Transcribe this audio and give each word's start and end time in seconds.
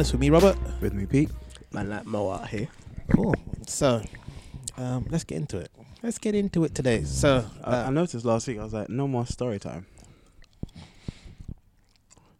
of 0.00 0.10
the 0.10 0.12
Black 0.12 0.12
Sex 0.12 0.12
Finest 0.12 0.12
with 0.12 0.20
me, 0.20 0.30
Robert. 0.30 0.80
With 0.80 0.92
me, 0.94 1.06
Pete. 1.06 1.30
Man 1.72 1.88
like 1.90 2.06
Mo 2.06 2.30
out 2.30 2.48
here. 2.48 2.68
Cool. 3.14 3.34
So, 3.66 4.02
um, 4.76 5.06
let's 5.10 5.24
get 5.24 5.36
into 5.36 5.58
it. 5.58 5.70
Let's 6.02 6.18
get 6.18 6.34
into 6.34 6.64
it 6.64 6.74
today. 6.74 7.04
So, 7.04 7.44
I, 7.64 7.70
I 7.70 7.84
uh, 7.84 7.90
noticed 7.90 8.24
last 8.24 8.46
week, 8.48 8.58
I 8.58 8.64
was 8.64 8.72
like, 8.72 8.88
no 8.88 9.08
more 9.08 9.26
story 9.26 9.58
time. 9.58 9.86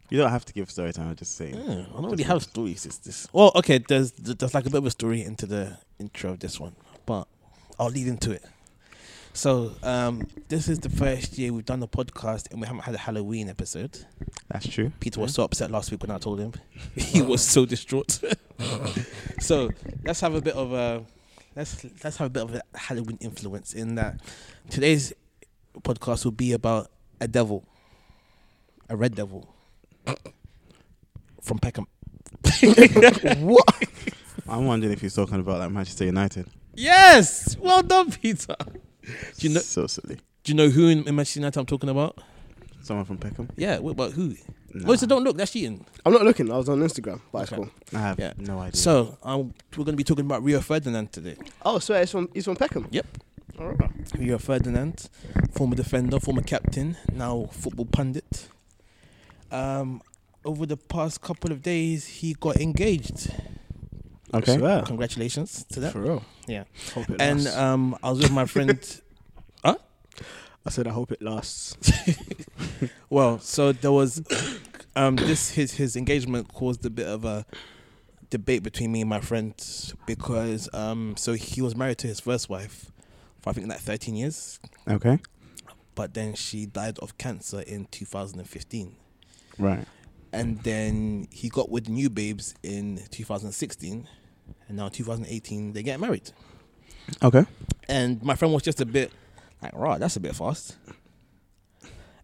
You 0.09 0.17
don't 0.17 0.29
have 0.29 0.45
to 0.45 0.53
give 0.53 0.71
story 0.71 0.93
time, 0.93 1.09
I'm 1.09 1.15
just 1.15 1.35
saying. 1.35 1.55
yeah, 1.55 1.85
I 1.97 2.01
don't 2.01 2.11
really 2.11 2.23
have 2.23 2.41
stories. 2.43 2.85
It's 2.85 2.97
this. 2.99 3.27
Well, 3.33 3.51
okay. 3.55 3.79
There's 3.79 4.13
there's 4.13 4.53
like 4.53 4.65
a 4.65 4.69
bit 4.69 4.77
of 4.77 4.85
a 4.85 4.91
story 4.91 5.21
into 5.21 5.45
the 5.45 5.77
intro 5.99 6.31
of 6.31 6.39
this 6.39 6.61
one, 6.61 6.77
but 7.05 7.27
I'll 7.77 7.89
lead 7.89 8.07
into 8.07 8.31
it. 8.31 8.45
So, 9.37 9.71
um, 9.83 10.27
this 10.47 10.67
is 10.67 10.79
the 10.79 10.89
first 10.89 11.37
year 11.37 11.53
we've 11.53 11.63
done 11.63 11.79
the 11.79 11.87
podcast 11.87 12.49
and 12.49 12.59
we 12.59 12.65
haven't 12.65 12.81
had 12.81 12.95
a 12.95 12.97
Halloween 12.97 13.49
episode. 13.49 14.03
That's 14.47 14.67
true. 14.67 14.91
Peter 14.99 15.19
was 15.19 15.35
so 15.35 15.43
upset 15.43 15.69
last 15.69 15.91
week 15.91 16.01
when 16.01 16.09
I 16.09 16.17
told 16.17 16.39
him. 16.39 16.53
he 16.95 17.21
was 17.21 17.43
so 17.43 17.63
distraught. 17.63 18.19
so 19.39 19.69
let's 20.03 20.21
have 20.21 20.33
a 20.33 20.41
bit 20.41 20.55
of 20.55 20.73
a 20.73 21.05
let's 21.55 21.85
let's 22.03 22.17
have 22.17 22.25
a 22.25 22.29
bit 22.31 22.41
of 22.41 22.55
a 22.55 22.61
Halloween 22.75 23.19
influence 23.21 23.73
in 23.73 23.93
that 23.93 24.21
today's 24.71 25.13
podcast 25.81 26.25
will 26.25 26.31
be 26.31 26.53
about 26.53 26.89
a 27.21 27.27
devil, 27.27 27.63
a 28.89 28.97
red 28.97 29.13
devil 29.13 29.53
from 31.43 31.59
Peckham. 31.59 31.85
what? 33.41 33.83
I'm 34.49 34.65
wondering 34.65 34.93
if 34.93 35.01
he's 35.01 35.13
talking 35.13 35.39
about 35.39 35.59
like 35.59 35.69
Manchester 35.69 36.05
United. 36.05 36.47
Yes, 36.73 37.55
well 37.59 37.83
done, 37.83 38.09
Peter. 38.09 38.55
Do 39.37 39.47
you 39.47 39.53
know? 39.53 39.59
So 39.61 39.87
silly. 39.87 40.15
Do 40.43 40.51
you 40.51 40.55
know 40.55 40.69
who 40.69 40.87
in, 40.87 41.07
in 41.07 41.15
Manchester 41.15 41.39
United 41.39 41.59
I'm 41.59 41.65
talking 41.65 41.89
about? 41.89 42.17
Someone 42.81 43.05
from 43.05 43.17
Peckham? 43.17 43.49
Yeah, 43.57 43.79
what 43.79 43.91
about 43.91 44.13
who? 44.13 44.35
Nah. 44.73 44.91
Oh, 44.91 44.95
so 44.95 45.05
don't 45.07 45.23
look. 45.23 45.35
That's 45.37 45.51
cheating. 45.51 45.85
I'm 46.05 46.13
not 46.13 46.23
looking. 46.23 46.51
I 46.51 46.57
was 46.57 46.69
on 46.69 46.79
Instagram, 46.79 47.19
but 47.31 47.43
it's 47.43 47.51
Okay. 47.53 47.61
cool. 47.61 47.71
I 47.93 48.01
have 48.01 48.19
Yeah. 48.19 48.33
no 48.37 48.59
idea. 48.59 48.75
So 48.79 49.17
um, 49.23 49.53
we're 49.75 49.83
going 49.83 49.93
to 49.93 49.97
be 49.97 50.03
talking 50.03 50.25
about 50.25 50.43
Rio 50.43 50.59
Ferdinand 50.61 51.11
today. 51.11 51.35
Oh, 51.65 51.79
so 51.79 51.95
it's 51.95 52.11
from 52.11 52.29
he's 52.33 52.45
from 52.45 52.55
Peckham. 52.55 52.87
Yep. 52.91 53.05
All 53.59 53.71
right. 53.73 53.89
Rio 54.17 54.37
Ferdinand, 54.37 55.09
former 55.51 55.75
defender, 55.75 56.19
former 56.19 56.43
captain, 56.43 56.95
now 57.13 57.49
football 57.51 57.85
pundit. 57.85 58.47
Um, 59.51 60.01
over 60.45 60.65
the 60.65 60.77
past 60.77 61.21
couple 61.21 61.51
of 61.51 61.61
days, 61.61 62.05
he 62.05 62.33
got 62.33 62.57
engaged. 62.57 63.31
Okay. 64.33 64.57
Swear. 64.57 64.83
Congratulations 64.83 65.63
to 65.71 65.79
that. 65.81 65.93
For 65.93 66.01
real. 66.01 66.23
Yeah. 66.47 66.63
Hope 66.93 67.09
it 67.09 67.21
And 67.21 67.43
lasts. 67.43 67.57
um, 67.57 67.97
I 68.03 68.09
was 68.11 68.19
with 68.19 68.31
my 68.31 68.45
friend. 68.45 68.79
I 69.63 70.69
said 70.69 70.85
I 70.85 70.91
hope 70.91 71.13
it 71.13 71.21
lasts. 71.21 71.77
well, 73.09 73.39
so 73.39 73.71
there 73.71 73.91
was 73.91 74.21
um, 74.97 75.15
this 75.15 75.51
his 75.51 75.71
his 75.75 75.95
engagement 75.95 76.51
caused 76.53 76.85
a 76.85 76.89
bit 76.89 77.07
of 77.07 77.23
a 77.23 77.45
debate 78.29 78.63
between 78.63 78.91
me 78.91 78.99
and 78.99 79.09
my 79.09 79.21
friend 79.21 79.53
because 80.05 80.67
um, 80.73 81.15
so 81.15 81.33
he 81.33 81.61
was 81.61 81.73
married 81.73 81.97
to 81.99 82.07
his 82.07 82.19
first 82.19 82.49
wife 82.49 82.91
for 83.41 83.51
I 83.51 83.53
think 83.53 83.69
like 83.69 83.79
13 83.79 84.13
years, 84.15 84.59
Okay. 84.89 85.19
but 85.95 86.13
then 86.13 86.33
she 86.33 86.65
died 86.65 86.99
of 86.99 87.17
cancer 87.17 87.61
in 87.61 87.85
2015. 87.85 88.93
Right. 89.57 89.85
and 90.33 90.61
then 90.63 91.27
he 91.31 91.47
got 91.47 91.71
with 91.71 91.87
new 91.87 92.09
babes 92.09 92.53
in 92.61 92.99
2016 93.09 94.05
and 94.67 94.77
now 94.77 94.89
2018 94.89 95.73
they 95.73 95.83
get 95.83 95.99
married 95.99 96.31
Okay. 97.23 97.45
and 97.87 98.21
my 98.21 98.35
friend 98.35 98.53
was 98.53 98.63
just 98.63 98.81
a 98.81 98.85
bit 98.85 99.11
like 99.61 99.73
right 99.73 99.99
that's 99.99 100.15
a 100.15 100.19
bit 100.19 100.35
fast 100.35 100.75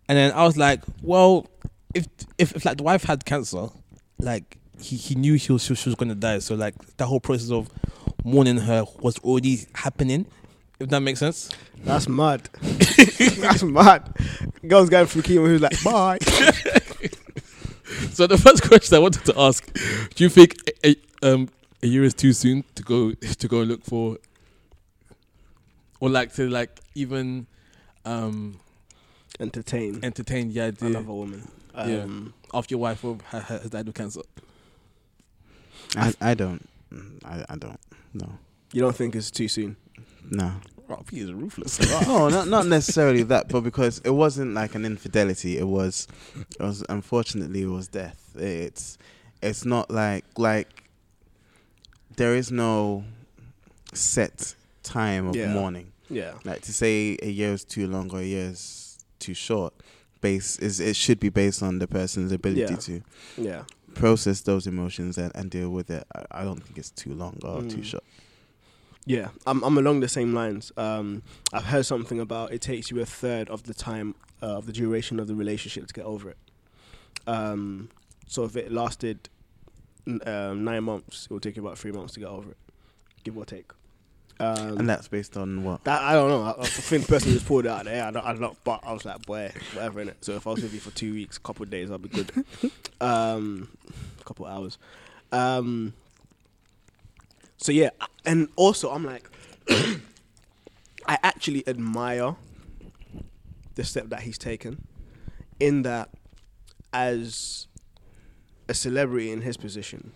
and 0.09 0.17
then 0.17 0.31
i 0.33 0.43
was 0.43 0.57
like 0.57 0.81
well 1.01 1.47
if 1.93 2.05
if, 2.37 2.55
if 2.55 2.65
like 2.65 2.77
the 2.77 2.83
wife 2.83 3.03
had 3.03 3.23
cancer 3.25 3.67
like 4.19 4.57
he, 4.79 4.95
he 4.97 5.15
knew 5.15 5.37
she 5.37 5.53
was, 5.53 5.63
she 5.63 5.71
was, 5.71 5.79
she 5.79 5.89
was 5.89 5.95
going 5.95 6.09
to 6.09 6.15
die 6.15 6.39
so 6.39 6.55
like 6.55 6.75
the 6.97 7.05
whole 7.05 7.19
process 7.19 7.49
of 7.51 7.69
mourning 8.25 8.57
her 8.57 8.83
was 8.99 9.17
already 9.19 9.65
happening 9.75 10.25
if 10.79 10.89
that 10.89 10.99
makes 10.99 11.19
sense 11.19 11.49
That's 11.83 12.07
mad. 12.07 12.49
That's 13.41 13.61
mad. 13.63 14.15
Girls 14.65 14.89
going 14.89 15.05
through 15.07 15.23
chemo. 15.23 15.47
He 15.47 15.53
was 15.53 15.61
like, 15.61 15.83
bye. 15.83 16.17
so 18.13 18.25
the 18.27 18.37
first 18.37 18.63
question 18.63 18.95
i 18.95 18.99
wanted 18.99 19.23
to 19.25 19.33
ask 19.39 19.71
do 20.15 20.23
you 20.23 20.29
think 20.29 20.55
a, 20.83 20.95
a, 21.23 21.33
um, 21.33 21.49
a 21.83 21.87
year 21.87 22.03
is 22.03 22.13
too 22.13 22.33
soon 22.33 22.63
to 22.75 22.83
go 22.83 23.11
to 23.41 23.47
go 23.47 23.61
look 23.61 23.83
for 23.83 24.17
or 25.99 26.09
like 26.09 26.33
to 26.33 26.49
like 26.49 26.79
even 26.95 27.45
um 28.05 28.59
Entertain 29.39 29.99
entertain 30.03 30.53
the 30.53 30.61
idea 30.61 30.89
another 30.89 31.11
woman. 31.11 31.47
Yeah. 31.75 32.03
Um, 32.03 32.33
after 32.53 32.73
your 32.75 32.81
wife 32.81 33.03
will- 33.03 33.19
ha- 33.29 33.39
ha- 33.39 33.57
has 33.57 33.69
died 33.71 33.87
of 33.87 33.95
cancer 33.95 34.21
I, 35.95 36.13
I 36.21 36.33
don't. 36.35 36.67
Mm, 36.93 37.19
I, 37.25 37.43
I 37.49 37.55
don't. 37.55 37.79
No. 38.13 38.29
You 38.73 38.81
don't 38.81 38.95
think 38.95 39.15
it's 39.15 39.31
too 39.31 39.47
soon? 39.47 39.75
No. 40.29 40.53
oh, 40.89 40.99
he 41.09 41.19
is 41.21 41.33
ruthless 41.33 41.79
no, 42.07 42.29
not 42.29 42.47
not 42.47 42.67
necessarily 42.67 43.23
that, 43.23 43.47
but 43.49 43.61
because 43.61 43.99
it 44.05 44.11
wasn't 44.11 44.53
like 44.53 44.75
an 44.75 44.85
infidelity. 44.85 45.57
It 45.57 45.67
was, 45.67 46.07
it 46.59 46.63
was 46.63 46.83
unfortunately 46.89 47.63
it 47.63 47.67
was 47.67 47.87
death. 47.87 48.35
It's, 48.35 48.97
it's 49.41 49.65
not 49.65 49.89
like 49.89 50.25
like. 50.37 50.82
There 52.15 52.35
is 52.35 52.51
no 52.51 53.03
set 53.93 54.55
time 54.83 55.27
of 55.27 55.35
Yeah. 55.35 55.53
mourning. 55.53 55.91
Yeah. 56.09 56.33
Like 56.43 56.61
to 56.63 56.73
say 56.73 57.17
a 57.21 57.29
year 57.29 57.53
is 57.53 57.63
too 57.63 57.87
long 57.87 58.11
or 58.11 58.19
a 58.19 58.23
year 58.25 58.49
is 58.49 58.97
too 59.19 59.33
short. 59.33 59.73
Base 60.21 60.57
is 60.59 60.79
it 60.79 60.95
should 60.95 61.19
be 61.19 61.29
based 61.29 61.61
on 61.63 61.79
the 61.79 61.87
person's 61.87 62.31
ability 62.31 62.61
Yeah. 62.73 62.75
to 62.77 63.01
Yeah. 63.37 63.63
process 63.93 64.41
those 64.41 64.67
emotions 64.67 65.17
and, 65.17 65.31
and 65.35 65.49
deal 65.49 65.69
with 65.69 65.89
it. 65.89 66.05
I, 66.15 66.41
I 66.41 66.43
don't 66.43 66.61
think 66.63 66.77
it's 66.77 66.91
too 66.91 67.13
long 67.13 67.39
or 67.43 67.61
too 67.61 67.77
Mm. 67.77 67.83
short. 67.85 68.03
Yeah, 69.05 69.29
I'm 69.45 69.61
I'm 69.63 69.77
along 69.77 69.99
the 69.99 70.07
same 70.07 70.33
lines. 70.33 70.71
Um, 70.77 71.23
I've 71.51 71.65
heard 71.65 71.85
something 71.85 72.19
about 72.21 72.53
it 72.53 72.61
takes 72.61 72.89
you 72.89 73.01
a 73.01 73.05
third 73.05 73.49
of 73.49 73.63
the 73.63 73.73
time 73.73 74.15
uh, 74.41 74.57
of 74.57 74.65
the 74.65 74.71
duration 74.71 75.19
of 75.19 75.27
the 75.27 75.35
relationship 75.35 75.87
to 75.87 75.93
get 75.93 76.05
over 76.05 76.29
it. 76.29 76.37
Um, 77.27 77.89
so 78.27 78.45
if 78.45 78.55
it 78.55 78.71
lasted 78.71 79.29
um, 80.25 80.63
nine 80.63 80.83
months, 80.83 81.25
it 81.25 81.31
will 81.31 81.39
take 81.39 81.55
you 81.55 81.65
about 81.65 81.77
three 81.77 81.91
months 81.91 82.13
to 82.13 82.19
get 82.19 82.29
over 82.29 82.51
it, 82.51 82.57
give 83.23 83.37
or 83.37 83.45
take. 83.45 83.71
Um, 84.39 84.77
And 84.79 84.89
that's 84.89 85.07
based 85.07 85.37
on 85.37 85.63
what? 85.63 85.83
that 85.83 86.01
I 86.01 86.13
don't 86.13 86.29
know. 86.29 86.41
I, 86.43 86.61
I 86.61 86.65
think 86.65 87.05
the 87.05 87.07
person 87.13 87.31
who's 87.31 87.43
pulled 87.43 87.65
it 87.65 87.69
out 87.69 87.85
there, 87.85 88.03
I 88.03 88.11
don't, 88.11 88.25
I 88.25 88.33
don't. 88.33 88.57
But 88.63 88.81
I 88.83 88.91
was 88.91 89.05
like, 89.05 89.25
boy, 89.25 89.51
whatever 89.73 90.01
in 90.01 90.09
it. 90.09 90.17
So 90.25 90.33
if 90.33 90.47
I 90.47 90.51
was 90.51 90.63
with 90.63 90.73
you 90.73 90.79
for 90.79 90.91
two 90.91 91.13
weeks, 91.13 91.37
a 91.37 91.39
couple 91.39 91.63
of 91.63 91.69
days, 91.69 91.91
I'll 91.91 91.99
be 91.99 92.09
good. 92.09 92.31
um, 93.01 93.69
a 94.19 94.23
couple 94.23 94.45
of 94.47 94.51
hours. 94.51 94.77
Um, 95.31 95.93
so 97.57 97.71
yeah, 97.71 97.91
and 98.25 98.49
also 98.55 98.91
I'm 98.91 99.05
like, 99.05 99.29
I 99.69 101.17
actually 101.23 101.67
admire 101.67 102.35
the 103.75 103.83
step 103.83 104.09
that 104.09 104.21
he's 104.21 104.37
taken, 104.37 104.85
in 105.59 105.83
that 105.83 106.09
as 106.91 107.67
a 108.69 108.73
celebrity 108.73 109.31
in 109.31 109.41
his 109.41 109.57
position, 109.57 110.11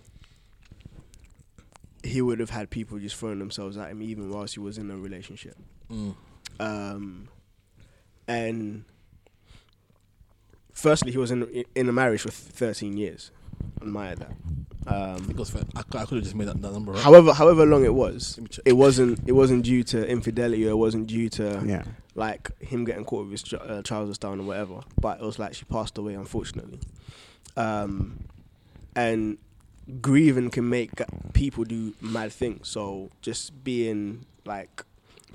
he 2.04 2.22
would 2.22 2.40
have 2.40 2.50
had 2.52 2.70
people 2.70 2.98
just 3.00 3.16
throwing 3.16 3.40
themselves 3.40 3.78
at 3.78 3.90
him 3.90 4.02
even 4.02 4.30
whilst 4.30 4.54
he 4.54 4.60
was 4.60 4.78
in 4.78 4.90
a 4.92 4.96
relationship. 4.98 5.58
Mm. 5.92 6.16
Um, 6.60 7.28
and 8.28 8.86
firstly, 10.74 11.12
he 11.12 11.18
was 11.18 11.32
in 11.32 11.44
in 11.76 11.90
a 11.90 11.92
marriage 11.94 12.22
for 12.22 12.32
13 12.32 12.98
years. 12.98 13.32
Admire 13.82 14.16
that. 14.16 14.32
Um, 14.88 15.26
because 15.28 15.54
I, 15.56 15.60
I 15.76 15.82
could 16.06 16.16
have 16.16 16.24
just 16.24 16.36
made 16.36 16.48
that, 16.48 16.62
that 16.62 16.72
number 16.72 16.94
right 16.94 17.02
however, 17.02 17.34
however 17.34 17.66
long 17.66 17.84
it 17.84 17.94
was, 17.94 18.38
Let 18.38 18.44
me 18.44 18.48
check. 18.50 18.64
it 18.66 18.74
wasn't 18.74 19.20
it 19.28 19.34
wasn't 19.34 19.66
due 19.66 19.84
to 19.84 20.08
infidelity 20.08 20.66
or 20.66 20.72
it 20.72 20.76
wasn't 20.78 21.08
due 21.08 21.28
to 21.30 21.62
Yeah. 21.66 21.84
like 22.16 22.58
him 22.62 22.86
getting 22.86 23.04
caught 23.04 23.28
with 23.28 23.42
his 23.42 23.54
uh, 23.54 23.82
trousers 23.84 24.18
down 24.18 24.40
or 24.40 24.44
whatever. 24.44 24.80
But 25.02 25.20
it 25.20 25.26
was 25.26 25.40
like 25.40 25.56
she 25.56 25.66
passed 25.66 25.98
away, 25.98 26.14
unfortunately. 26.14 26.80
Um, 27.58 28.24
and 28.98 29.38
grieving 30.02 30.50
can 30.50 30.68
make 30.68 30.92
people 31.34 31.64
do 31.64 31.94
mad 32.02 32.34
things. 32.34 32.68
So 32.68 33.10
just 33.22 33.64
being 33.64 34.26
like 34.46 34.84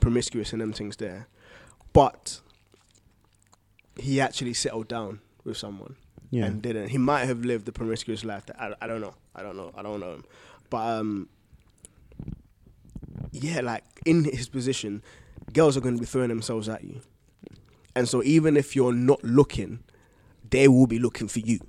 promiscuous 0.00 0.52
and 0.52 0.60
them 0.60 0.72
things 0.72 0.96
there, 0.96 1.28
but 1.92 2.40
he 3.98 4.20
actually 4.20 4.52
settled 4.54 4.88
down 4.88 5.20
with 5.44 5.56
someone 5.56 5.96
Yeah. 6.30 6.46
and 6.46 6.60
didn't. 6.60 6.88
He 6.88 6.98
might 6.98 7.26
have 7.26 7.44
lived 7.44 7.64
the 7.66 7.72
promiscuous 7.72 8.24
life. 8.24 8.44
That 8.46 8.60
I, 8.60 8.74
I 8.82 8.86
don't 8.86 9.00
know. 9.00 9.14
I 9.34 9.42
don't 9.42 9.56
know. 9.56 9.70
I 9.76 9.82
don't 9.82 10.00
know 10.00 10.14
him. 10.14 10.24
But 10.70 10.98
um, 10.98 11.28
yeah, 13.30 13.60
like 13.60 13.84
in 14.04 14.24
his 14.24 14.48
position, 14.48 15.02
girls 15.52 15.76
are 15.76 15.80
going 15.80 15.94
to 15.94 16.00
be 16.00 16.06
throwing 16.06 16.28
themselves 16.28 16.68
at 16.68 16.82
you, 16.84 17.00
and 17.94 18.08
so 18.08 18.22
even 18.22 18.56
if 18.56 18.74
you're 18.74 18.92
not 18.92 19.22
looking, 19.22 19.80
they 20.50 20.68
will 20.68 20.86
be 20.86 20.98
looking 20.98 21.28
for 21.28 21.40
you. 21.40 21.60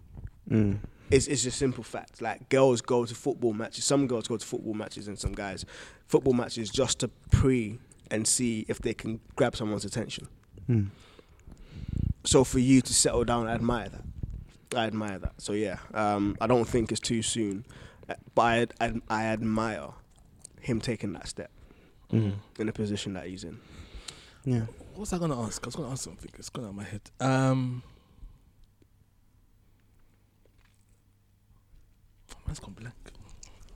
Mm. 0.49 0.79
It's 1.13 1.27
it's 1.27 1.43
just 1.43 1.57
simple 1.57 1.83
fact. 1.83 2.21
Like 2.21 2.49
girls 2.49 2.81
go 2.81 3.05
to 3.05 3.13
football 3.15 3.53
matches. 3.53 3.85
Some 3.85 4.07
girls 4.07 4.27
go 4.27 4.37
to 4.37 4.45
football 4.45 4.73
matches, 4.73 5.07
and 5.07 5.17
some 5.19 5.33
guys 5.33 5.65
football 6.07 6.33
matches 6.33 6.69
just 6.69 6.99
to 6.99 7.07
pre 7.31 7.79
and 8.11 8.27
see 8.27 8.65
if 8.67 8.79
they 8.79 8.93
can 8.93 9.19
grab 9.35 9.55
someone's 9.55 9.85
attention. 9.85 10.27
Mm. 10.69 10.87
So 12.25 12.43
for 12.43 12.59
you 12.59 12.81
to 12.81 12.93
settle 12.93 13.23
down, 13.25 13.47
I 13.47 13.53
admire 13.53 13.89
that. 13.89 14.03
I 14.77 14.85
admire 14.87 15.19
that. 15.19 15.33
So 15.41 15.53
yeah, 15.53 15.77
um, 15.93 16.35
I 16.41 16.47
don't 16.47 16.65
think 16.67 16.91
it's 16.91 17.01
too 17.01 17.21
soon, 17.21 17.65
Uh, 18.09 18.15
but 18.35 18.73
I, 18.81 18.87
I 18.87 18.93
I 19.09 19.23
admire 19.25 19.89
him 20.61 20.79
taking 20.81 21.13
that 21.13 21.27
step 21.27 21.51
Mm. 22.11 22.33
in 22.59 22.67
the 22.67 22.73
position 22.73 23.13
that 23.13 23.25
he's 23.25 23.43
in. 23.43 23.59
Yeah. 24.45 24.65
What 24.91 24.99
was 24.99 25.13
I 25.13 25.17
gonna 25.17 25.41
ask? 25.41 25.63
I 25.63 25.67
was 25.67 25.75
gonna 25.75 25.91
ask 25.91 26.03
something. 26.03 26.29
It's 26.37 26.49
gone 26.49 26.65
out 26.65 26.69
of 26.69 26.75
my 26.75 26.83
head. 26.83 27.01
Um, 27.19 27.81
mine's 32.45 32.59
gone 32.59 32.73
blank. 32.73 32.93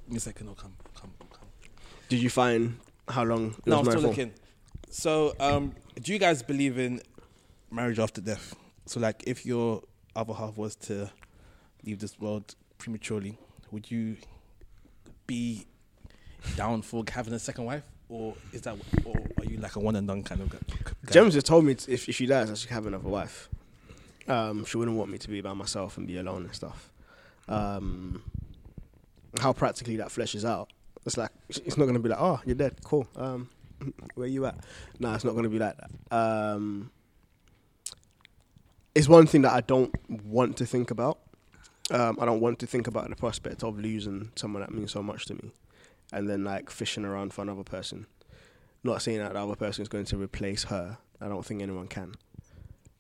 Give 0.05 0.11
me 0.11 0.17
a 0.17 0.19
second. 0.19 0.47
I'll 0.49 0.55
come. 0.55 0.73
Come. 0.95 1.11
Come. 1.19 1.47
Did 2.09 2.19
you 2.21 2.29
find 2.29 2.77
how 3.07 3.23
long? 3.23 3.55
it 3.57 3.67
No, 3.67 3.79
was 3.79 3.87
I'm 3.87 3.91
still 3.91 4.01
for? 4.01 4.07
looking. 4.09 4.33
So, 4.89 5.35
um, 5.39 5.75
do 6.01 6.13
you 6.13 6.19
guys 6.19 6.41
believe 6.43 6.77
in 6.79 7.01
marriage 7.71 7.99
after 7.99 8.21
death? 8.21 8.55
So, 8.85 8.99
like, 8.99 9.23
if 9.27 9.45
your 9.45 9.81
other 10.15 10.33
half 10.33 10.57
was 10.57 10.75
to 10.75 11.09
leave 11.83 11.99
this 11.99 12.19
world 12.19 12.55
prematurely, 12.77 13.37
would 13.71 13.91
you 13.91 14.17
be 15.27 15.65
down 16.55 16.81
for 16.81 17.03
having 17.11 17.33
a 17.33 17.39
second 17.39 17.65
wife, 17.65 17.83
or 18.07 18.33
is 18.53 18.61
that, 18.61 18.77
or 19.03 19.15
are 19.37 19.45
you 19.45 19.57
like 19.57 19.75
a 19.75 19.79
one 19.79 19.95
and 19.97 20.07
done 20.07 20.23
kind 20.23 20.39
of 20.41 20.49
guy? 20.49 20.59
James 21.11 21.33
just 21.33 21.45
told 21.47 21.65
me 21.65 21.75
t- 21.75 21.91
if, 21.91 22.07
if 22.07 22.15
she 22.15 22.25
dies, 22.25 22.49
I 22.49 22.53
should 22.53 22.69
have 22.69 22.85
another 22.85 23.09
wife. 23.09 23.49
Um, 24.27 24.63
she 24.65 24.77
wouldn't 24.77 24.97
want 24.97 25.11
me 25.11 25.17
to 25.17 25.27
be 25.29 25.41
by 25.41 25.53
myself 25.53 25.97
and 25.97 26.07
be 26.07 26.17
alone 26.17 26.45
and 26.45 26.55
stuff. 26.55 26.89
Um, 27.49 28.23
how 29.39 29.53
practically 29.53 29.97
that 29.97 30.09
fleshes 30.09 30.47
out, 30.47 30.71
it's 31.05 31.17
like 31.17 31.31
it's 31.49 31.77
not 31.77 31.85
going 31.85 31.93
to 31.93 31.99
be 31.99 32.09
like, 32.09 32.19
oh, 32.19 32.41
you're 32.45 32.55
dead, 32.55 32.83
cool. 32.83 33.07
Um, 33.15 33.49
where 34.15 34.27
you 34.27 34.45
at? 34.45 34.57
No, 34.99 35.13
it's 35.13 35.23
not 35.23 35.31
going 35.31 35.43
to 35.43 35.49
be 35.49 35.59
like 35.59 35.75
that. 35.77 36.15
Um, 36.15 36.91
it's 38.93 39.07
one 39.07 39.27
thing 39.27 39.43
that 39.43 39.53
I 39.53 39.61
don't 39.61 39.93
want 40.09 40.57
to 40.57 40.65
think 40.65 40.91
about. 40.91 41.19
Um, 41.89 42.17
I 42.19 42.25
don't 42.25 42.41
want 42.41 42.59
to 42.59 42.67
think 42.67 42.87
about 42.87 43.09
the 43.09 43.15
prospect 43.15 43.63
of 43.63 43.79
losing 43.79 44.31
someone 44.35 44.61
that 44.61 44.73
means 44.73 44.91
so 44.91 45.01
much 45.01 45.25
to 45.27 45.35
me, 45.35 45.51
and 46.11 46.29
then 46.29 46.43
like 46.43 46.69
fishing 46.69 47.05
around 47.05 47.33
for 47.33 47.41
another 47.41 47.63
person. 47.63 48.07
Not 48.83 49.01
saying 49.01 49.19
that 49.19 49.33
the 49.33 49.39
other 49.39 49.55
person 49.55 49.83
is 49.83 49.87
going 49.87 50.05
to 50.05 50.17
replace 50.17 50.65
her. 50.65 50.97
I 51.21 51.27
don't 51.27 51.45
think 51.45 51.61
anyone 51.61 51.87
can. 51.87 52.15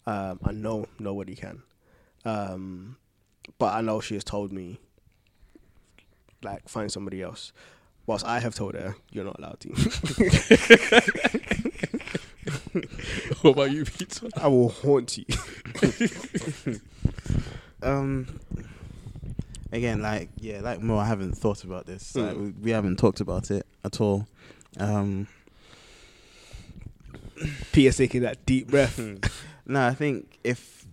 Um, 0.05 0.39
I 0.43 0.51
know 0.53 0.87
nobody 0.99 1.35
can. 1.35 1.63
Um, 2.25 2.97
but 3.57 3.73
I 3.73 3.81
know 3.81 3.99
she 3.99 4.13
has 4.15 4.23
told 4.23 4.51
me, 4.51 4.79
like, 6.43 6.67
find 6.69 6.91
somebody 6.91 7.21
else. 7.21 7.51
Whilst 8.05 8.25
I 8.25 8.39
have 8.39 8.55
told 8.55 8.75
her, 8.75 8.95
you're 9.11 9.25
not 9.25 9.37
allowed 9.37 9.59
to. 9.61 9.69
what 13.41 13.51
about 13.51 13.71
you, 13.71 13.83
Peter? 13.85 14.27
I 14.37 14.47
will 14.47 14.69
haunt 14.69 15.17
you. 15.17 15.25
Um. 17.83 18.39
Again, 19.71 20.01
like 20.01 20.29
yeah, 20.39 20.61
like 20.61 20.81
more. 20.81 20.99
I 20.99 21.05
haven't 21.05 21.33
thought 21.33 21.63
about 21.63 21.85
this. 21.85 22.15
Like, 22.15 22.35
Mm. 22.35 22.41
we, 22.41 22.49
we 22.63 22.71
haven't 22.71 22.97
talked 22.97 23.21
about 23.21 23.51
it 23.51 23.67
at 23.83 24.01
all. 24.01 24.27
Um. 24.79 25.27
Peter's 27.71 27.97
taking 27.97 28.21
that 28.23 28.45
deep 28.45 28.67
breath. 28.69 28.99
No, 29.69 29.85
I 29.85 29.93
think 29.93 30.39
if 30.45 30.87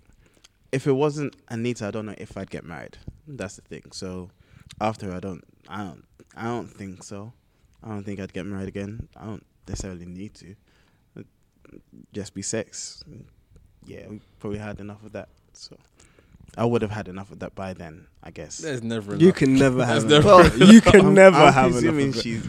if 0.73 0.87
it 0.89 0.93
wasn't 0.93 1.37
Anita, 1.49 1.87
I 1.87 1.91
don't 1.93 2.07
know 2.07 2.15
if 2.19 2.37
I'd 2.37 2.51
get 2.51 2.65
married. 2.65 2.99
That's 3.27 3.55
the 3.57 3.63
thing. 3.63 3.85
So 3.93 4.31
after 4.81 5.13
I 5.15 5.21
don't, 5.21 5.45
I 5.69 5.79
don't, 5.85 6.05
I 6.37 6.45
don't 6.45 6.69
think 6.69 7.03
so. 7.03 7.33
I 7.83 7.89
don't 7.89 8.05
think 8.05 8.21
I'd 8.21 8.33
get 8.33 8.47
married 8.47 8.69
again. 8.69 9.09
I 9.17 9.25
don't 9.27 9.45
necessarily 9.69 10.07
need 10.07 10.35
to. 10.35 10.55
It'd 11.17 11.27
just 12.13 12.35
be 12.35 12.43
sex. 12.43 13.03
Yeah, 13.87 14.09
we 14.09 14.21
probably 14.39 14.59
had 14.59 14.81
enough 14.81 15.05
of 15.05 15.13
that. 15.13 15.29
So 15.53 15.77
I 16.57 16.65
would 16.65 16.83
have 16.83 16.91
had 16.91 17.09
enough 17.09 17.31
of 17.31 17.41
that 17.41 17.55
by 17.55 17.75
then, 17.75 18.07
I 18.23 18.31
guess. 18.31 18.59
There's 18.59 18.83
never. 18.83 19.17
You 19.17 19.33
can 19.33 19.55
never 19.57 19.85
have. 19.85 20.05
never 20.07 20.41
enough. 20.41 20.59
you 20.73 20.81
can 20.81 21.01
I'm- 21.03 21.15
never 21.15 21.37
I'm 21.37 21.53
have 21.53 21.73
presuming 21.73 22.07
enough. 22.13 22.17
of 22.17 22.21
it. 22.21 22.23
she 22.23 22.41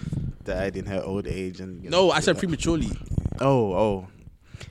died 0.44 0.78
in 0.78 0.86
her 0.86 1.02
old 1.02 1.28
age 1.28 1.60
and 1.60 1.84
you 1.84 1.90
No, 1.90 2.12
I 2.12 2.20
said 2.20 2.38
prematurely. 2.38 2.92
Oh, 3.42 3.74
oh. 3.74 4.08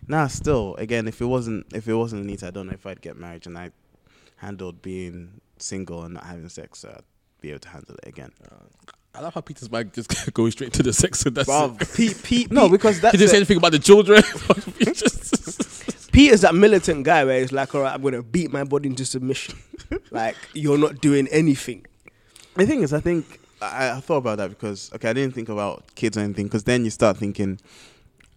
Nah, 0.06 0.26
still, 0.29 0.75
again, 0.76 1.08
if 1.08 1.20
it 1.20 1.26
wasn't 1.26 1.67
if 1.75 1.88
it 1.88 1.94
wasn't 1.94 2.25
Anita, 2.25 2.46
I 2.46 2.50
don't 2.50 2.67
know 2.67 2.73
if 2.75 2.87
I'd 2.87 3.00
get 3.02 3.17
married 3.17 3.46
and 3.46 3.58
I 3.58 3.70
handled 4.37 4.81
being 4.82 5.41
single 5.58 6.05
and 6.05 6.14
not 6.14 6.25
having 6.25 6.49
sex, 6.49 6.81
so 6.81 6.91
I'd 6.91 7.05
be 7.44 7.50
able 7.50 7.61
to 7.61 7.69
handle 7.69 7.94
it 8.02 8.08
again. 8.08 8.31
I 9.14 9.20
love 9.20 9.35
how 9.35 9.41
Peter's 9.43 9.70
mind 9.70 9.93
just 9.93 10.32
goes 10.35 10.52
straight 10.55 10.73
to 10.73 10.82
the 10.82 10.93
sex 10.93 11.25
and 11.26 11.37
that's 11.37 11.49
Bruv, 11.49 11.81
it. 11.81 11.94
Pete, 11.94 12.23
Pete, 12.25 12.50
No, 12.50 12.69
because 12.69 13.00
that's 13.00 13.12
he 13.12 13.19
didn't 13.19 13.31
say 13.31 13.37
anything 13.37 13.58
about 13.58 13.73
the 13.73 13.79
children. 13.79 14.23
He 14.79 14.87
just- 14.87 16.11
Peter's 16.12 16.41
that 16.43 16.55
militant 16.55 17.05
guy 17.05 17.25
where 17.25 17.41
he's 17.41 17.50
like, 17.52 17.75
all 17.75 17.82
right, 17.82 17.93
I'm 17.94 18.00
going 18.02 18.14
to 18.14 18.23
beat 18.23 18.52
my 18.52 18.62
body 18.64 18.88
into 18.88 19.05
submission. 19.05 19.56
like, 20.12 20.37
you're 20.55 20.79
not 20.79 21.00
doing 21.00 21.26
anything. 21.29 21.85
the 22.55 22.67
thing 22.67 22.82
is, 22.82 22.93
I 22.93 23.00
think 23.00 23.41
I, 23.61 23.91
I 23.91 24.00
thought 24.00 24.19
about 24.19 24.38
that 24.38 24.50
because 24.50 24.91
okay, 24.94 25.11
I 25.11 25.12
didn't 25.12 25.35
think 25.35 25.49
about 25.49 25.93
kids 25.96 26.17
or 26.17 26.20
anything 26.20 26.46
because 26.46 26.64
then 26.64 26.85
you 26.85 26.91
start 26.91 27.17
thinking 27.17 27.58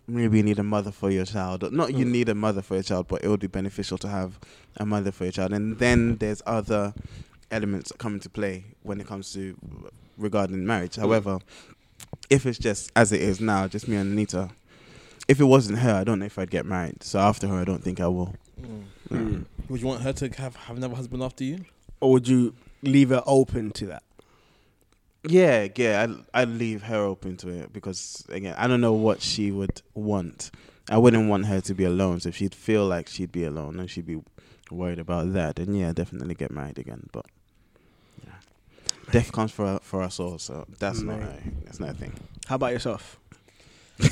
maybe 0.07 0.38
you 0.38 0.44
need 0.44 0.57
a 0.59 0.63
mother 0.63 0.92
for 0.92 1.12
your 1.12 1.25
child. 1.25 1.63
Or 1.63 1.69
Not 1.69 1.94
you 1.94 2.06
Mm. 2.06 2.12
need 2.12 2.30
a 2.30 2.36
mother 2.36 2.62
for 2.63 2.74
your 2.75 2.83
child, 2.83 3.07
but 3.07 3.24
it 3.24 3.27
would 3.27 3.39
be 3.42 3.48
beneficial 3.48 3.98
to 4.00 4.07
have 4.07 4.39
a 4.77 4.86
mother 4.86 5.12
for 5.12 5.25
your 5.25 5.31
child. 5.33 5.54
And 5.54 5.77
then 5.80 6.18
there's 6.18 6.42
other 6.48 6.94
elements 7.51 7.89
that 7.91 7.97
come 7.97 8.15
into 8.15 8.29
play 8.29 8.65
when 8.83 8.99
it 8.99 9.07
comes 9.07 9.33
to 9.33 9.55
regarding 10.17 10.65
marriage. 10.65 10.95
However, 10.95 11.39
if 12.29 12.45
it's 12.45 12.57
just 12.57 12.91
as 12.95 13.11
it 13.11 13.21
is 13.21 13.39
now, 13.39 13.67
just 13.67 13.88
me 13.88 13.95
and 13.95 14.13
Anita, 14.13 14.49
if 15.27 15.39
it 15.39 15.45
wasn't 15.45 15.79
her, 15.79 15.94
I 15.94 16.03
don't 16.03 16.19
know 16.19 16.25
if 16.25 16.39
I'd 16.39 16.49
get 16.49 16.65
married. 16.65 17.03
So 17.03 17.19
after 17.19 17.47
her, 17.47 17.55
I 17.55 17.63
don't 17.63 17.83
think 17.83 17.99
I 17.99 18.07
will. 18.07 18.35
Mm. 19.11 19.45
Would 19.69 19.81
you 19.81 19.88
want 19.88 20.01
her 20.01 20.13
to 20.13 20.29
have, 20.41 20.55
have 20.55 20.77
another 20.77 20.95
husband 20.95 21.23
after 21.23 21.44
you? 21.44 21.65
Or 21.99 22.13
would 22.13 22.27
you 22.27 22.53
leave 22.81 23.09
her 23.09 23.23
open 23.25 23.71
to 23.71 23.85
that? 23.88 24.03
Yeah, 25.23 25.67
yeah, 25.75 26.03
I'd, 26.03 26.25
I'd 26.33 26.49
leave 26.49 26.83
her 26.83 26.99
open 27.04 27.35
to 27.37 27.49
it 27.49 27.73
because 27.73 28.25
again, 28.30 28.56
I 28.57 28.68
don't 28.68 28.81
know 28.81 28.94
what 28.94 29.21
she 29.21 29.51
would 29.51 29.81
want. 29.94 30.51
I 30.89 30.97
wouldn't 30.97 31.30
want 31.30 31.47
her 31.47 31.59
to 31.61 31.73
be 31.73 31.83
alone. 31.83 32.21
So 32.21 32.30
if 32.30 32.37
she'd 32.37 32.56
feel 32.56 32.85
like 32.85 33.09
she'd 33.09 33.31
be 33.31 33.44
alone 33.44 33.80
and 33.80 33.89
she'd 33.89 34.06
be 34.06 34.21
worried 34.71 34.99
about 34.99 35.33
that, 35.33 35.57
then 35.57 35.75
yeah, 35.75 35.92
definitely 35.92 36.35
get 36.35 36.51
married 36.51 36.80
again. 36.80 37.09
But 37.11 37.25
yeah, 37.27 37.36
death 39.11 39.31
comes 39.31 39.52
for 39.52 39.80
for 39.81 40.02
us 40.02 40.19
all, 40.19 40.37
so 40.37 40.66
that's 40.80 41.02
not 41.02 41.19
a, 41.19 41.37
that's 41.64 41.80
not 41.80 41.90
a 41.90 41.94
thing. 41.94 42.14
How 42.47 42.56
about 42.56 42.73
yourself? 42.73 43.19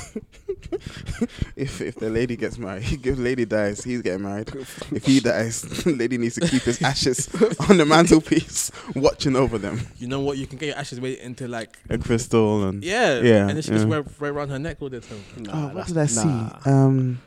If 1.56 1.80
if 1.80 1.94
the 1.96 2.10
lady 2.10 2.36
gets 2.36 2.58
married, 2.58 2.84
if 3.06 3.18
lady 3.18 3.44
dies, 3.44 3.82
he's 3.82 4.02
getting 4.02 4.22
married. 4.22 4.48
If 4.92 5.06
he 5.06 5.20
dies, 5.20 5.86
lady 5.86 6.18
needs 6.18 6.34
to 6.34 6.46
keep 6.46 6.62
his 6.62 6.82
ashes 6.82 7.28
on 7.68 7.78
the 7.78 7.86
mantelpiece, 7.86 8.70
watching 8.94 9.36
over 9.36 9.58
them. 9.58 9.80
You 9.98 10.08
know 10.08 10.20
what? 10.20 10.36
You 10.38 10.46
can 10.46 10.58
get 10.58 10.66
your 10.66 10.76
ashes 10.76 11.00
made 11.00 11.18
into 11.18 11.48
like 11.48 11.78
A 11.88 11.96
crystal 11.98 12.64
and 12.68 12.84
yeah, 12.84 13.20
Yeah, 13.20 13.48
and 13.48 13.50
then 13.50 13.62
she 13.62 13.70
just 13.70 13.84
yeah. 13.84 13.90
wear, 13.90 14.04
wear 14.20 14.32
around 14.32 14.50
her 14.50 14.58
neck 14.58 14.78
all 14.80 14.90
the 14.90 15.00
time. 15.00 15.22
Oh, 15.50 15.68
what 15.68 15.86
did 15.86 15.96
I 15.96 16.02
nah. 16.02 16.06
see? 16.06 16.70
Um, 16.70 17.22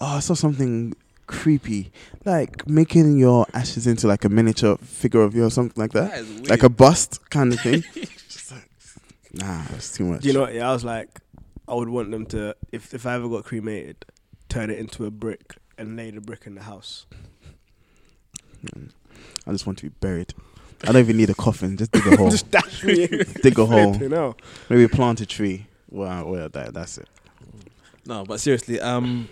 oh, 0.00 0.16
I 0.16 0.20
saw 0.20 0.34
something 0.34 0.94
creepy, 1.28 1.92
like 2.24 2.66
making 2.68 3.16
your 3.18 3.46
ashes 3.54 3.86
into 3.86 4.08
like 4.08 4.24
a 4.24 4.28
miniature 4.28 4.76
figure 4.78 5.22
of 5.22 5.34
you 5.36 5.44
or 5.44 5.50
something 5.50 5.80
like 5.80 5.92
that, 5.92 6.10
That 6.10 6.18
is 6.20 6.28
weird. 6.30 6.50
like 6.50 6.62
a 6.64 6.68
bust 6.68 7.30
kind 7.30 7.52
of 7.52 7.60
thing. 7.66 7.82
Just 8.28 8.50
like, 8.50 8.68
nah, 9.34 9.62
it's 9.76 9.96
too 9.96 10.04
much. 10.06 10.22
Do 10.22 10.28
you 10.28 10.34
know 10.34 10.40
what? 10.40 10.54
Yeah, 10.54 10.68
I 10.68 10.72
was 10.72 10.84
like, 10.84 11.20
I 11.68 11.74
would 11.74 11.88
want 11.88 12.10
them 12.10 12.26
to, 12.26 12.56
if, 12.72 12.92
if 12.92 13.06
I 13.06 13.14
ever 13.14 13.28
got 13.28 13.44
cremated, 13.44 14.04
turn 14.48 14.70
it 14.70 14.78
into 14.78 15.04
a 15.06 15.10
brick 15.10 15.56
and 15.76 15.96
lay 15.96 16.10
the 16.10 16.20
brick 16.20 16.46
in 16.46 16.54
the 16.56 16.62
house. 16.62 17.06
I 19.46 19.52
just 19.52 19.66
want 19.66 19.78
to 19.78 19.84
be 19.84 19.94
buried. 20.00 20.34
I 20.84 20.92
don't 20.92 20.96
even 21.02 21.16
need 21.16 21.30
a 21.30 21.34
coffin. 21.34 21.76
Just 21.76 21.92
dig 21.92 22.06
a 22.06 22.16
hole. 22.16 22.30
Just 22.30 22.50
dash 22.50 22.84
me 22.84 23.06
dig 23.06 23.58
a 23.58 23.66
hole. 23.66 23.92
Flipping 23.94 24.10
hell. 24.16 24.36
Maybe 24.68 24.86
plant 24.88 25.20
a 25.20 25.26
tree. 25.26 25.66
Well, 25.90 26.26
well, 26.26 26.48
that, 26.50 26.74
that's 26.74 26.98
it. 26.98 27.08
No, 28.06 28.24
but 28.24 28.40
seriously, 28.40 28.80
um, 28.80 29.28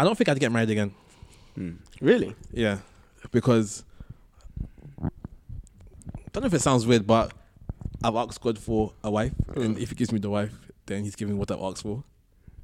I 0.00 0.04
don't 0.04 0.16
think 0.16 0.28
I'd 0.28 0.40
get 0.40 0.50
married 0.52 0.70
again. 0.70 0.94
Mm. 1.58 1.76
Really? 2.00 2.34
Yeah, 2.52 2.78
because 3.30 3.84
I 5.02 5.08
don't 6.32 6.42
know 6.42 6.46
if 6.46 6.54
it 6.54 6.62
sounds 6.62 6.86
weird, 6.86 7.06
but 7.06 7.32
I've 8.02 8.16
asked 8.16 8.40
God 8.40 8.58
for 8.58 8.92
a 9.04 9.10
wife, 9.10 9.32
and 9.56 9.76
Mm. 9.76 9.80
if 9.82 9.90
He 9.90 9.94
gives 9.94 10.12
me 10.12 10.18
the 10.18 10.30
wife, 10.30 10.54
then 10.86 11.04
He's 11.04 11.16
giving 11.16 11.36
what 11.38 11.50
I've 11.50 11.60
asked 11.60 11.82
for. 11.82 12.04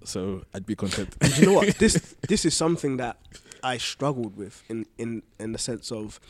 So 0.05 0.45
I'd 0.55 0.65
be 0.67 0.77
content. 0.77 1.17
Do 1.21 1.29
you 1.41 1.47
know 1.47 1.53
what? 1.55 1.77
This 1.79 2.15
this 2.29 2.45
is 2.45 2.55
something 2.57 2.97
that 2.99 3.17
I 3.63 3.77
struggled 3.79 4.37
with 4.37 4.63
in, 4.69 4.87
in, 4.99 5.23
in 5.39 5.53
the 5.53 5.59
sense 5.59 5.91
of 5.91 6.21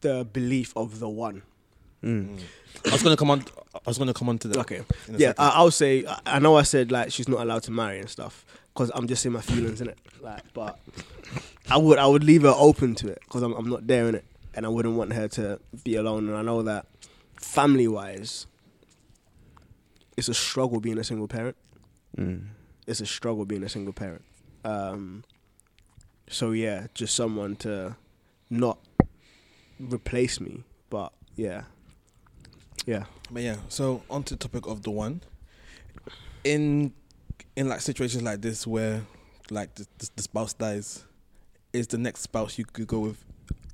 the 0.00 0.24
belief 0.32 0.72
of 0.76 1.00
the 1.00 1.08
one. 1.08 1.42
Mm. 2.02 2.38
I 2.86 2.90
was 2.92 3.02
gonna 3.02 3.16
come 3.16 3.30
on. 3.30 3.44
I 3.74 3.80
was 3.86 3.98
gonna 3.98 4.14
come 4.14 4.28
on 4.28 4.38
to 4.38 4.48
that. 4.48 4.58
Okay. 4.58 4.82
in 5.08 5.14
a 5.16 5.18
Yeah, 5.18 5.28
second. 5.30 5.44
I, 5.44 5.48
I'll 5.50 5.70
say. 5.70 6.04
I- 6.06 6.20
I 6.36 6.38
know 6.38 6.56
I 6.56 6.62
said 6.62 6.92
like 6.92 7.10
she's 7.12 7.28
not 7.28 7.40
allowed 7.40 7.62
to 7.64 7.70
marry 7.72 7.98
and 7.98 8.08
stuff 8.08 8.44
because 8.74 8.90
I'm 8.94 9.06
just 9.06 9.24
in 9.24 9.32
my 9.32 9.40
feelings 9.40 9.80
in 9.80 9.88
it. 9.88 9.98
Like, 10.20 10.42
but 10.52 10.78
I 11.70 11.76
would 11.76 11.98
I 11.98 12.06
would 12.06 12.24
leave 12.24 12.42
her 12.42 12.54
open 12.56 12.94
to 12.96 13.08
it 13.08 13.20
because 13.24 13.42
I'm 13.42 13.52
I'm 13.52 13.68
not 13.68 13.86
there 13.86 14.08
in 14.08 14.14
it, 14.16 14.24
and 14.54 14.66
I 14.66 14.68
wouldn't 14.68 14.96
want 14.96 15.12
her 15.12 15.28
to 15.28 15.60
be 15.84 15.94
alone. 15.94 16.28
And 16.28 16.36
I 16.36 16.42
know 16.42 16.62
that 16.62 16.86
family 17.36 17.86
wise, 17.86 18.46
it's 20.16 20.28
a 20.28 20.34
struggle 20.34 20.80
being 20.80 20.98
a 20.98 21.04
single 21.04 21.28
parent. 21.28 21.56
Mm. 22.16 22.48
It's 22.86 23.00
a 23.00 23.06
struggle 23.06 23.44
being 23.44 23.62
a 23.62 23.68
single 23.68 23.92
parent. 23.92 24.24
Um, 24.64 25.24
so 26.28 26.50
yeah, 26.50 26.88
just 26.94 27.14
someone 27.14 27.56
to 27.56 27.96
not 28.50 28.78
replace 29.78 30.40
me, 30.40 30.64
but 30.90 31.12
yeah, 31.36 31.62
yeah. 32.86 33.04
But 33.30 33.42
yeah, 33.42 33.56
so 33.68 34.02
on 34.10 34.24
to 34.24 34.34
the 34.34 34.38
topic 34.38 34.66
of 34.66 34.82
the 34.82 34.90
one. 34.90 35.22
In 36.42 36.92
in 37.56 37.68
like 37.68 37.80
situations 37.80 38.22
like 38.22 38.40
this 38.40 38.66
where 38.66 39.02
like 39.50 39.74
the, 39.74 39.86
the, 39.98 40.10
the 40.16 40.22
spouse 40.22 40.52
dies, 40.52 41.04
is 41.72 41.88
the 41.88 41.98
next 41.98 42.20
spouse 42.20 42.58
you 42.58 42.64
could 42.64 42.86
go 42.86 43.00
with 43.00 43.24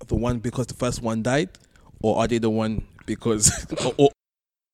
the 0.06 0.14
one 0.14 0.38
because 0.38 0.66
the 0.66 0.74
first 0.74 1.02
one 1.02 1.22
died, 1.22 1.50
or 2.02 2.18
are 2.18 2.26
they 2.26 2.38
the 2.38 2.50
one 2.50 2.86
because 3.06 3.66
or, 3.84 3.92
or, 3.98 4.10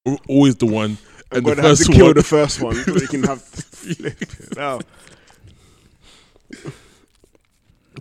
or 0.04 0.18
always 0.28 0.56
the 0.56 0.66
one 0.66 0.98
I'm 1.30 1.38
and 1.38 1.46
the 1.46 1.54
gonna 1.54 1.68
have 1.68 1.78
first 1.78 1.86
to 1.86 1.92
kill 1.92 2.06
one? 2.06 2.14
the 2.14 2.22
first 2.22 2.62
one 2.62 2.74
so 2.76 2.94
we 2.94 3.06
can 3.06 3.22
have. 3.24 3.42
no. 4.56 4.80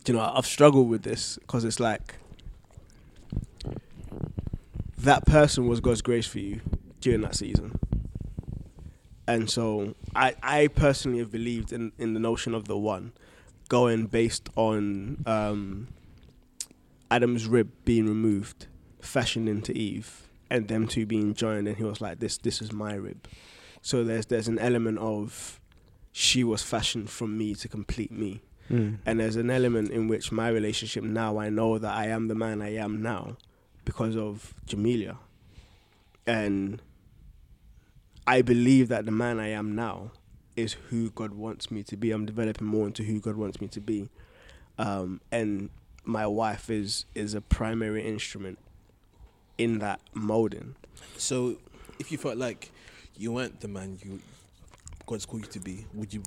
Do 0.03 0.11
you 0.11 0.19
know, 0.19 0.31
I've 0.35 0.45
struggled 0.45 0.87
with 0.87 1.01
this 1.01 1.37
because 1.41 1.63
it's 1.63 1.79
like 1.79 2.15
that 4.99 5.25
person 5.25 5.67
was 5.67 5.79
God's 5.79 6.01
grace 6.01 6.27
for 6.27 6.39
you 6.39 6.61
during 7.01 7.21
that 7.21 7.35
season. 7.35 7.79
And 9.27 9.49
so 9.49 9.95
I, 10.15 10.35
I 10.43 10.67
personally 10.67 11.19
have 11.19 11.31
believed 11.31 11.73
in, 11.73 11.91
in 11.97 12.13
the 12.13 12.19
notion 12.19 12.53
of 12.53 12.67
the 12.67 12.77
one 12.77 13.13
going 13.69 14.05
based 14.05 14.49
on 14.55 15.23
um, 15.25 15.87
Adam's 17.09 17.47
rib 17.47 17.71
being 17.83 18.05
removed, 18.07 18.67
fashioned 19.01 19.49
into 19.49 19.71
Eve, 19.73 20.27
and 20.49 20.67
them 20.67 20.87
two 20.87 21.05
being 21.05 21.33
joined, 21.33 21.67
and 21.67 21.77
he 21.77 21.83
was 21.83 22.01
like, 22.01 22.19
This 22.19 22.37
this 22.37 22.61
is 22.61 22.71
my 22.71 22.93
rib. 22.93 23.27
So 23.81 24.03
there's 24.03 24.27
there's 24.27 24.47
an 24.47 24.59
element 24.59 24.99
of 24.99 25.59
she 26.11 26.43
was 26.43 26.61
fashioned 26.61 27.09
from 27.09 27.37
me 27.37 27.55
to 27.55 27.67
complete 27.67 28.11
me. 28.11 28.41
Mm. 28.69 28.99
And 29.05 29.19
there's 29.19 29.35
an 29.35 29.51
element 29.51 29.91
in 29.91 30.07
which 30.07 30.31
my 30.31 30.47
relationship 30.49 31.03
now, 31.03 31.37
I 31.37 31.49
know 31.49 31.77
that 31.77 31.93
I 31.93 32.07
am 32.07 32.29
the 32.29 32.35
man 32.35 32.61
I 32.61 32.75
am 32.75 33.01
now 33.01 33.37
because 33.83 34.15
of 34.15 34.53
Jamelia. 34.65 35.17
And 36.25 36.81
I 38.27 38.41
believe 38.41 38.87
that 38.89 39.05
the 39.05 39.11
man 39.11 39.39
I 39.39 39.49
am 39.49 39.75
now 39.75 40.11
is 40.55 40.73
who 40.89 41.11
God 41.11 41.33
wants 41.33 41.69
me 41.69 41.83
to 41.83 41.97
be. 41.97 42.11
I'm 42.11 42.25
developing 42.25 42.67
more 42.67 42.87
into 42.87 43.03
who 43.03 43.19
God 43.19 43.35
wants 43.35 43.61
me 43.61 43.67
to 43.69 43.79
be. 43.79 44.09
Um, 44.77 45.21
and 45.31 45.69
my 46.03 46.27
wife 46.27 46.69
is 46.69 47.05
is 47.15 47.33
a 47.33 47.41
primary 47.41 48.07
instrument 48.07 48.59
in 49.57 49.79
that 49.79 49.99
molding. 50.13 50.75
So, 51.17 51.57
if 51.99 52.11
you 52.11 52.17
felt 52.17 52.37
like 52.37 52.71
you 53.17 53.31
weren't 53.31 53.61
the 53.61 53.67
man 53.67 53.97
you 54.03 54.19
God's 55.05 55.25
called 55.25 55.43
you 55.43 55.51
to 55.51 55.59
be, 55.59 55.85
would 55.93 56.13
you 56.13 56.23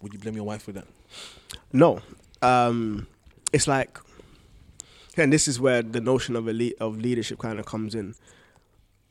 would 0.00 0.12
you 0.12 0.18
blame 0.18 0.36
your 0.36 0.44
wife 0.44 0.62
for 0.62 0.72
that? 0.72 0.86
No, 1.72 2.00
um, 2.42 3.06
it's 3.52 3.66
like, 3.66 3.98
and 5.16 5.32
this 5.32 5.48
is 5.48 5.60
where 5.60 5.82
the 5.82 6.00
notion 6.00 6.36
of 6.36 6.46
le- 6.46 6.72
of 6.80 6.98
leadership 6.98 7.38
kind 7.38 7.58
of 7.58 7.66
comes 7.66 7.94
in. 7.94 8.14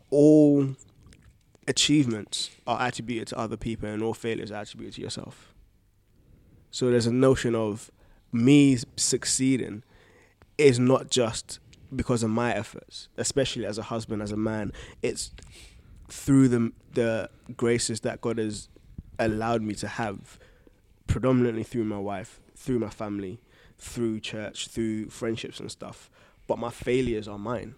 All 0.10 0.75
achievements 1.70 2.50
are 2.68 2.86
attributed 2.86 3.28
to 3.30 3.38
other 3.38 3.56
people, 3.56 3.88
and 3.88 4.04
all 4.04 4.14
failures 4.14 4.52
are 4.52 4.64
attributed 4.64 4.96
to 4.96 5.02
yourself. 5.02 5.54
So 6.72 6.90
there's 6.90 7.06
a 7.06 7.14
notion 7.14 7.56
of 7.56 7.90
me 8.32 8.78
succeeding 8.98 9.84
is 10.58 10.80
not 10.80 11.10
just 11.10 11.60
because 11.96 12.22
of 12.24 12.30
my 12.30 12.54
efforts, 12.54 13.08
especially 13.18 13.66
as 13.66 13.78
a 13.78 13.84
husband, 13.84 14.22
as 14.22 14.32
a 14.32 14.38
man. 14.38 14.74
It's 15.02 15.32
through 16.10 16.50
the 16.50 16.72
the 16.94 17.30
graces 17.56 18.02
that 18.02 18.20
God 18.20 18.40
has 18.40 18.68
allowed 19.20 19.62
me 19.62 19.76
to 19.76 19.88
have 19.88 20.40
predominantly 21.08 21.64
through 21.64 21.86
my 21.86 22.00
wife, 22.00 22.40
through 22.56 22.80
my 22.80 22.90
family, 22.90 23.40
through 23.78 24.20
church, 24.20 24.68
through 24.68 25.10
friendships 25.10 25.60
and 25.60 25.72
stuff. 25.72 26.10
But 26.48 26.58
my 26.58 26.72
failures 26.72 27.28
are 27.28 27.38
mine. 27.38 27.76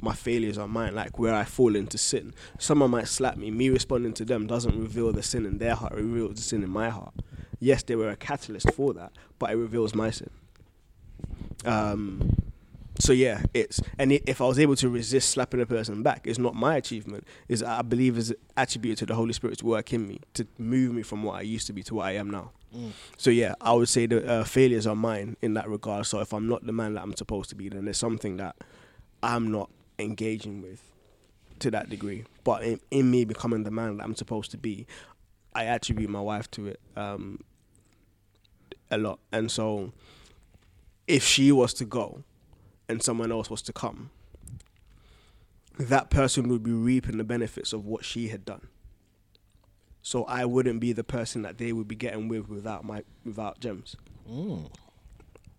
My 0.00 0.14
failures 0.14 0.58
are 0.58 0.68
mine, 0.68 0.94
like 0.94 1.18
where 1.18 1.34
I 1.34 1.44
fall 1.44 1.74
into 1.74 1.98
sin. 1.98 2.34
Someone 2.58 2.90
might 2.90 3.08
slap 3.08 3.36
me. 3.36 3.50
Me 3.50 3.68
responding 3.68 4.12
to 4.14 4.24
them 4.24 4.46
doesn't 4.46 4.78
reveal 4.80 5.12
the 5.12 5.22
sin 5.22 5.44
in 5.44 5.58
their 5.58 5.74
heart, 5.74 5.92
it 5.92 5.96
reveals 5.96 6.36
the 6.36 6.42
sin 6.42 6.62
in 6.62 6.70
my 6.70 6.88
heart. 6.88 7.14
Yes, 7.60 7.82
they 7.82 7.96
were 7.96 8.10
a 8.10 8.16
catalyst 8.16 8.72
for 8.72 8.94
that, 8.94 9.12
but 9.38 9.50
it 9.50 9.56
reveals 9.56 9.94
my 9.94 10.10
sin. 10.10 10.30
Um, 11.64 12.36
so 13.00 13.12
yeah, 13.12 13.42
it's 13.54 13.80
and 13.98 14.12
if 14.12 14.40
I 14.40 14.44
was 14.44 14.58
able 14.58 14.76
to 14.76 14.88
resist 14.88 15.30
slapping 15.30 15.60
a 15.60 15.66
person 15.66 16.02
back, 16.02 16.26
it's 16.26 16.38
not 16.38 16.54
my 16.54 16.76
achievement. 16.76 17.26
Is 17.48 17.62
I 17.62 17.82
believe 17.82 18.18
is 18.18 18.34
attributed 18.56 18.98
to 18.98 19.06
the 19.06 19.14
Holy 19.14 19.32
Spirit's 19.32 19.62
work 19.62 19.92
in 19.92 20.06
me 20.06 20.20
to 20.34 20.46
move 20.58 20.92
me 20.92 21.02
from 21.02 21.22
what 21.22 21.36
I 21.36 21.42
used 21.42 21.66
to 21.68 21.72
be 21.72 21.82
to 21.84 21.94
what 21.94 22.06
I 22.06 22.12
am 22.12 22.30
now. 22.30 22.52
So 23.16 23.30
yeah, 23.30 23.54
I 23.60 23.72
would 23.72 23.88
say 23.88 24.06
the 24.06 24.28
uh, 24.28 24.44
failures 24.44 24.86
are 24.86 24.96
mine 24.96 25.36
in 25.42 25.54
that 25.54 25.68
regard. 25.68 26.06
So 26.06 26.20
if 26.20 26.32
I'm 26.32 26.48
not 26.48 26.66
the 26.66 26.72
man 26.72 26.94
that 26.94 27.02
I'm 27.02 27.16
supposed 27.16 27.50
to 27.50 27.56
be, 27.56 27.68
then 27.68 27.84
there's 27.84 27.98
something 27.98 28.36
that 28.38 28.56
I'm 29.22 29.50
not 29.50 29.70
engaging 29.98 30.62
with 30.62 30.82
to 31.60 31.70
that 31.70 31.88
degree. 31.90 32.24
But 32.44 32.62
in, 32.62 32.80
in 32.90 33.10
me 33.10 33.24
becoming 33.24 33.64
the 33.64 33.70
man 33.70 33.96
that 33.96 34.04
I'm 34.04 34.14
supposed 34.14 34.50
to 34.52 34.56
be, 34.56 34.86
I 35.54 35.64
attribute 35.64 36.10
my 36.10 36.20
wife 36.20 36.50
to 36.52 36.68
it 36.68 36.80
um, 36.96 37.40
a 38.90 38.98
lot. 38.98 39.18
And 39.32 39.50
so 39.50 39.92
if 41.06 41.24
she 41.24 41.50
was 41.52 41.74
to 41.74 41.84
go 41.84 42.22
and 42.88 43.02
someone 43.02 43.32
else 43.32 43.50
was 43.50 43.62
to 43.62 43.72
come, 43.72 44.10
that 45.78 46.10
person 46.10 46.48
would 46.48 46.62
be 46.62 46.72
reaping 46.72 47.18
the 47.18 47.24
benefits 47.24 47.72
of 47.72 47.86
what 47.86 48.04
she 48.04 48.28
had 48.28 48.44
done. 48.44 48.68
So 50.02 50.24
I 50.24 50.44
wouldn't 50.44 50.80
be 50.80 50.92
the 50.92 51.04
person 51.04 51.42
that 51.42 51.58
they 51.58 51.72
would 51.72 51.88
be 51.88 51.94
getting 51.94 52.28
with 52.28 52.48
without 52.48 52.84
my 52.84 53.04
without 53.24 53.60
gems. 53.60 53.96
Mm. 54.28 54.70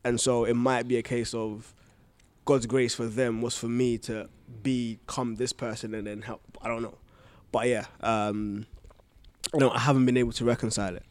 And 0.04 0.20
so 0.20 0.46
it 0.46 0.56
might 0.56 0.88
be 0.88 0.98
a 0.98 1.02
case 1.04 1.34
of 1.34 1.74
God's 2.46 2.66
grace 2.66 2.96
for 2.96 3.06
them 3.06 3.42
was 3.42 3.56
for 3.58 3.68
me 3.68 3.98
to 4.00 4.30
become 4.64 5.36
this 5.36 5.54
person 5.54 5.94
and 5.94 6.08
then 6.08 6.22
help. 6.24 6.42
I 6.62 6.68
don't 6.68 6.82
know, 6.82 6.98
but 7.52 7.68
yeah, 7.68 7.86
um, 8.02 8.66
no, 9.54 9.70
I 9.70 9.80
haven't 9.80 10.06
been 10.06 10.18
able 10.18 10.32
to 10.34 10.46
reconcile 10.46 10.96
it. 10.96 11.06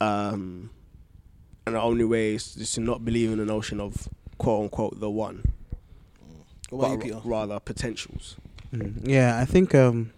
Um, 0.00 0.70
and 1.66 1.74
the 1.74 1.80
only 1.80 2.04
way 2.04 2.34
is 2.34 2.54
just 2.54 2.74
to 2.76 2.80
not 2.80 3.04
believe 3.04 3.32
in 3.32 3.38
the 3.38 3.44
notion 3.44 3.80
of 3.80 4.08
quote 4.38 4.64
unquote 4.64 5.00
the 5.00 5.10
one, 5.10 5.42
What 6.70 6.92
about 6.92 7.06
you, 7.06 7.14
but 7.14 7.26
rather 7.26 7.58
potentials. 7.60 8.36
Mm, 8.74 9.00
Yeah, 9.08 9.38
I 9.38 9.44
think 9.44 9.74
um, 9.74 10.12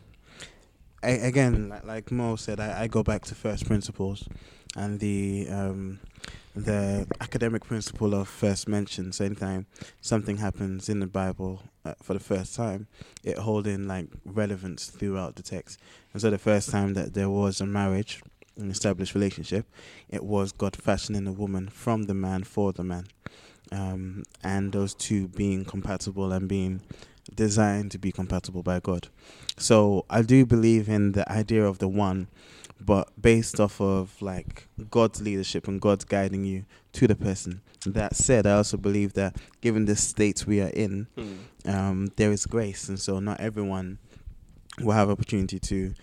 I, 1.02 1.10
again, 1.10 1.68
like, 1.68 1.84
like 1.84 2.10
Mo 2.10 2.36
said, 2.36 2.60
I, 2.60 2.82
I 2.82 2.86
go 2.86 3.02
back 3.02 3.24
to 3.26 3.34
first 3.34 3.66
principles 3.66 4.28
and 4.76 5.00
the 5.00 5.46
um, 5.50 6.00
the 6.64 7.06
academic 7.20 7.64
principle 7.64 8.14
of 8.14 8.28
first 8.28 8.68
mention. 8.68 9.12
So 9.12 9.24
anytime 9.24 9.66
something 10.00 10.38
happens 10.38 10.88
in 10.88 11.00
the 11.00 11.06
Bible 11.06 11.62
uh, 11.84 11.94
for 12.02 12.14
the 12.14 12.20
first 12.20 12.54
time, 12.54 12.88
it 13.22 13.38
holding 13.38 13.86
like 13.86 14.08
relevance 14.24 14.86
throughout 14.86 15.36
the 15.36 15.42
text. 15.42 15.78
And 16.12 16.20
so 16.20 16.30
the 16.30 16.38
first 16.38 16.70
time 16.70 16.94
that 16.94 17.14
there 17.14 17.30
was 17.30 17.60
a 17.60 17.66
marriage, 17.66 18.22
an 18.56 18.70
established 18.70 19.14
relationship, 19.14 19.66
it 20.08 20.24
was 20.24 20.52
God 20.52 20.74
fashioning 20.74 21.26
a 21.26 21.32
woman 21.32 21.68
from 21.68 22.04
the 22.04 22.14
man 22.14 22.44
for 22.44 22.72
the 22.72 22.84
man. 22.84 23.06
Um, 23.70 24.24
and 24.42 24.72
those 24.72 24.94
two 24.94 25.28
being 25.28 25.64
compatible 25.64 26.32
and 26.32 26.48
being 26.48 26.80
designed 27.34 27.90
to 27.92 27.98
be 27.98 28.10
compatible 28.10 28.62
by 28.62 28.80
God. 28.80 29.08
So 29.58 30.06
I 30.08 30.22
do 30.22 30.46
believe 30.46 30.88
in 30.88 31.12
the 31.12 31.30
idea 31.30 31.64
of 31.64 31.78
the 31.78 31.88
one, 31.88 32.28
but 32.80 33.10
based 33.20 33.58
off 33.60 33.80
of 33.80 34.20
like 34.22 34.68
God's 34.90 35.20
leadership 35.20 35.66
and 35.68 35.80
God's 35.80 36.04
guiding 36.04 36.44
you 36.44 36.64
to 36.92 37.06
the 37.06 37.14
person. 37.16 37.60
That 37.86 38.16
said, 38.16 38.46
I 38.46 38.52
also 38.52 38.76
believe 38.76 39.12
that 39.14 39.36
given 39.60 39.84
the 39.84 39.96
state 39.96 40.46
we 40.46 40.60
are 40.60 40.68
in, 40.68 41.06
um, 41.64 42.08
there 42.16 42.32
is 42.32 42.44
grace, 42.46 42.88
and 42.88 42.98
so 42.98 43.18
not 43.20 43.40
everyone 43.40 43.98
will 44.80 44.92
have 44.92 45.10
opportunity 45.10 45.58
to 45.60 45.94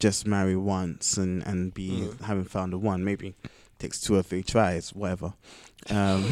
just 0.00 0.26
marry 0.26 0.56
once 0.56 1.16
and 1.16 1.46
and 1.46 1.72
be 1.74 1.90
Mhm. 1.90 2.20
having 2.22 2.44
found 2.44 2.72
the 2.72 2.78
one. 2.78 3.04
Maybe 3.04 3.34
takes 3.78 4.00
two 4.00 4.14
or 4.16 4.22
three 4.22 4.42
tries, 4.42 4.90
whatever. 4.94 5.34
Um, 5.90 6.24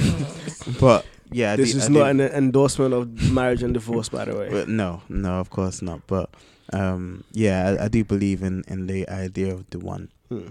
but 0.81 1.05
yeah, 1.31 1.57
this 1.57 1.73
do- 1.73 1.79
is 1.79 1.85
I 1.85 1.89
not 1.89 1.99
do- 2.05 2.05
an 2.07 2.21
endorsement 2.23 2.95
of 2.95 3.31
marriage 3.33 3.63
and 3.63 3.75
divorce, 3.75 4.09
by 4.09 4.25
the 4.25 4.35
way. 4.35 4.49
but 4.51 4.67
no, 4.69 5.03
no, 5.11 5.41
of 5.41 5.51
course 5.51 5.83
not. 5.83 6.07
But 6.07 6.31
um, 6.73 7.25
yeah, 7.33 7.77
I, 7.81 7.85
I 7.85 7.89
do 7.89 8.05
believe 8.05 8.43
in 8.43 8.65
in 8.69 8.87
the 8.87 9.09
idea 9.09 9.53
of 9.55 9.69
the 9.71 9.79
one. 9.79 10.11
Hmm. 10.29 10.49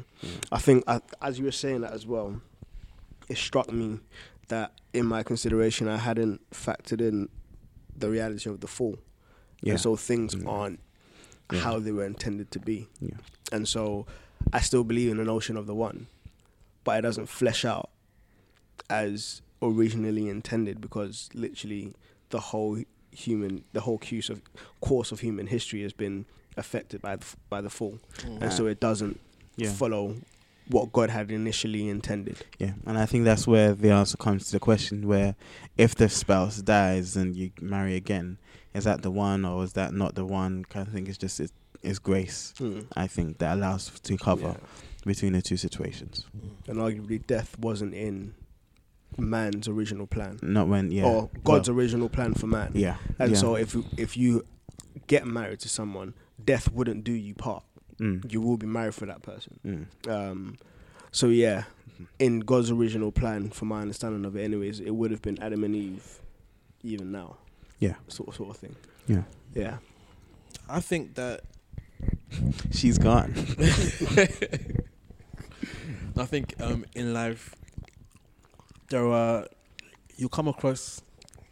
I 0.52 0.60
think, 0.60 0.84
I, 0.88 1.02
as 1.22 1.40
you 1.40 1.46
were 1.46 1.52
saying 1.52 1.82
that 1.82 1.94
as 1.94 2.06
well, 2.06 2.40
it 3.30 3.38
struck 3.38 3.72
me 3.72 4.00
that 4.50 4.74
in 4.94 5.06
my 5.06 5.24
consideration, 5.24 5.88
I 5.88 5.98
hadn't 5.98 6.42
factored 6.52 7.02
in 7.02 7.30
the 7.98 8.10
reality 8.10 8.50
of 8.50 8.60
the 8.60 8.68
fall. 8.68 8.98
Yeah. 9.62 9.72
And 9.74 9.80
so 9.82 9.96
things 9.96 10.36
Mm. 10.36 10.48
aren't 10.48 10.80
Yeah. 11.52 11.60
how 11.60 11.80
they 11.80 11.92
were 11.92 12.06
intended 12.06 12.52
to 12.52 12.60
be. 12.60 12.88
Yeah. 13.00 13.18
And 13.52 13.68
so 13.68 14.06
I 14.54 14.60
still 14.62 14.84
believe 14.84 15.10
in 15.12 15.18
the 15.18 15.24
notion 15.26 15.56
of 15.58 15.66
the 15.68 15.76
one, 15.76 16.08
but 16.84 16.98
it 17.00 17.02
doesn't 17.02 17.28
flesh 17.30 17.64
out 17.66 17.90
as 18.90 19.42
originally 19.62 20.28
intended 20.30 20.82
because 20.82 21.30
literally 21.34 21.94
the 22.30 22.40
whole 22.40 22.82
human, 23.12 23.64
the 23.74 23.82
whole 23.82 23.98
course 24.00 24.30
of 24.30 24.42
course 24.82 25.12
of 25.12 25.20
human 25.20 25.48
history 25.48 25.82
has 25.84 25.94
been 25.94 26.26
affected 26.58 27.02
by 27.02 27.16
the, 27.16 27.26
by 27.50 27.62
the 27.62 27.70
fall, 27.70 27.98
Mm. 28.20 28.42
and 28.42 28.54
so 28.54 28.66
it 28.68 28.80
doesn't 28.80 29.20
yeah. 29.56 29.72
follow 29.72 30.16
what 30.68 30.92
God 30.94 31.10
had 31.10 31.32
initially 31.32 31.90
intended. 31.90 32.38
Yeah, 32.60 32.74
and 32.86 32.98
I 32.98 33.06
think 33.06 33.26
that's 33.26 33.46
where 33.48 33.74
the 33.74 33.92
answer 33.92 34.18
comes 34.18 34.46
to 34.48 34.52
the 34.54 34.60
question: 34.60 35.08
where 35.08 35.36
if 35.78 35.96
the 35.96 36.10
spouse 36.10 36.62
dies 36.62 37.16
and 37.16 37.36
you 37.36 37.52
marry 37.62 37.96
again, 37.96 38.38
is 38.74 38.84
that 38.86 39.02
the 39.02 39.12
one 39.12 39.46
or 39.46 39.64
is 39.64 39.74
that 39.74 39.94
not 39.94 40.16
the 40.16 40.26
one? 40.26 40.64
Kind 40.66 40.88
of 40.88 40.94
thing. 40.94 41.08
It's 41.08 41.18
just 41.18 41.40
it's, 41.40 41.54
it's 41.84 42.00
grace. 42.00 42.54
Hmm. 42.58 42.82
I 42.96 43.08
think 43.08 43.38
that 43.40 43.56
allows 43.58 43.90
to 44.00 44.18
cover 44.18 44.56
Yeah. 44.60 44.68
between 45.06 45.34
the 45.34 45.42
two 45.42 45.58
situations. 45.58 46.26
And 46.68 46.78
arguably, 46.78 47.26
death 47.26 47.58
wasn't 47.60 47.94
in 47.94 48.34
man's 49.18 49.68
original 49.68 50.08
plan, 50.08 50.40
Not 50.42 50.68
when 50.68 50.92
yeah, 50.92 51.04
or 51.06 51.30
God's 51.44 51.70
well, 51.70 51.78
original 51.78 52.10
plan 52.10 52.34
for 52.34 52.48
man. 52.48 52.72
yeah, 52.74 52.98
And 53.20 53.32
yeah. 53.32 53.38
so, 53.38 53.56
if 53.56 53.74
you- 53.74 53.86
if 53.98 54.16
you 54.18 54.46
get 55.08 55.26
married 55.28 55.60
to 55.62 55.70
someone, 55.70 56.14
death 56.44 56.72
wouldn't 56.72 57.04
do 57.04 57.12
you 57.12 57.34
part. 57.36 57.64
Mm, 58.00 58.32
You 58.32 58.42
will 58.42 58.58
be 58.58 58.68
married 58.68 58.96
for 58.96 59.06
that 59.06 59.22
person. 59.22 59.60
mm, 59.66 59.86
Um, 60.10 60.58
so 61.12 61.28
yeah, 61.28 61.66
in 62.20 62.40
God's 62.40 62.72
original 62.72 63.12
plan, 63.12 63.50
for 63.52 63.66
my 63.66 63.82
understanding 63.82 64.26
of 64.26 64.36
it, 64.36 64.44
anyways, 64.44 64.80
it 64.80 64.92
would 64.96 65.12
have 65.12 65.22
been 65.22 65.38
Adam 65.42 65.64
and 65.64 65.76
Eve, 65.76 66.20
even 66.84 67.12
now. 67.12 67.38
Yeah. 67.80 67.96
sort 68.08 68.30
of, 68.30 68.36
sort 68.36 68.50
of 68.52 68.58
thing. 68.58 68.76
yeah. 69.08 69.24
Yeah, 69.54 69.78
I 70.70 70.80
think 70.80 71.16
that 71.16 71.42
She's 72.72 72.98
gone. 72.98 73.34
I 76.18 76.26
think 76.26 76.56
um, 76.60 76.86
in 76.96 77.14
life 77.14 77.56
there 78.92 79.08
are 79.08 79.48
you 80.18 80.30
come 80.30 80.48
across 80.48 81.02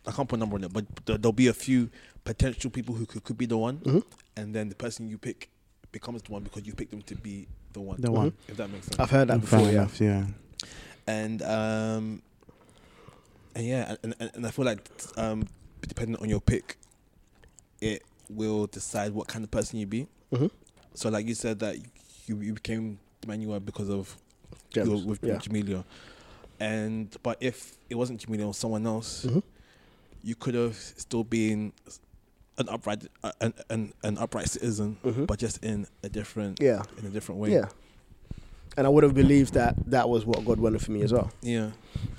I 0.08 0.12
can't 0.12 0.28
put 0.30 0.38
a 0.38 0.40
number 0.40 0.56
on 0.56 0.64
it, 0.64 0.74
but 0.74 0.86
there, 1.06 1.18
there'll 1.18 1.34
be 1.34 1.48
a 1.48 1.54
few 1.54 1.90
potential 2.24 2.70
people 2.72 2.96
who 2.96 3.06
could, 3.06 3.24
could 3.24 3.38
be 3.38 3.46
the 3.46 3.58
one, 3.58 3.78
Mhm. 3.80 4.04
and 4.38 4.54
then 4.56 4.70
the 4.70 4.76
person 4.76 5.08
you 5.08 5.18
pick 5.18 5.50
becomes 5.92 6.22
the 6.24 6.32
one 6.32 6.44
because 6.44 6.66
you 6.66 6.74
picked 6.74 6.92
them 6.92 7.02
to 7.04 7.16
be 7.16 7.48
the 7.74 7.80
one. 7.82 8.00
The 8.02 8.12
one. 8.12 8.34
if 8.48 8.58
that 8.58 8.70
makes 8.72 8.86
sense. 8.88 9.00
I've 9.00 9.10
heard 9.12 9.28
that 9.30 9.42
Fair 9.44 9.60
before. 9.60 9.72
Yeah, 9.74 9.82
enough, 9.82 10.02
yeah. 10.02 10.26
and 11.08 11.42
um, 11.44 12.22
and 13.56 13.66
yeah, 13.66 13.96
and, 14.04 14.16
and, 14.20 14.32
and 14.36 14.48
I 14.48 14.52
feel 14.52 14.66
like 14.66 14.90
um, 15.18 15.48
depending 15.88 16.16
on 16.18 16.30
your 16.30 16.42
pick, 16.42 16.78
it 17.82 18.04
will 18.30 18.68
decide 18.68 19.12
what 19.14 19.28
kind 19.28 19.44
of 19.44 19.52
person 19.52 19.80
you 19.80 19.86
be. 19.88 20.08
Mhm. 20.32 20.50
So, 20.94 21.10
like 21.10 21.28
you 21.28 21.36
said, 21.36 21.60
that 21.60 21.78
you, 22.28 22.40
you 22.42 22.54
became 22.54 23.00
the 23.22 23.28
man 23.28 23.42
you 23.42 23.54
are 23.54 23.60
because 23.60 23.90
of 23.90 24.16
Gems. 24.72 24.88
you 24.88 25.08
with 25.08 25.24
yeah. 25.24 25.36
Jamelia, 25.38 25.84
and 26.60 27.16
but 27.24 27.38
if 27.42 27.78
it 27.90 27.96
wasn't 27.96 28.26
Jamelia 28.26 28.48
or 28.48 28.54
someone 28.54 28.86
else, 28.86 29.26
Mhm. 29.26 29.44
you 30.24 30.36
could 30.36 30.54
have 30.56 30.76
still 30.76 31.24
been 31.24 31.74
an 32.58 32.68
upright 32.70 33.06
uh, 33.24 33.32
an, 33.42 33.54
an 33.70 33.94
an 34.04 34.18
upright 34.18 34.50
citizen, 34.50 34.98
Mhm. 35.04 35.28
but 35.28 35.40
just 35.40 35.64
in 35.64 35.88
a 36.04 36.10
different 36.10 36.60
yeah, 36.62 36.84
in 37.00 37.06
a 37.06 37.10
different 37.10 37.40
way. 37.42 37.52
yeah. 37.54 37.70
And 38.78 38.86
I 38.86 38.90
would 38.90 39.04
have 39.04 39.16
believed 39.16 39.56
that 39.56 39.76
that 39.90 40.08
was 40.08 40.26
what 40.26 40.46
God 40.46 40.60
wanted 40.60 40.82
for 40.82 40.92
me 40.92 41.02
as 41.02 41.12
well. 41.12 41.32
yeah, 41.42 41.72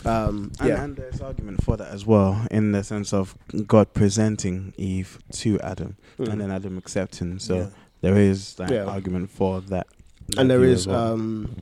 Um, 0.04 0.50
And, 0.58 0.68
yeah, 0.68 0.82
and 0.84 0.96
there's 0.96 1.20
argument 1.20 1.62
for 1.62 1.76
that 1.76 1.88
as 1.88 2.04
well, 2.04 2.44
in 2.50 2.72
the 2.72 2.82
sense 2.82 3.14
of 3.14 3.34
God 3.66 3.94
presenting 3.94 4.74
Eve 4.76 5.18
to 5.32 5.58
Adam 5.60 5.96
Mm. 6.18 6.28
and 6.28 6.40
then 6.40 6.50
Adam 6.50 6.76
accepting. 6.76 7.38
So 7.38 7.56
yeah. 7.56 7.66
there 8.00 8.16
is 8.18 8.54
that 8.54 8.70
Yeah. 8.70 8.84
argument 8.84 9.30
for 9.30 9.60
that. 9.60 9.86
that 10.28 10.38
and 10.38 10.50
there 10.50 10.58
view 10.60 10.68
is 10.70 10.80
as 10.80 10.86
well. 10.88 11.12
um, 11.14 11.56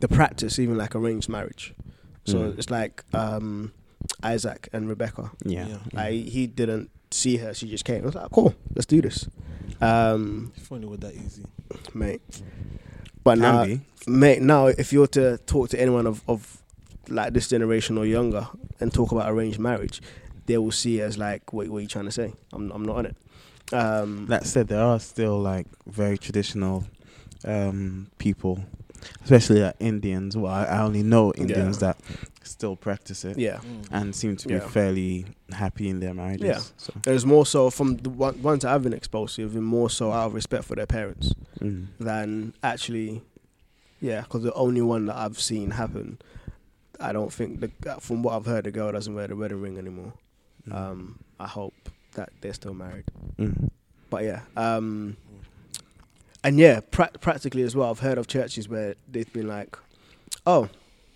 the 0.00 0.08
practice, 0.08 0.58
even 0.58 0.76
like 0.78 0.94
arranged 0.94 1.28
marriage. 1.28 1.74
So 2.26 2.38
Mm. 2.38 2.58
it's 2.58 2.70
like 2.70 3.04
um, 3.14 3.72
Isaac 4.22 4.68
and 4.72 4.88
Rebecca. 4.88 5.30
yeah, 5.44 5.68
yeah. 5.68 5.78
Like 5.92 6.12
he 6.28 6.46
didn't 6.46 6.90
see 7.10 7.36
her; 7.38 7.54
she 7.54 7.68
just 7.70 7.84
came. 7.84 8.02
I 8.02 8.06
was 8.06 8.14
like, 8.14 8.30
"Cool, 8.30 8.54
let's 8.74 8.86
do 8.86 9.00
this." 9.00 9.28
Um, 9.80 10.52
If 10.56 10.70
only 10.72 10.96
that 10.98 11.14
easy. 11.14 11.44
mate. 11.94 12.20
But 13.24 13.38
Can 13.38 13.42
now, 13.42 13.64
be. 13.64 13.80
mate, 14.06 14.40
now 14.42 14.66
if 14.66 14.92
you 14.92 15.00
were 15.00 15.06
to 15.08 15.38
talk 15.46 15.68
to 15.70 15.80
anyone 15.80 16.06
of, 16.06 16.22
of 16.28 16.62
like 17.08 17.32
this 17.32 17.48
generation 17.48 17.98
or 17.98 18.06
younger 18.06 18.48
and 18.80 18.92
talk 18.92 19.12
about 19.12 19.30
arranged 19.30 19.58
marriage, 19.58 20.00
they 20.46 20.58
will 20.58 20.72
see 20.72 21.00
it 21.00 21.04
as 21.04 21.18
like, 21.18 21.52
"What, 21.52 21.68
what 21.68 21.78
are 21.78 21.82
you 21.82 21.88
trying 21.88 22.04
to 22.06 22.12
say? 22.12 22.32
I'm, 22.52 22.70
I'm 22.72 22.84
not 22.84 22.96
on 22.96 23.06
it." 23.06 23.16
Um, 23.72 24.26
That 24.28 24.46
said, 24.46 24.68
there 24.68 24.80
are 24.82 25.00
still 25.00 25.38
like 25.40 25.66
very 25.86 26.16
traditional 26.18 26.84
um, 27.44 28.08
people, 28.18 28.64
especially 29.24 29.60
like 29.62 29.76
Indians. 29.80 30.36
Well, 30.36 30.52
I, 30.52 30.64
I 30.64 30.82
only 30.82 31.02
know 31.02 31.32
Indians 31.32 31.78
that 31.78 31.98
still 32.42 32.76
practice 32.76 33.24
it 33.24 33.38
yeah, 33.38 33.60
and 33.90 34.14
seem 34.14 34.36
to 34.36 34.48
be 34.48 34.54
Yeah. 34.54 34.60
fairly 34.60 35.26
happy 35.50 35.88
in 35.88 36.00
their 36.00 36.14
marriages. 36.14 36.46
Yeah. 36.46 36.60
So, 36.76 36.92
there's 37.02 37.26
more 37.26 37.46
so 37.46 37.70
from 37.70 37.96
the 37.96 38.10
one, 38.10 38.40
ones 38.42 38.62
that 38.62 38.72
I've 38.72 38.82
been 38.82 38.92
exposed 38.92 39.36
to, 39.36 39.42
have 39.42 39.54
been 39.54 39.62
more 39.62 39.90
so 39.90 40.12
out 40.12 40.26
of 40.26 40.34
respect 40.34 40.64
for 40.64 40.76
their 40.76 40.86
parents 40.86 41.32
mm. 41.60 41.86
than 41.98 42.54
actually, 42.62 43.22
yeah. 44.00 44.22
Because 44.22 44.42
the 44.42 44.52
only 44.54 44.82
one 44.82 45.06
that 45.06 45.16
I've 45.16 45.40
seen 45.40 45.70
happen, 45.72 46.18
I 47.00 47.12
don't 47.12 47.32
think 47.32 47.60
the, 47.60 47.70
from 48.00 48.22
what 48.22 48.34
I've 48.34 48.46
heard, 48.46 48.64
the 48.64 48.70
girl 48.70 48.92
doesn't 48.92 49.14
wear 49.14 49.26
the 49.28 49.36
wedding 49.36 49.60
ring 49.60 49.78
anymore. 49.78 50.12
Um, 50.70 51.18
I 51.38 51.46
hope 51.46 51.74
that 52.14 52.30
they're 52.40 52.54
still 52.54 52.74
married. 52.74 53.04
Mm. 53.38 53.70
But 54.08 54.24
yeah, 54.24 54.42
um, 54.56 55.16
and 56.46 56.58
yeah, 56.58 56.80
pra- 56.90 57.10
practically 57.20 57.62
as 57.62 57.74
well. 57.76 57.90
I've 57.90 58.00
heard 58.00 58.18
of 58.18 58.26
churches 58.26 58.68
where 58.68 58.94
they've 59.10 59.30
been 59.32 59.48
like, 59.48 59.76
"Oh, 60.46 60.68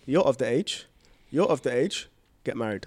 you're 0.07 0.23
of 0.25 0.37
the 0.39 0.47
age, 0.49 0.87
you're 1.31 1.47
of 1.49 1.63
the 1.63 1.73
age, 1.75 2.09
get 2.45 2.57
married." 2.57 2.87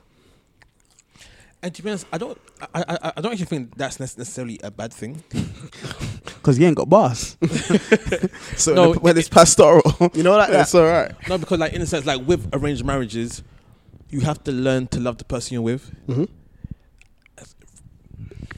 And 1.62 1.74
to 1.74 1.82
be 1.82 1.90
honest, 1.90 2.06
I 2.12 2.18
don't, 2.18 2.38
I, 2.76 2.84
I, 2.90 3.12
I 3.18 3.22
don't 3.22 3.32
actually 3.32 3.46
think 3.46 3.78
that's 3.78 3.98
necessarily 4.00 4.60
a 4.64 4.70
bad 4.72 4.94
thing. 4.94 5.24
Because 6.44 6.60
you 6.60 6.68
ain't 6.68 6.76
got 6.76 6.90
boss. 6.90 7.38
so 8.58 8.74
No, 8.74 8.90
when, 8.90 9.00
when 9.00 9.18
it's 9.18 9.30
pastoral, 9.30 9.82
You 10.14 10.24
know, 10.24 10.36
like 10.36 10.50
that. 10.52 10.62
it's 10.64 10.76
all 10.76 10.84
right. 10.84 11.10
No, 11.30 11.38
because 11.38 11.58
like 11.58 11.72
in 11.72 11.82
a 11.82 11.86
sense, 11.86 12.06
like 12.06 12.20
with 12.28 12.50
arranged 12.52 12.84
marriages, 12.84 13.44
you 14.10 14.20
have 14.22 14.44
to 14.44 14.52
learn 14.52 14.88
to 14.88 15.00
love 15.00 15.18
the 15.20 15.24
person 15.24 15.54
you're 15.54 15.62
with, 15.62 15.90
Mm-hmm. 16.08 16.26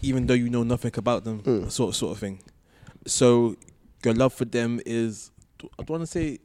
even 0.02 0.26
though 0.26 0.34
you 0.34 0.50
know 0.50 0.64
nothing 0.64 0.92
about 0.98 1.26
them, 1.26 1.42
Mm. 1.44 1.72
sort 1.72 1.94
sort 1.94 2.14
of 2.14 2.18
thing. 2.20 2.40
So 3.06 3.56
your 4.06 4.14
love 4.14 4.34
for 4.34 4.46
them 4.46 4.80
is, 4.86 5.32
I 5.64 5.84
don't 5.84 5.90
want 5.90 6.02
to 6.04 6.08
say, 6.08 6.40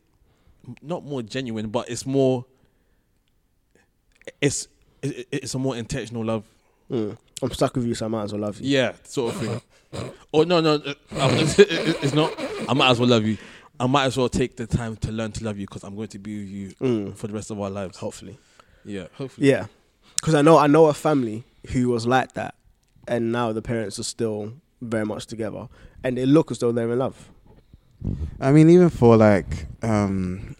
not 0.82 1.04
more 1.04 1.22
genuine, 1.22 1.68
but 1.68 1.88
it's 1.90 2.04
more 2.06 2.44
it's 4.40 4.68
it's 5.02 5.54
a 5.54 5.58
more 5.58 5.76
intentional 5.76 6.24
love. 6.24 6.44
Mm. 6.90 7.16
I'm 7.42 7.50
stuck 7.52 7.74
with 7.76 7.86
you, 7.86 7.94
so 7.94 8.06
I 8.06 8.08
might 8.08 8.24
as 8.24 8.32
well 8.32 8.42
love 8.42 8.60
you. 8.60 8.76
Yeah, 8.76 8.92
sort 9.04 9.34
of 9.34 9.40
thing. 9.40 10.12
oh 10.34 10.42
no, 10.42 10.60
no, 10.60 10.74
uh, 10.74 10.94
it's, 11.12 11.58
it's 11.58 12.14
not. 12.14 12.32
I 12.68 12.74
might 12.74 12.90
as 12.90 13.00
well 13.00 13.08
love 13.08 13.24
you. 13.24 13.38
I 13.78 13.86
might 13.86 14.04
as 14.04 14.16
well 14.16 14.28
take 14.28 14.56
the 14.56 14.66
time 14.66 14.96
to 14.96 15.10
learn 15.12 15.32
to 15.32 15.44
love 15.44 15.58
you 15.58 15.66
because 15.66 15.84
I'm 15.84 15.96
going 15.96 16.08
to 16.08 16.18
be 16.18 16.38
with 16.40 16.48
you 16.48 16.68
Mm. 16.80 17.16
for 17.16 17.26
the 17.28 17.32
rest 17.32 17.50
of 17.50 17.58
our 17.60 17.70
lives. 17.70 17.96
Hopefully, 17.96 18.38
Yeah, 18.84 19.06
hopefully. 19.14 19.48
yeah. 19.48 19.66
Because 20.16 20.34
I 20.34 20.42
know 20.42 20.58
I 20.58 20.66
know 20.66 20.86
a 20.86 20.94
family 20.94 21.44
who 21.72 21.88
was 21.88 22.06
like 22.06 22.32
that, 22.34 22.54
and 23.08 23.32
now 23.32 23.52
the 23.52 23.62
parents 23.62 23.98
are 23.98 24.02
still 24.04 24.52
very 24.82 25.06
much 25.06 25.26
together, 25.26 25.68
and 26.04 26.16
they 26.18 26.26
look 26.26 26.50
as 26.50 26.58
though 26.58 26.72
they're 26.72 26.90
in 26.92 26.98
love. 26.98 27.30
I 28.40 28.52
mean, 28.52 28.70
even 28.70 28.90
for 28.90 29.16
like, 29.16 29.66
um, 29.82 30.56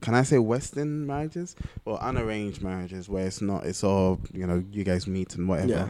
can 0.00 0.14
I 0.14 0.22
say 0.22 0.38
Western 0.38 1.06
marriages 1.06 1.56
or 1.84 1.98
unarranged 2.00 2.62
marriages 2.62 3.08
where 3.08 3.26
it's 3.26 3.40
not, 3.40 3.66
it's 3.66 3.82
all, 3.82 4.20
you 4.32 4.46
know, 4.46 4.64
you 4.70 4.84
guys 4.84 5.06
meet 5.06 5.34
and 5.34 5.48
whatever. 5.48 5.68
Yeah. 5.68 5.88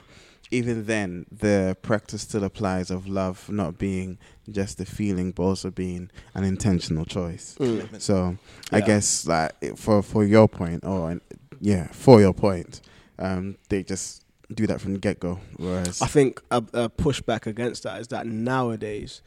Even 0.51 0.87
then, 0.87 1.27
the 1.31 1.77
practice 1.83 2.23
still 2.23 2.43
applies 2.43 2.91
of 2.91 3.07
love 3.07 3.51
not 3.51 3.77
being 3.77 4.17
just 4.51 4.81
a 4.81 4.87
feeling, 4.87 5.31
but 5.31 5.43
also 5.43 5.71
being 5.71 6.11
an 6.33 6.43
intentional 6.43 7.05
choice. 7.05 7.55
Mm. 7.61 8.01
So 8.01 8.39
I 8.73 8.81
guess 8.81 9.27
like 9.27 9.77
for 9.77 10.03
for 10.03 10.25
your 10.25 10.49
point, 10.49 10.87
or 10.87 11.11
and 11.11 11.21
yeah, 11.61 11.89
for 11.89 12.19
your 12.21 12.33
point, 12.33 12.81
um, 13.19 13.59
they 13.69 13.83
just 13.83 14.25
do 14.55 14.67
that 14.69 14.81
from 14.81 14.95
the 14.95 14.99
get 14.99 15.21
go. 15.21 15.39
Whereas 15.59 16.01
I 16.01 16.07
think 16.07 16.41
a, 16.51 16.65
a 16.73 16.89
pushback 16.89 17.47
against 17.47 17.83
that 17.83 18.01
is 18.01 18.09
that 18.09 18.27
nowadays, 18.27 19.21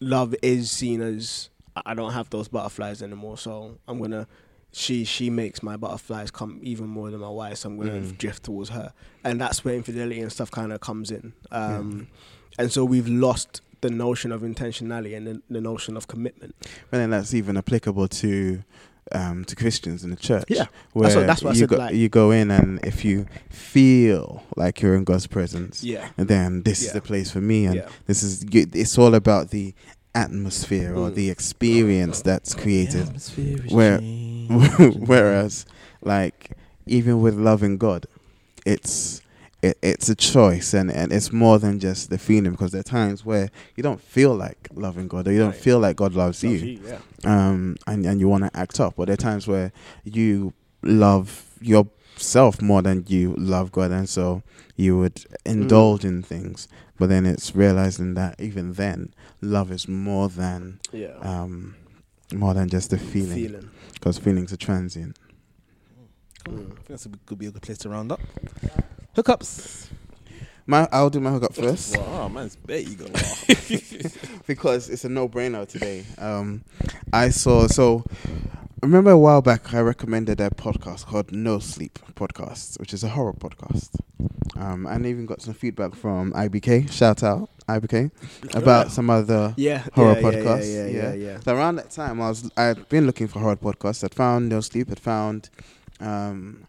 love 0.00 0.34
is 0.42 0.70
seen 0.70 1.00
as 1.00 1.50
I 1.86 1.94
don't 1.94 2.12
have 2.12 2.28
those 2.30 2.48
butterflies 2.48 3.02
anymore, 3.02 3.38
so 3.38 3.78
I'm 3.86 3.98
gonna. 4.00 4.26
She 4.72 5.04
she 5.04 5.30
makes 5.30 5.62
my 5.62 5.76
butterflies 5.76 6.30
come 6.30 6.60
even 6.62 6.86
more 6.86 7.10
than 7.10 7.20
my 7.20 7.28
wife, 7.28 7.58
so 7.58 7.68
I'm 7.68 7.76
gonna 7.78 8.00
Mm. 8.00 8.18
drift 8.18 8.44
towards 8.44 8.70
her, 8.70 8.92
and 9.24 9.40
that's 9.40 9.64
where 9.64 9.74
infidelity 9.74 10.20
and 10.20 10.30
stuff 10.30 10.50
kind 10.50 10.72
of 10.72 10.80
comes 10.80 11.10
in. 11.10 11.32
Um, 11.50 12.08
And 12.58 12.70
so 12.70 12.84
we've 12.84 13.08
lost 13.08 13.62
the 13.80 13.88
notion 13.90 14.32
of 14.32 14.42
intentionality 14.42 15.16
and 15.16 15.26
the, 15.26 15.42
the 15.48 15.60
notion 15.60 15.96
of 15.96 16.06
commitment. 16.08 16.54
But 16.90 16.98
then 16.98 17.10
that's 17.10 17.32
even 17.32 17.56
applicable 17.56 18.08
to 18.08 18.62
um, 19.12 19.44
to 19.46 19.56
Christians 19.56 20.04
in 20.04 20.10
the 20.10 20.16
church. 20.16 20.44
Yeah. 20.48 20.66
where 20.92 21.04
That's 21.04 21.16
what- 21.16 21.26
that's 21.26 21.42
what 21.42 21.50
I 21.50 21.52
you 21.54 21.60
said, 21.60 21.68
go 21.70 21.76
like- 21.76 21.94
you 21.94 22.08
go 22.08 22.30
in 22.30 22.50
and 22.50 22.78
if 22.84 23.04
you 23.04 23.26
feel 23.48 24.42
like 24.56 24.80
you're 24.82 24.94
in 24.94 25.04
God's 25.04 25.26
presence, 25.26 25.82
Yeah, 25.84 26.08
then 26.16 26.62
this 26.62 26.82
is 26.82 26.92
the 26.92 27.00
place 27.00 27.30
for 27.30 27.40
me, 27.40 27.66
and 27.66 27.76
yeah, 27.76 27.88
this 28.06 28.22
is 28.22 28.44
you- 28.50 28.66
it's 28.72 28.96
all 28.98 29.14
about 29.14 29.50
the 29.50 29.74
atmosphere 30.14 30.92
or 30.94 31.10
Mm. 31.10 31.14
the 31.14 31.30
experience 31.30 32.20
that's 32.22 32.54
created. 32.54 33.02
Atmosphere 33.08 33.58
is 33.66 33.72
Where- 33.72 34.00
Whereas, 35.12 35.66
like 36.02 36.50
even 36.86 37.20
with 37.20 37.34
loving 37.34 37.78
God, 37.78 38.06
it's 38.66 39.20
it, 39.62 39.78
it's 39.82 40.08
a 40.08 40.14
choice 40.14 40.72
and, 40.74 40.90
and 40.90 41.12
it's 41.12 41.32
more 41.32 41.58
than 41.58 41.78
just 41.80 42.08
the 42.10 42.18
feeling 42.18 42.52
because 42.52 42.72
there 42.72 42.80
are 42.80 42.82
times 42.82 43.24
where 43.24 43.50
you 43.76 43.82
don't 43.82 44.00
feel 44.00 44.34
like 44.34 44.68
loving 44.74 45.06
God 45.08 45.28
or 45.28 45.32
you 45.32 45.38
don't 45.40 45.50
Right. 45.50 45.58
feel 45.60 45.78
like 45.78 45.96
God 45.96 46.14
loves 46.14 46.42
Loves 46.42 46.62
you, 46.62 46.80
yeah. 46.86 46.98
um, 47.24 47.76
and, 47.86 48.06
and 48.06 48.20
you 48.20 48.28
want 48.28 48.44
to 48.44 48.56
act 48.58 48.80
up. 48.80 48.94
But 48.96 49.06
there 49.06 49.14
are 49.14 49.16
times 49.16 49.46
where 49.46 49.72
you 50.04 50.52
love 50.82 51.44
yourself 51.60 52.62
more 52.62 52.80
than 52.82 53.04
you 53.08 53.34
love 53.36 53.70
God, 53.72 53.90
and 53.90 54.08
so 54.08 54.42
you 54.76 54.96
would 54.98 55.24
indulge 55.44 56.04
in 56.06 56.22
things. 56.22 56.66
But 56.98 57.08
then 57.10 57.26
it's 57.26 57.54
realizing 57.54 58.14
that 58.14 58.40
even 58.40 58.74
then, 58.74 59.12
love 59.42 59.70
is 59.72 59.86
more 59.88 60.28
than 60.28 60.80
Yeah. 60.92 61.16
um, 61.20 61.74
more 62.32 62.54
than 62.54 62.68
just 62.68 62.92
a 62.92 62.98
feeling, 62.98 63.34
Feeling. 63.36 63.70
because 63.94 64.16
feelings 64.18 64.52
are 64.52 64.56
transient. 64.56 65.18
Mm. 66.46 66.70
I 66.70 66.74
think 66.74 66.86
that's 66.86 67.06
a, 67.06 67.10
could 67.26 67.38
be 67.38 67.46
a 67.46 67.50
good 67.50 67.62
place 67.62 67.78
to 67.78 67.88
round 67.90 68.12
up. 68.12 68.20
Hookups. 69.16 69.88
My, 70.66 70.88
I'll 70.92 71.10
do 71.10 71.18
my 71.18 71.30
hookup 71.30 71.54
first. 71.54 71.96
Wow, 71.96 72.28
man's 72.28 72.54
bet 72.54 72.86
you 72.86 72.94
go. 72.94 73.06
because 74.46 74.88
it's 74.88 75.04
a 75.04 75.08
no-brainer 75.08 75.66
today. 75.66 76.04
Um, 76.18 76.62
I 77.12 77.30
saw 77.30 77.66
so. 77.66 78.04
Remember 78.82 79.10
a 79.10 79.18
while 79.18 79.42
back, 79.42 79.74
I 79.74 79.80
recommended 79.80 80.40
a 80.40 80.48
podcast 80.50 81.06
called 81.06 81.32
No 81.32 81.58
Sleep 81.58 81.98
Podcast, 82.14 82.78
which 82.78 82.94
is 82.94 83.02
a 83.02 83.08
horror 83.08 83.32
podcast. 83.32 83.90
Um, 84.56 84.86
and 84.86 85.04
I 85.04 85.08
even 85.08 85.26
got 85.26 85.42
some 85.42 85.54
feedback 85.54 85.94
from 85.94 86.32
IBK. 86.32 86.90
Shout 86.90 87.22
out 87.22 87.50
IBK 87.68 88.10
about 88.54 88.90
some 88.92 89.10
other. 89.10 89.54
Yeah. 89.56 89.84
Horror 89.92 90.12
yeah, 90.12 90.20
yeah, 90.20 90.22
podcasts, 90.22 90.74
Yeah, 90.74 90.86
yeah, 90.86 91.12
yeah. 91.12 91.32
yeah. 91.32 91.40
So 91.40 91.56
around 91.56 91.76
that 91.76 91.90
time, 91.90 92.20
I 92.22 92.28
was 92.28 92.50
I'd 92.56 92.88
been 92.88 93.06
looking 93.06 93.26
for 93.26 93.40
horror 93.40 93.56
podcasts. 93.56 94.04
I'd 94.04 94.14
found 94.14 94.48
No 94.48 94.60
Sleep. 94.60 94.88
I'd 94.90 95.00
found 95.00 95.50
um, 95.98 96.66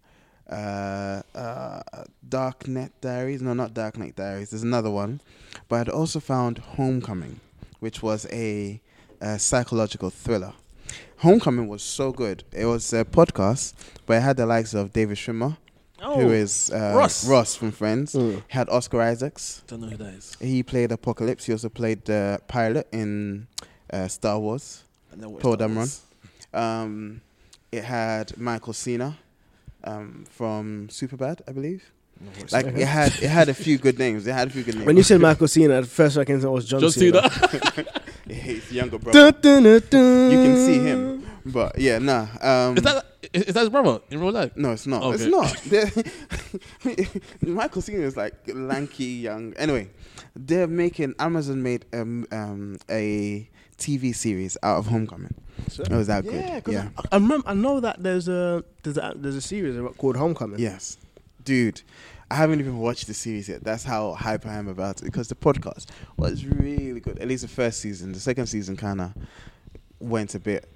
uh, 0.52 1.22
uh, 1.36 1.82
Darknet 2.28 2.92
Diaries. 3.02 3.42
No, 3.42 3.54
not 3.54 3.74
Darknet 3.74 4.16
Diaries. 4.16 4.50
There's 4.52 4.64
another 4.64 4.92
one, 4.92 5.22
but 5.70 5.82
I'd 5.82 5.90
also 5.90 6.20
found 6.20 6.58
Homecoming, 6.60 7.40
which 7.80 8.04
was 8.04 8.26
a, 8.32 8.82
a 9.22 9.40
psychological 9.40 10.10
thriller. 10.10 10.54
Homecoming 11.18 11.68
was 11.68 11.82
so 11.84 12.12
good. 12.12 12.44
It 12.52 12.66
was 12.66 12.92
a 12.94 13.06
podcast, 13.06 13.74
but 14.06 14.18
it 14.18 14.22
had 14.22 14.38
the 14.38 14.46
likes 14.46 14.74
of 14.74 14.92
David 14.92 15.18
Schwimmer, 15.18 15.58
Oh, 16.04 16.20
who 16.20 16.32
is 16.32 16.72
uh, 16.74 16.94
Ross. 16.96 17.28
Ross 17.28 17.56
from 17.56 17.72
Friends. 17.72 18.14
Mm. 18.14 18.42
Had 18.48 18.70
Oscar 18.70 19.02
Isaacs. 19.02 19.62
don't 19.68 19.82
know 19.82 19.88
who 19.88 19.98
that 19.98 20.16
is. 20.16 20.36
He 20.42 20.64
played 20.64 20.92
Apocalypse. 20.92 21.46
He 21.46 21.52
also 21.52 21.70
played 21.70 22.04
the 22.06 22.42
pilot 22.48 22.88
in 22.92 23.46
uh, 23.94 24.08
Star 24.08 24.40
Wars. 24.40 24.84
I 25.14 25.18
know 25.18 25.30
what 25.30 25.42
Poe 25.44 25.56
that 25.56 25.70
Dameron. 25.70 25.76
was. 25.76 26.02
Um, 26.54 27.22
it 27.72 27.84
had 27.84 28.36
Michael 28.36 28.74
Cena 28.74 29.16
um, 29.84 30.26
from 30.30 30.88
Superbad, 30.90 31.42
I 31.48 31.52
believe. 31.52 31.92
I 32.22 32.44
Like 32.52 32.66
it 32.68 32.88
had 32.88 33.14
it 33.14 33.30
had 33.30 33.50
a 33.50 33.54
few 33.54 33.78
good 33.78 33.98
names. 33.98 34.28
It 34.28 34.34
had 34.34 34.48
a 34.48 34.52
few 34.52 34.64
good 34.64 34.76
names. 34.76 34.86
When 34.86 34.98
you 34.98 35.04
said 35.04 35.22
Michael 35.22 35.48
Cena, 35.48 35.82
the 35.82 35.88
first 35.88 36.16
thing 36.16 36.22
I 36.22 36.26
can 36.26 36.42
say 36.42 36.48
it 36.48 36.52
was 36.52 36.68
John, 36.68 36.82
John 36.82 36.92
Cena. 36.92 37.30
Cena. 37.30 37.86
his 38.28 38.72
younger 38.72 39.00
brother, 39.00 39.32
Dun, 39.32 39.42
dun, 39.42 39.64
dun, 39.64 39.82
dun. 39.90 40.32
you 40.32 40.38
can 40.38 40.56
see 40.66 40.80
him. 40.80 41.26
But 41.46 41.80
yeah, 41.80 41.98
nah. 41.98 42.28
Um, 42.40 42.78
is 42.78 42.84
that 42.84 43.06
is, 43.34 43.44
is 43.44 43.54
that 43.54 43.62
his 43.62 43.70
brother 43.70 44.02
in 44.10 44.20
real 44.20 44.32
life? 44.32 44.56
no, 44.56 44.72
it's 44.72 44.86
not. 44.86 45.04
Okay. 45.04 45.24
It's 45.74 46.06
not. 46.84 47.42
Michael 47.42 47.82
Cena 47.82 48.04
is 48.04 48.16
like 48.16 48.34
lanky, 48.48 49.06
young. 49.06 49.54
Anyway, 49.56 49.90
they're 50.36 50.68
making 50.68 51.16
Amazon 51.20 51.64
made 51.64 51.86
um, 51.94 52.28
um, 52.32 52.78
a 52.90 53.50
TV 53.82 54.14
series 54.16 54.58
out 54.64 54.78
of 54.78 54.86
Homecoming. 54.88 55.34
It 55.68 55.90
was 55.92 56.08
that 56.08 56.24
good. 56.24 56.34
Yeah, 56.36 56.56
because 56.56 56.74
Yeah. 56.74 56.90
I, 56.98 57.04
I 57.12 57.16
remember. 57.16 57.48
I 57.50 57.54
know 57.54 57.80
that 57.80 58.02
there's 58.02 58.28
a 58.28 58.64
there's 58.84 58.98
a 58.98 59.14
there's 59.16 59.36
a 59.36 59.42
series 59.42 59.78
called 59.98 60.16
Homecoming. 60.18 60.60
Yes, 60.60 60.98
dude. 61.44 61.82
I 62.30 62.36
haven't 62.36 62.62
even 62.62 62.78
watched 62.80 63.08
the 63.08 63.14
series 63.14 63.50
yet. 63.50 63.62
That's 63.64 63.84
how 63.84 64.14
hype 64.14 64.46
I 64.46 64.54
am 64.54 64.70
about 64.70 65.02
it 65.02 65.06
because 65.06 65.28
the 65.28 65.36
podcast 65.36 65.88
was 66.16 66.46
really 66.46 67.02
good. 67.02 67.20
At 67.20 67.28
least 67.28 67.42
the 67.42 67.50
first 67.50 67.82
season. 67.82 68.14
The 68.14 68.20
second 68.22 68.48
season 68.48 68.78
kind 68.78 69.02
of 69.02 69.12
went 70.00 70.34
a 70.36 70.40
bit 70.40 70.68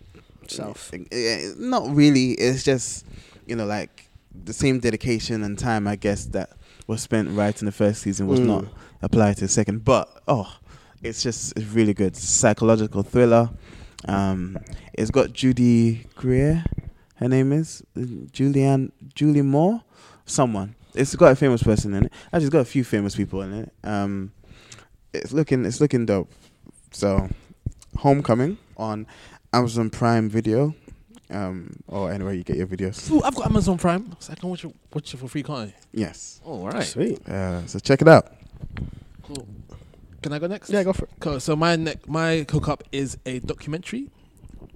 South. 0.47 0.91
Eh, 1.11 1.51
Not 1.57 1.95
really. 1.95 2.31
It's 2.33 2.63
just 2.63 3.05
you 3.47 3.55
know 3.55 3.65
like 3.65 4.09
the 4.43 4.53
same 4.53 4.79
dedication 4.79 5.43
and 5.43 5.57
time 5.57 5.87
I 5.87 5.95
guess 5.95 6.25
that 6.27 6.49
was 6.87 7.01
spent 7.01 7.29
right 7.29 7.57
in 7.61 7.65
the 7.65 7.71
first 7.71 8.01
season 8.01 8.27
was 8.27 8.39
Mm. 8.41 8.47
not 8.47 8.65
applied 9.01 9.35
to 9.37 9.45
the 9.45 9.47
second. 9.47 9.85
But 9.85 10.09
oh, 10.27 10.53
it's 11.03 11.23
just 11.23 11.57
it's 11.57 11.67
really 11.67 11.93
good. 11.93 12.15
Psychological 12.15 13.03
thriller. 13.03 13.49
Um, 14.07 14.57
it's 14.93 15.11
got 15.11 15.33
Judy 15.33 16.05
Greer. 16.15 16.63
Her 17.15 17.27
name 17.27 17.51
is 17.51 17.83
Julianne 17.95 18.91
Julie 19.13 19.41
Moore. 19.41 19.81
Someone. 20.25 20.75
It's 20.93 21.15
got 21.15 21.31
a 21.31 21.35
famous 21.35 21.61
person 21.61 21.93
in 21.93 22.05
it. 22.05 22.13
Actually, 22.27 22.45
it's 22.45 22.49
got 22.49 22.59
a 22.59 22.65
few 22.65 22.83
famous 22.83 23.15
people 23.15 23.41
in 23.41 23.53
it. 23.53 23.73
Um, 23.83 24.31
it's 25.13 25.33
looking 25.33 25.65
it's 25.65 25.81
looking 25.81 26.05
dope. 26.05 26.31
So, 26.91 27.27
Homecoming 27.97 28.57
on 28.77 29.05
Amazon 29.53 29.89
Prime 29.89 30.29
Video, 30.29 30.73
um, 31.29 31.77
or 31.87 32.11
anywhere 32.11 32.33
you 32.33 32.43
get 32.43 32.55
your 32.55 32.67
videos. 32.67 33.11
Ooh, 33.11 33.21
I've 33.23 33.35
got 33.35 33.47
Amazon 33.47 33.77
Prime, 33.77 34.15
so 34.19 34.31
I 34.31 34.35
can 34.35 34.49
watch 34.49 34.63
it, 34.63 34.73
watch 34.93 35.13
it 35.13 35.17
for 35.17 35.27
free, 35.27 35.43
can't 35.43 35.69
I? 35.69 35.75
Yes. 35.91 36.39
Oh, 36.45 36.61
all 36.61 36.69
right. 36.69 36.83
Sweet. 36.83 37.27
Uh, 37.27 37.65
so 37.67 37.79
check 37.79 38.01
it 38.01 38.07
out. 38.07 38.33
Cool. 39.23 39.47
Can 40.25 40.33
I 40.33 40.39
go 40.39 40.47
next? 40.47 40.71
Yeah, 40.71 40.81
go 40.83 40.91
for 40.91 41.03
it. 41.05 41.11
Cool. 41.19 41.39
So 41.39 41.55
my 41.55 41.75
ne- 41.75 41.99
my 42.07 42.47
hookup 42.49 42.83
is 42.91 43.15
a 43.27 43.37
documentary 43.41 44.09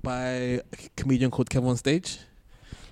by 0.04 0.22
a 0.28 0.62
comedian 0.96 1.32
called 1.32 1.50
Kevin 1.50 1.70
on 1.70 1.78
Stage. 1.78 2.20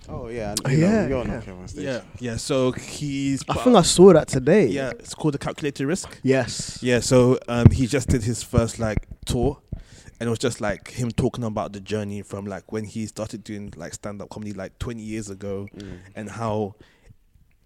Oh 0.10 0.28
yeah, 0.30 0.56
Oh, 0.66 0.70
you 0.72 0.78
know, 0.80 0.88
yeah, 0.88 1.08
you're 1.08 1.20
yeah. 1.28 1.40
Kevin 1.40 1.62
on 1.62 1.68
stage. 1.68 1.84
Yeah, 1.86 2.02
yeah. 2.20 2.36
So 2.38 2.72
he's. 2.72 3.44
I 3.48 3.54
think 3.64 3.76
I 3.76 3.84
saw 3.84 4.12
that 4.14 4.28
today. 4.28 4.66
Yeah, 4.66 4.90
it's 4.98 5.14
called 5.14 5.36
the 5.36 5.38
Calculated 5.38 5.86
Risk. 5.86 6.18
Yes. 6.24 6.80
Yeah, 6.82 7.00
so 7.00 7.38
um, 7.48 7.70
he 7.70 7.86
just 7.86 8.08
did 8.08 8.24
his 8.24 8.42
first 8.42 8.80
like 8.80 9.06
tour, 9.28 9.60
and 10.20 10.26
it 10.26 10.30
was 10.32 10.40
just 10.40 10.60
like 10.60 10.88
him 10.90 11.12
talking 11.12 11.44
about 11.44 11.74
the 11.74 11.80
journey 11.80 12.24
from 12.24 12.46
like 12.48 12.72
when 12.72 12.86
he 12.86 13.06
started 13.06 13.44
doing 13.44 13.72
like 13.78 13.94
stand 13.94 14.20
up 14.20 14.30
comedy 14.30 14.54
like 14.54 14.80
20 14.80 15.00
years 15.04 15.30
ago, 15.30 15.68
Mm. 15.78 16.00
and 16.16 16.30
how 16.32 16.74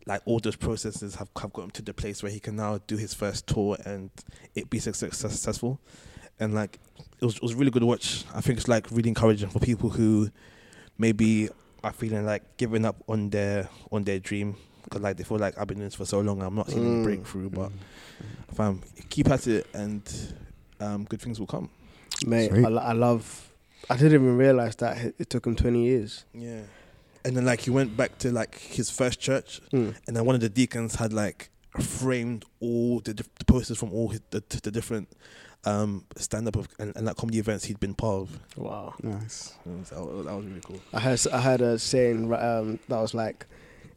like 0.06 0.22
all 0.26 0.40
those 0.40 0.56
processes 0.56 1.16
have, 1.16 1.30
have 1.40 1.54
got 1.54 1.64
him 1.64 1.72
to 1.72 1.82
the 1.82 1.94
place 1.94 2.24
where 2.24 2.32
he 2.32 2.40
can 2.40 2.56
now 2.56 2.80
do 2.88 2.98
his 2.98 3.14
first 3.14 3.46
tour 3.48 3.78
and 3.86 4.10
it 4.56 4.70
be 4.70 4.80
suc- 4.80 4.96
suc- 4.96 5.14
successful, 5.14 5.80
and 6.40 6.54
like 6.54 6.80
it 7.22 7.26
was 7.26 7.36
it 7.36 7.42
was 7.44 7.54
really 7.54 7.72
good 7.72 7.82
to 7.82 7.86
watch. 7.86 8.26
I 8.34 8.42
think 8.42 8.58
it's 8.60 8.68
like 8.68 8.90
really 8.92 9.10
encouraging 9.10 9.50
for 9.50 9.60
people 9.60 9.90
who 9.90 10.30
maybe 10.98 11.50
are 11.84 11.94
feeling 11.94 12.26
like 12.26 12.58
giving 12.58 12.86
up 12.86 12.96
on 13.08 13.30
their 13.30 13.68
on 13.92 14.04
their 14.04 14.20
dream 14.20 14.56
because 14.84 15.02
like 15.02 15.18
they 15.18 15.24
feel 15.24 15.38
like 15.38 15.58
I've 15.60 15.68
been 15.68 15.78
doing 15.78 15.88
this 15.88 15.96
for 15.96 16.06
so 16.06 16.20
long, 16.20 16.42
I'm 16.42 16.56
not 16.56 16.70
seeing 16.70 16.86
any 16.86 16.96
Mm. 17.02 17.04
breakthrough, 17.04 17.50
but 17.50 17.70
Mm. 17.72 18.56
fam, 18.56 18.82
keep 19.10 19.30
at 19.30 19.48
it 19.48 19.68
and 19.74 20.02
um, 20.80 21.06
good 21.06 21.22
things 21.22 21.40
will 21.40 21.48
come. 21.48 21.70
Mate, 22.26 22.52
I, 22.52 22.68
I 22.70 22.92
love. 22.94 23.48
I 23.90 23.96
didn't 23.98 24.14
even 24.14 24.38
realize 24.38 24.76
that 24.78 24.98
it, 24.98 25.16
it 25.20 25.30
took 25.30 25.46
him 25.46 25.56
20 25.56 25.84
years. 25.84 26.26
Yeah. 26.34 26.62
And 27.24 27.36
then 27.38 27.46
like 27.46 27.62
he 27.62 27.70
went 27.70 27.96
back 27.96 28.18
to 28.20 28.32
like 28.32 28.58
his 28.58 28.90
first 28.90 29.20
church, 29.20 29.62
Mm. 29.72 29.96
and 30.08 30.16
then 30.16 30.26
one 30.26 30.36
of 30.36 30.42
the 30.42 30.50
deacons 30.50 30.96
had 30.96 31.14
like 31.14 31.50
framed 31.80 32.44
all 32.60 33.00
the, 33.00 33.14
dif- 33.14 33.34
the 33.36 33.46
posters 33.46 33.78
from 33.78 33.94
all 33.94 34.10
his, 34.10 34.22
the, 34.32 34.44
the 34.64 34.72
different 34.72 35.08
um, 35.64 36.04
stand 36.18 36.48
up 36.48 36.58
and, 36.80 36.96
and 36.96 37.06
like 37.06 37.16
comedy 37.16 37.38
events 37.40 37.66
he'd 37.66 37.80
been 37.80 37.94
part 37.94 38.22
of. 38.24 38.40
Wow. 38.58 38.96
Nice. 39.04 39.54
So 39.84 39.96
that, 39.96 40.02
was- 40.16 40.26
that 40.26 40.36
was 40.36 40.46
really 40.46 40.62
cool. 40.62 40.80
I 40.94 41.00
heard 41.00 41.20
I 41.32 41.40
had 41.40 41.62
a 41.62 41.78
saying 41.80 42.34
um, 42.34 42.80
that 42.90 43.00
was 43.00 43.14
like, 43.14 43.46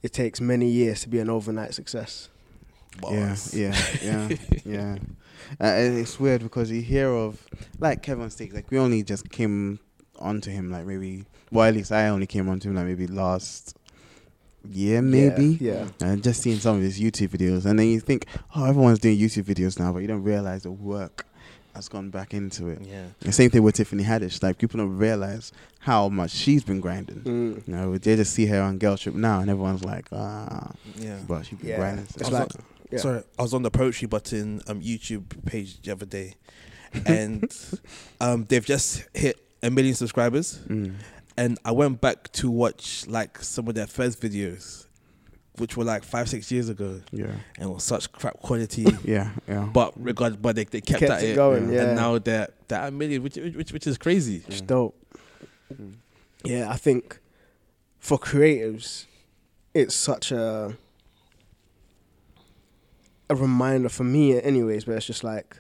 "It 0.03 0.13
takes 0.13 0.41
many 0.41 0.69
years 0.69 1.01
to 1.03 1.09
be 1.09 1.19
an 1.19 1.31
overnight 1.31 1.73
success." 1.75 2.29
Bars. 3.01 3.53
Yeah, 3.55 3.75
yeah, 4.03 4.29
yeah, 4.29 4.37
yeah. 4.65 4.97
Uh, 5.61 5.65
and 5.65 5.99
it's 5.99 6.21
weird 6.21 6.43
because 6.43 6.71
you 6.71 6.81
hear 6.81 7.09
of 7.11 7.45
like 7.81 8.03
Kev 8.05 8.21
On 8.23 8.31
Stage. 8.31 8.53
Like 8.53 8.71
we 8.71 8.79
only 8.79 9.03
just 9.03 9.31
came 9.31 9.81
onto 10.19 10.51
him 10.51 10.71
like 10.71 10.85
maybe. 10.87 11.25
Well, 11.55 11.67
at 11.69 11.75
least 11.75 11.93
I 11.93 12.09
only 12.09 12.27
came 12.27 12.49
onto 12.49 12.69
him 12.69 12.77
like 12.77 12.87
maybe 12.87 13.07
last 13.07 13.77
year, 14.69 15.01
maybe. 15.03 15.57
Yeah. 15.61 15.87
And 16.01 16.23
just 16.23 16.43
seeing 16.43 16.59
some 16.59 16.77
of 16.77 16.83
his 16.83 17.01
YouTube 17.01 17.29
videos, 17.29 17.65
and 17.65 17.79
then 17.79 17.87
you 17.89 18.01
think, 18.01 18.27
oh, 18.55 18.65
everyone's 18.65 18.99
doing 18.99 19.19
YouTube 19.19 19.45
videos 19.45 19.79
now, 19.79 19.93
but 19.93 20.01
you 20.01 20.09
don't 20.09 20.23
realize 20.23 20.65
the 20.65 20.73
work 20.73 21.27
has 21.75 21.89
gone 21.89 22.09
back 22.11 22.35
into 22.35 22.69
it. 22.69 22.81
Yeah. 22.83 23.07
The 23.21 23.33
same 23.33 23.51
thing 23.51 23.63
with 23.63 23.75
Tiffany 23.75 24.05
Haddish. 24.05 24.43
Like 24.43 24.59
people 24.59 24.79
don't 24.79 24.97
realize 24.97 25.53
how 25.81 26.09
much 26.09 26.31
she's 26.31 26.63
been 26.65 26.81
grinding. 26.81 27.21
Mm. 27.21 27.67
You 27.69 27.75
know, 27.75 27.99
they 27.99 28.15
just 28.17 28.33
see 28.33 28.47
her 28.47 28.61
on 28.61 28.79
Girl 28.79 28.97
Trip 28.97 29.15
now, 29.15 29.41
and 29.41 29.51
everyone's 29.51 29.85
like, 29.85 30.07
ah, 30.13 30.73
Yeah. 30.97 31.19
but 31.27 31.47
she's 31.47 31.59
been 31.59 31.71
Yeah. 31.71 31.77
grinding. 31.77 32.07
It's 32.17 32.31
like- 32.31 32.43
on- 32.55 32.65
Yeah. 32.91 32.99
Sorry, 32.99 33.23
I 33.39 33.43
was 33.43 33.55
on 33.55 33.63
the 33.63 33.71
poetry 33.73 34.07
button 34.07 34.61
um, 34.69 34.81
YouTube 34.81 35.25
page 35.47 35.81
the 35.83 35.91
other 35.93 36.07
day, 36.07 36.35
and 37.07 37.51
um, 38.21 38.45
they've 38.49 38.65
just 38.65 39.05
hit 39.15 39.37
a 39.63 39.71
million 39.71 39.95
subscribers. 39.97 40.61
Mm. 40.69 40.95
And 41.37 41.59
I 41.65 41.73
went 41.73 42.01
back 42.01 42.31
to 42.33 42.51
watch 42.51 43.07
like 43.07 43.43
some 43.43 43.69
of 43.69 43.75
their 43.75 43.87
first 43.87 44.21
videos, 44.21 44.87
which 45.59 45.77
were 45.77 45.85
like 45.85 46.05
five 46.05 46.29
six 46.29 46.51
years 46.53 46.69
ago, 46.69 47.01
Yeah, 47.11 47.27
and 47.59 47.71
it 47.71 47.73
was 47.73 47.85
such 47.85 48.11
crap 48.13 48.39
quality. 48.41 48.87
yeah, 49.05 49.31
yeah. 49.49 49.69
but 49.73 49.93
regard, 50.03 50.41
but 50.41 50.57
they, 50.57 50.65
they 50.65 50.81
kept, 50.81 51.01
Kept 51.01 51.13
at 51.13 51.23
it 51.23 51.31
it, 51.31 51.35
going, 51.37 51.73
yeah. 51.73 51.75
yeah. 51.75 51.87
and 51.89 51.97
now 51.97 52.19
they're 52.19 52.49
they're 52.69 52.79
at 52.81 52.89
a 52.89 52.91
million, 52.91 53.23
which 53.23 53.37
which 53.37 53.73
which 53.73 53.87
is 53.87 53.99
crazy. 53.99 54.43
It's 54.47 54.61
dope. 54.61 54.97
Mm. 55.73 55.95
Yeah, 56.45 56.71
I 56.71 56.77
think 56.77 57.19
for 57.99 58.19
creatives, 58.19 59.07
it's 59.73 59.95
such 59.95 60.31
a 60.31 60.77
a 63.31 63.35
reminder 63.35 63.89
for 63.89 64.05
me, 64.05 64.41
anyways, 64.41 64.87
where 64.87 64.97
it's 64.97 65.07
just 65.07 65.25
like, 65.25 65.57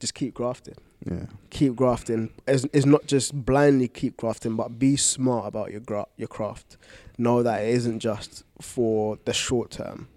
just 0.00 0.14
keep 0.14 0.34
grafting, 0.34 0.74
Yeah. 1.08 1.26
keep 1.48 1.76
grafting. 1.76 2.30
It's, 2.46 2.66
it's 2.72 2.86
not 2.86 3.06
just 3.06 3.44
blindly 3.44 3.88
keep 3.88 4.16
grafting, 4.18 4.56
but 4.56 4.78
be 4.78 4.96
smart 4.96 5.46
about 5.46 5.70
your 5.70 5.80
gra- 5.80 6.06
your 6.16 6.28
craft. 6.28 6.76
Know 7.16 7.42
that 7.42 7.62
it 7.62 7.68
isn't 7.70 8.00
just 8.00 8.44
for 8.60 9.18
the 9.24 9.32
short 9.32 9.70
term, 9.70 10.08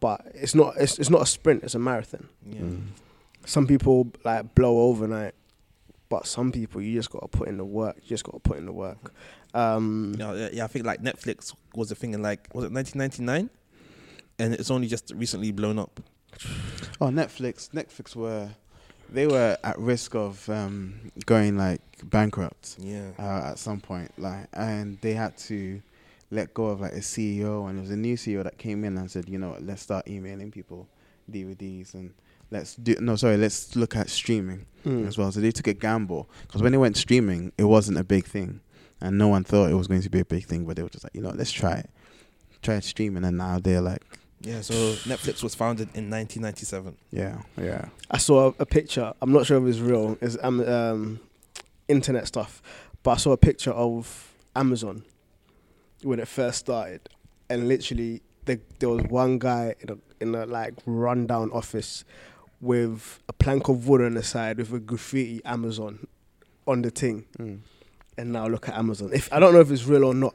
but 0.00 0.22
it's 0.34 0.54
not. 0.54 0.74
It's, 0.76 0.98
it's 0.98 1.10
not 1.10 1.22
a 1.22 1.26
sprint. 1.26 1.64
It's 1.64 1.74
a 1.74 1.78
marathon. 1.78 2.28
Yeah. 2.44 2.60
Mm. 2.60 2.82
Some 3.44 3.66
people 3.66 4.12
like 4.24 4.54
blow 4.54 4.78
overnight, 4.88 5.34
but 6.08 6.26
some 6.26 6.52
people 6.52 6.80
you 6.80 6.94
just 6.94 7.10
gotta 7.10 7.28
put 7.28 7.48
in 7.48 7.56
the 7.56 7.64
work. 7.64 7.96
You 8.02 8.08
just 8.08 8.24
gotta 8.24 8.40
put 8.40 8.58
in 8.58 8.66
the 8.66 8.72
work. 8.72 9.12
Um, 9.54 10.14
yeah, 10.18 10.48
yeah, 10.52 10.64
I 10.64 10.66
think 10.66 10.84
like 10.84 11.00
Netflix 11.00 11.54
was 11.74 11.90
a 11.90 11.94
thing 11.94 12.14
in 12.14 12.22
like 12.22 12.48
was 12.52 12.64
it 12.64 12.72
1999, 12.72 13.50
and 14.38 14.54
it's 14.54 14.70
only 14.70 14.86
just 14.88 15.12
recently 15.14 15.50
blown 15.52 15.78
up. 15.78 16.00
Oh, 17.00 17.06
Netflix. 17.06 17.70
Netflix 17.70 18.14
were 18.14 18.50
they 19.10 19.26
were 19.26 19.56
at 19.62 19.78
risk 19.78 20.14
of 20.14 20.48
um, 20.48 21.10
going 21.26 21.56
like 21.56 21.80
bankrupt 22.04 22.76
Yeah. 22.78 23.10
uh, 23.18 23.50
at 23.50 23.58
some 23.58 23.80
point, 23.80 24.12
like, 24.18 24.46
and 24.52 24.98
they 25.00 25.14
had 25.14 25.36
to 25.38 25.80
let 26.30 26.52
go 26.54 26.66
of 26.66 26.80
like 26.80 26.92
a 26.92 27.00
CEO, 27.00 27.68
and 27.68 27.78
it 27.78 27.82
was 27.82 27.90
a 27.90 27.96
new 27.96 28.16
CEO 28.16 28.42
that 28.42 28.58
came 28.58 28.84
in 28.84 28.96
and 28.98 29.10
said, 29.10 29.28
you 29.28 29.38
know, 29.38 29.50
what, 29.50 29.62
let's 29.62 29.82
start 29.82 30.08
emailing 30.08 30.50
people 30.50 30.88
DVDs 31.30 31.94
and 31.94 32.12
let's 32.50 32.76
do 32.76 32.94
no, 33.00 33.16
sorry, 33.16 33.36
let's 33.36 33.74
look 33.76 33.96
at 33.96 34.08
streaming 34.08 34.66
mm. 34.84 35.06
as 35.06 35.18
well. 35.18 35.32
So 35.32 35.40
they 35.40 35.50
took 35.50 35.66
a 35.66 35.74
gamble 35.74 36.28
because 36.42 36.62
when 36.62 36.72
they 36.72 36.78
went 36.78 36.96
streaming, 36.96 37.52
it 37.58 37.64
wasn't 37.64 37.98
a 37.98 38.04
big 38.04 38.26
thing, 38.26 38.60
and 39.00 39.18
no 39.18 39.28
one 39.28 39.44
thought 39.44 39.70
it 39.70 39.74
was 39.74 39.86
going 39.86 40.02
to 40.02 40.10
be 40.10 40.20
a 40.20 40.24
big 40.24 40.44
thing. 40.44 40.64
But 40.64 40.76
they 40.76 40.82
were 40.82 40.88
just 40.88 41.04
like, 41.04 41.14
you 41.14 41.20
know, 41.20 41.30
let's 41.34 41.52
try 41.52 41.76
it, 41.78 41.90
try 42.62 42.80
streaming, 42.80 43.24
and 43.24 43.38
now 43.38 43.58
they're 43.58 43.80
like, 43.80 44.02
Yeah. 44.46 44.60
So 44.60 44.74
Netflix 45.10 45.42
was 45.42 45.54
founded 45.54 45.88
in 45.94 46.08
1997. 46.10 46.96
yeah, 47.10 47.42
yeah, 47.58 47.86
I 48.10 48.18
saw 48.18 48.48
a, 48.50 48.54
a 48.60 48.66
picture. 48.66 49.12
I'm 49.20 49.32
not 49.32 49.44
sure 49.46 49.58
if 49.60 49.68
it's 49.68 49.80
real. 49.80 50.16
It's 50.20 50.36
um, 50.42 50.60
um, 50.66 51.20
internet 51.88 52.26
stuff, 52.28 52.62
but 53.02 53.10
I 53.12 53.16
saw 53.16 53.32
a 53.32 53.36
picture 53.36 53.72
of 53.72 54.32
Amazon 54.54 55.02
when 56.02 56.20
it 56.20 56.28
first 56.28 56.58
started, 56.60 57.00
and 57.50 57.66
literally 57.68 58.22
the, 58.44 58.60
there 58.78 58.88
was 58.88 59.02
one 59.04 59.38
guy 59.38 59.74
in 59.80 59.90
a 59.90 59.96
in 60.20 60.34
a 60.34 60.46
like 60.46 60.74
rundown 60.86 61.50
office 61.52 62.04
with 62.60 63.20
a 63.28 63.32
plank 63.32 63.68
of 63.68 63.86
wood 63.88 64.00
on 64.00 64.14
the 64.14 64.22
side 64.22 64.58
with 64.58 64.72
a 64.72 64.78
graffiti 64.80 65.44
Amazon 65.44 66.06
on 66.66 66.82
the 66.82 66.90
thing, 66.90 67.24
Mm. 67.38 67.58
and 68.16 68.32
now 68.32 68.46
look 68.46 68.68
at 68.68 68.76
Amazon. 68.76 69.10
If 69.12 69.32
I 69.32 69.40
don't 69.40 69.52
know 69.52 69.60
if 69.60 69.70
it's 69.72 69.84
real 69.86 70.04
or 70.04 70.14
not. 70.14 70.34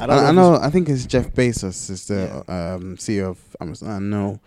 I 0.00 0.04
I, 0.06 0.28
I 0.28 0.32
know. 0.32 0.54
I 0.56 0.70
think 0.70 0.88
it's 0.88 1.06
Jeff 1.06 1.30
Bezos 1.32 1.90
is 1.90 2.06
the 2.06 2.38
um, 2.52 2.96
CEO 2.96 3.28
of 3.30 3.38
Amazon. 3.60 3.90
I 3.90 3.98
know 3.98 4.40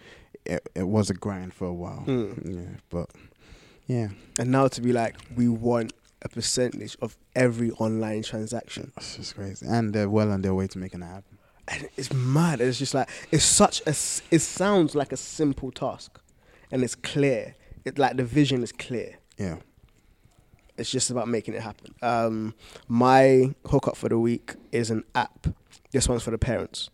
it, 0.45 0.67
it 0.75 0.87
was 0.87 1.09
a 1.09 1.13
grind 1.13 1.53
for 1.53 1.67
a 1.67 1.73
while. 1.73 2.03
Mm. 2.05 2.55
Yeah, 2.55 2.77
but 2.89 3.09
yeah, 3.87 4.09
And 4.39 4.51
now 4.51 4.67
to 4.69 4.81
be 4.81 4.91
like, 4.93 5.15
we 5.35 5.47
want 5.49 5.93
a 6.21 6.29
percentage 6.29 6.95
of 7.01 7.15
every 7.35 7.71
online 7.71 8.23
transaction. 8.23 8.91
it's 8.97 9.17
just 9.17 9.35
crazy, 9.35 9.65
and 9.67 9.93
they're 9.93 10.09
well 10.09 10.31
on 10.31 10.41
their 10.41 10.53
way 10.53 10.67
to 10.67 10.77
making 10.77 11.01
it 11.01 11.05
happen. 11.05 11.37
and 11.67 11.87
it's 11.97 12.11
mad. 12.13 12.59
It's 12.61 12.79
just 12.79 12.93
like 12.93 13.09
it's 13.31 13.43
such 13.45 13.81
a. 13.85 13.91
It 14.31 14.39
sounds 14.39 14.95
like 14.95 15.11
a 15.11 15.17
simple 15.17 15.71
task, 15.71 16.19
and 16.71 16.83
it's 16.83 16.95
clear. 16.95 17.55
It 17.85 17.97
like 17.99 18.15
the 18.17 18.23
vision 18.23 18.63
is 18.63 18.71
clear. 18.71 19.15
Yeah. 19.37 19.57
It's 20.77 20.89
just 20.89 21.11
about 21.11 21.27
making 21.27 21.53
it 21.53 21.61
happen. 21.61 21.93
Um, 22.01 22.55
my 22.87 23.53
hookup 23.67 23.95
for 23.95 24.09
the 24.09 24.17
week 24.19 24.53
is 24.71 24.89
an 24.89 25.03
app. 25.13 25.47
This 25.91 26.07
one's 26.09 26.23
for 26.23 26.31
the 26.31 26.37
parents. 26.37 26.89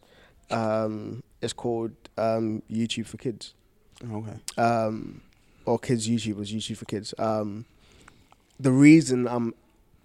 Um, 0.52 1.24
it's 1.42 1.54
called 1.54 1.92
um, 2.18 2.62
YouTube 2.70 3.06
for 3.06 3.18
Kids, 3.18 3.54
Okay. 4.04 4.38
um, 4.58 5.22
or 5.66 5.80
Kids 5.80 6.08
YouTube 6.10 6.36
was 6.36 6.52
YouTube 6.52 6.78
for 6.78 6.86
Kids. 6.86 7.14
Um, 7.18 7.66
the 8.60 8.72
reason 8.72 9.28
I'm 9.28 9.54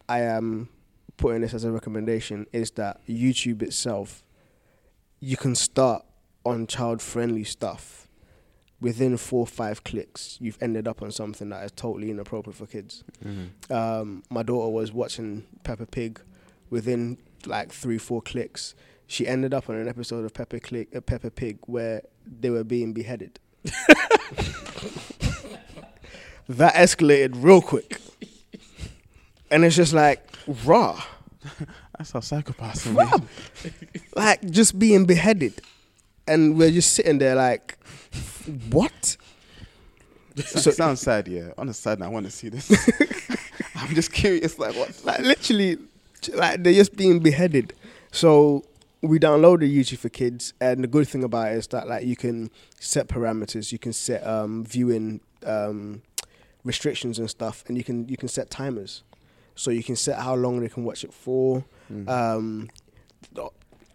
I 0.08 0.20
am 0.20 0.68
putting 1.16 1.40
this 1.40 1.54
as 1.54 1.64
a 1.64 1.72
recommendation 1.72 2.46
is 2.52 2.70
that 2.72 3.00
YouTube 3.08 3.62
itself, 3.62 4.22
you 5.18 5.36
can 5.36 5.54
start 5.54 6.04
on 6.44 6.66
child 6.66 7.00
friendly 7.02 7.42
stuff. 7.44 8.03
Within 8.84 9.16
four 9.16 9.40
or 9.40 9.46
five 9.46 9.82
clicks, 9.82 10.36
you've 10.42 10.58
ended 10.60 10.86
up 10.86 11.00
on 11.00 11.10
something 11.10 11.48
that 11.48 11.64
is 11.64 11.72
totally 11.72 12.10
inappropriate 12.10 12.54
for 12.54 12.66
kids. 12.66 13.02
Mm-hmm. 13.24 13.72
Um, 13.72 14.22
my 14.28 14.42
daughter 14.42 14.70
was 14.70 14.92
watching 14.92 15.46
Peppa 15.62 15.86
Pig. 15.86 16.20
Within 16.68 17.16
like 17.46 17.72
three, 17.72 17.96
four 17.96 18.20
clicks, 18.20 18.74
she 19.06 19.26
ended 19.26 19.54
up 19.54 19.70
on 19.70 19.76
an 19.76 19.88
episode 19.88 20.26
of 20.26 20.34
Peppa, 20.34 20.60
Click, 20.60 20.94
uh, 20.94 21.00
Peppa 21.00 21.30
Pig 21.30 21.60
where 21.64 22.02
they 22.26 22.50
were 22.50 22.62
being 22.62 22.92
beheaded. 22.92 23.40
that 26.46 26.74
escalated 26.74 27.42
real 27.42 27.62
quick. 27.62 28.02
And 29.50 29.64
it's 29.64 29.76
just 29.76 29.94
like, 29.94 30.28
raw. 30.66 31.02
That's 31.96 32.12
how 32.12 32.20
psychopaths 32.20 32.94
are. 32.94 33.22
Like 34.14 34.44
just 34.50 34.78
being 34.78 35.06
beheaded. 35.06 35.62
And 36.26 36.58
we're 36.58 36.70
just 36.70 36.92
sitting 36.92 37.16
there 37.16 37.34
like, 37.34 37.78
what? 38.70 39.16
So, 40.36 40.70
it 40.70 40.76
sounds 40.76 41.00
sad, 41.00 41.28
yeah. 41.28 41.50
On 41.56 41.68
the 41.68 41.74
side, 41.74 42.00
note, 42.00 42.06
I 42.06 42.08
want 42.08 42.26
to 42.26 42.32
see 42.32 42.48
this. 42.48 42.70
I'm 43.76 43.94
just 43.94 44.12
curious, 44.12 44.58
like 44.58 44.74
what? 44.74 45.00
Like 45.04 45.20
literally, 45.20 45.78
like 46.32 46.62
they're 46.62 46.72
just 46.72 46.96
being 46.96 47.20
beheaded. 47.20 47.72
So 48.10 48.64
we 49.00 49.18
downloaded 49.18 49.72
YouTube 49.72 49.98
for 49.98 50.08
kids, 50.08 50.54
and 50.60 50.82
the 50.82 50.88
good 50.88 51.06
thing 51.06 51.22
about 51.22 51.52
it 51.52 51.58
is 51.58 51.66
that 51.68 51.88
like 51.88 52.04
you 52.04 52.16
can 52.16 52.50
set 52.80 53.06
parameters, 53.06 53.70
you 53.70 53.78
can 53.78 53.92
set 53.92 54.26
um, 54.26 54.64
viewing 54.64 55.20
um, 55.46 56.02
restrictions 56.64 57.18
and 57.18 57.30
stuff, 57.30 57.62
and 57.68 57.76
you 57.76 57.84
can 57.84 58.08
you 58.08 58.16
can 58.16 58.28
set 58.28 58.50
timers. 58.50 59.02
So 59.56 59.70
you 59.70 59.84
can 59.84 59.94
set 59.94 60.18
how 60.18 60.34
long 60.34 60.60
they 60.60 60.68
can 60.68 60.84
watch 60.84 61.04
it 61.04 61.12
for. 61.12 61.64
Mm. 61.92 62.08
Um, 62.08 62.70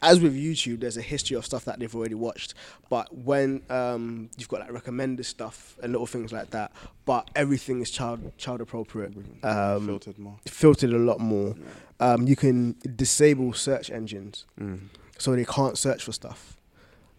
as 0.01 0.19
with 0.21 0.35
YouTube, 0.35 0.79
there's 0.79 0.97
a 0.97 1.01
history 1.01 1.35
of 1.35 1.45
stuff 1.45 1.65
that 1.65 1.79
they've 1.79 1.93
already 1.95 2.15
watched. 2.15 2.53
But 2.89 3.15
when 3.15 3.61
um, 3.69 4.29
you've 4.37 4.47
got 4.47 4.61
like 4.61 4.71
recommended 4.71 5.25
stuff 5.25 5.75
and 5.83 5.91
little 5.91 6.07
things 6.07 6.31
like 6.31 6.51
that, 6.51 6.71
but 7.05 7.29
everything 7.35 7.81
is 7.81 7.91
child 7.91 8.31
child 8.37 8.61
appropriate, 8.61 9.13
um, 9.43 9.85
filtered 9.87 10.17
more. 10.19 10.37
filtered 10.47 10.93
a 10.93 10.97
lot 10.97 11.19
more. 11.19 11.55
Um, 11.99 12.27
you 12.27 12.35
can 12.35 12.75
disable 12.95 13.53
search 13.53 13.89
engines 13.91 14.45
Mm. 14.59 14.79
so 15.17 15.35
they 15.35 15.45
can't 15.45 15.77
search 15.77 16.03
for 16.03 16.13
stuff. 16.13 16.55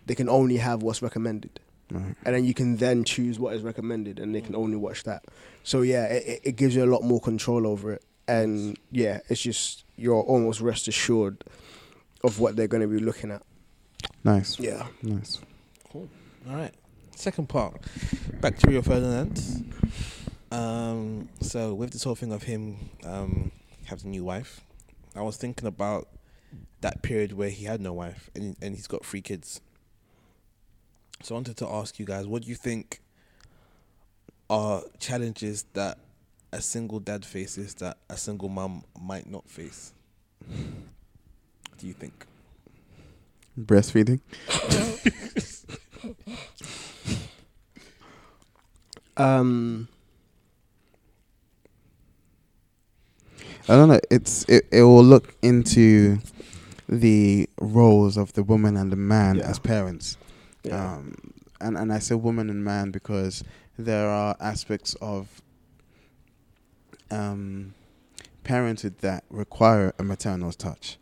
They 0.06 0.14
can 0.14 0.28
only 0.28 0.56
have 0.56 0.82
what's 0.82 1.02
recommended, 1.02 1.60
Right. 1.90 2.14
and 2.24 2.34
then 2.34 2.44
you 2.44 2.54
can 2.54 2.76
then 2.76 3.04
choose 3.04 3.38
what 3.38 3.54
is 3.54 3.62
recommended, 3.62 4.18
and 4.18 4.34
they 4.34 4.40
can 4.40 4.56
only 4.56 4.76
watch 4.76 5.02
that. 5.04 5.24
So 5.64 5.82
yeah, 5.82 6.04
it, 6.06 6.22
it- 6.26 6.40
it 6.44 6.56
gives 6.56 6.74
you 6.74 6.82
a 6.84 6.90
lot 6.94 7.02
more 7.02 7.20
control 7.20 7.66
over 7.66 7.92
it, 7.92 8.02
and 8.26 8.78
yeah, 8.90 9.20
it's 9.28 9.42
just 9.42 9.84
you're 9.96 10.22
almost 10.22 10.62
rest 10.62 10.88
assured 10.88 11.44
of 12.22 12.38
what 12.40 12.56
they're 12.56 12.68
going 12.68 12.82
to 12.82 12.88
be 12.88 12.98
looking 12.98 13.30
at. 13.30 13.42
Nice. 14.24 14.58
Yeah. 14.58 14.86
Nice. 15.02 15.40
Cool. 15.90 16.08
All 16.48 16.56
right. 16.56 16.74
Second 17.14 17.48
part. 17.48 17.82
Back 18.40 18.58
to 18.58 18.70
Rio 18.70 18.82
Ferdinand. 18.82 19.72
Um, 20.52 21.28
so 21.40 21.74
with 21.74 21.90
this 21.90 22.02
whole 22.04 22.14
thing 22.14 22.32
of 22.32 22.42
him 22.42 22.90
um, 23.04 23.52
having 23.86 24.06
a 24.06 24.10
new 24.10 24.24
wife, 24.24 24.60
I 25.14 25.22
was 25.22 25.36
thinking 25.36 25.66
about 25.66 26.08
that 26.80 27.02
period 27.02 27.32
where 27.32 27.50
he 27.50 27.64
had 27.64 27.80
no 27.80 27.92
wife 27.92 28.30
and 28.34 28.56
and 28.62 28.74
he's 28.74 28.86
got 28.86 29.04
three 29.04 29.20
kids. 29.20 29.60
So 31.22 31.34
I 31.34 31.36
wanted 31.36 31.56
to 31.58 31.68
ask 31.68 31.98
you 31.98 32.06
guys, 32.06 32.26
what 32.26 32.42
do 32.42 32.48
you 32.48 32.54
think 32.54 33.00
are 34.48 34.82
challenges 34.98 35.64
that 35.74 35.98
a 36.52 36.60
single 36.62 36.98
dad 36.98 37.24
faces 37.24 37.74
that 37.74 37.98
a 38.08 38.16
single 38.16 38.48
mom 38.48 38.84
might 39.00 39.28
not 39.28 39.48
face? 39.48 39.92
Do 41.80 41.86
you 41.86 41.94
think? 41.94 42.26
Breastfeeding. 43.58 44.20
Um, 49.16 49.88
I 53.68 53.76
don't 53.76 53.88
know. 53.88 54.00
It's 54.10 54.44
it, 54.48 54.66
it 54.72 54.82
will 54.82 55.04
look 55.04 55.34
into 55.42 56.18
the 56.88 57.48
roles 57.60 58.16
of 58.16 58.32
the 58.32 58.42
woman 58.42 58.76
and 58.76 58.90
the 58.90 58.96
man 58.96 59.36
Yeah. 59.36 59.50
as 59.50 59.58
parents. 59.58 60.16
yeah. 60.64 60.94
Um, 60.94 61.14
and 61.60 61.76
and 61.76 61.92
I 61.92 61.98
say 61.98 62.14
woman 62.14 62.48
and 62.48 62.64
man 62.64 62.90
because 62.90 63.44
there 63.78 64.08
are 64.08 64.36
aspects 64.40 64.94
of 65.02 65.42
um, 67.10 67.74
parenthood 68.44 68.98
that 68.98 69.24
require 69.28 69.92
a 69.98 70.02
maternal 70.02 70.52
touch 70.52 70.96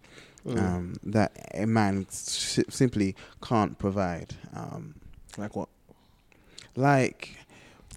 Mm. 0.49 0.59
um, 0.63 0.95
that 1.05 1.33
a 1.55 1.67
man 1.67 2.07
s- 2.09 2.61
simply 2.71 3.15
can't 3.43 3.79
provide. 3.79 4.35
Um, 4.55 4.95
Like 5.37 5.55
what? 5.57 5.69
like 6.77 7.37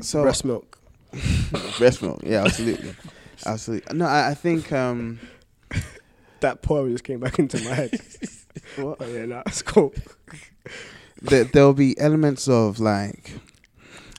so 0.01 0.23
breast 0.23 0.45
milk. 0.45 0.79
breast 1.77 2.01
milk. 2.01 2.21
Yeah, 2.23 2.43
absolutely, 2.45 2.93
absolutely. 3.45 3.97
No, 3.97 4.05
I, 4.05 4.29
I 4.29 4.33
think 4.33 4.71
um, 4.71 5.19
That 6.39 6.61
poem 6.61 6.91
just 6.91 7.03
came 7.03 7.19
back 7.19 7.37
into 7.39 7.57
my 7.63 7.73
head. 7.73 7.99
what? 8.77 8.97
Oh 8.99 9.07
yeah, 9.07 9.25
no, 9.25 9.43
it's 9.45 9.61
cool. 9.61 9.93
there, 11.21 11.43
there'll 11.45 11.73
be 11.73 11.97
elements 11.99 12.47
of 12.47 12.79
like, 12.79 13.33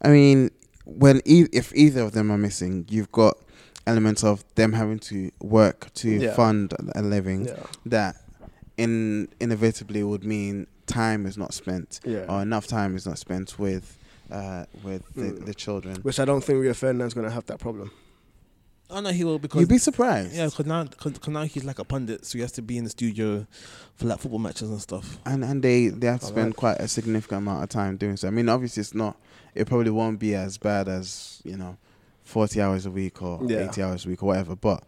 I 0.03 0.09
mean, 0.09 0.51
when 0.85 1.21
e- 1.25 1.49
if 1.53 1.75
either 1.75 2.03
of 2.03 2.13
them 2.13 2.31
are 2.31 2.39
missing, 2.39 2.87
you've 2.89 3.11
got 3.13 3.37
elements 3.87 4.23
of 4.23 4.45
them 4.55 4.73
having 4.75 5.01
to 5.01 5.31
work 5.41 5.93
to 5.95 6.09
Yeah. 6.11 6.35
fund 6.35 6.73
a 6.95 7.03
living 7.03 7.47
Yeah. 7.47 7.65
that 7.87 8.17
in 8.77 9.29
inevitably 9.41 10.03
would 10.03 10.25
mean 10.25 10.67
time 10.87 11.27
is 11.27 11.37
not 11.39 11.55
spent 11.55 12.01
Yeah. 12.05 12.25
or 12.29 12.43
enough 12.43 12.67
time 12.67 12.97
is 12.97 13.07
not 13.07 13.19
spent 13.19 13.59
with 13.59 13.97
uh, 14.31 14.65
with 14.83 15.03
the, 15.15 15.23
Mm. 15.25 15.45
the 15.47 15.55
children. 15.55 15.97
Which 16.03 16.19
I 16.19 16.25
don't 16.25 16.43
think 16.43 16.59
Rio 16.61 16.73
Ferdinand's 16.73 17.13
going 17.15 17.27
to 17.27 17.33
have 17.33 17.45
that 17.47 17.59
problem. 17.59 17.91
Oh 18.91 19.01
no, 19.01 19.11
he 19.11 19.25
will 19.25 19.39
because 19.39 19.61
You'd 19.61 19.69
be 19.71 19.79
surprised. 19.79 20.35
yeah, 20.35 20.47
because 20.47 20.67
now, 20.67 20.85
cause, 20.85 21.13
'cause 21.19 21.29
now 21.33 21.45
he's 21.45 21.65
like 21.65 21.79
a 21.79 21.85
pundit, 21.85 22.27
so 22.27 22.37
he 22.39 22.43
has 22.43 22.53
to 22.53 22.63
be 22.63 22.77
in 22.77 22.85
the 22.85 22.91
studio 22.91 23.47
for 23.95 24.07
like 24.07 24.19
football 24.21 24.39
matches 24.39 24.69
and 24.71 24.81
stuff. 24.83 25.19
and 25.25 25.43
and 25.45 25.63
they 25.63 25.89
they 25.89 26.07
have 26.09 26.21
to 26.21 26.27
spend 26.27 26.39
Alright. 26.39 26.57
quite 26.57 26.81
a 26.81 26.89
significant 26.89 27.39
amount 27.43 27.63
of 27.63 27.69
time 27.71 27.97
doing 27.97 28.17
so. 28.17 28.29
I 28.29 28.31
mean, 28.31 28.49
obviously, 28.49 28.81
it's 28.83 28.95
not. 28.95 29.17
It 29.55 29.67
probably 29.67 29.91
won't 29.91 30.19
be 30.19 30.35
as 30.35 30.57
bad 30.59 30.89
as 30.89 31.41
you 31.45 31.57
know, 31.57 31.77
forty 32.23 32.61
hours 32.61 32.85
a 32.87 32.91
week 32.91 33.23
or 33.23 33.41
Yeah. 33.47 33.67
eighty 33.69 33.83
hours 33.83 34.05
a 34.05 34.09
week 34.09 34.23
or 34.23 34.27
whatever. 34.27 34.57
But 34.57 34.83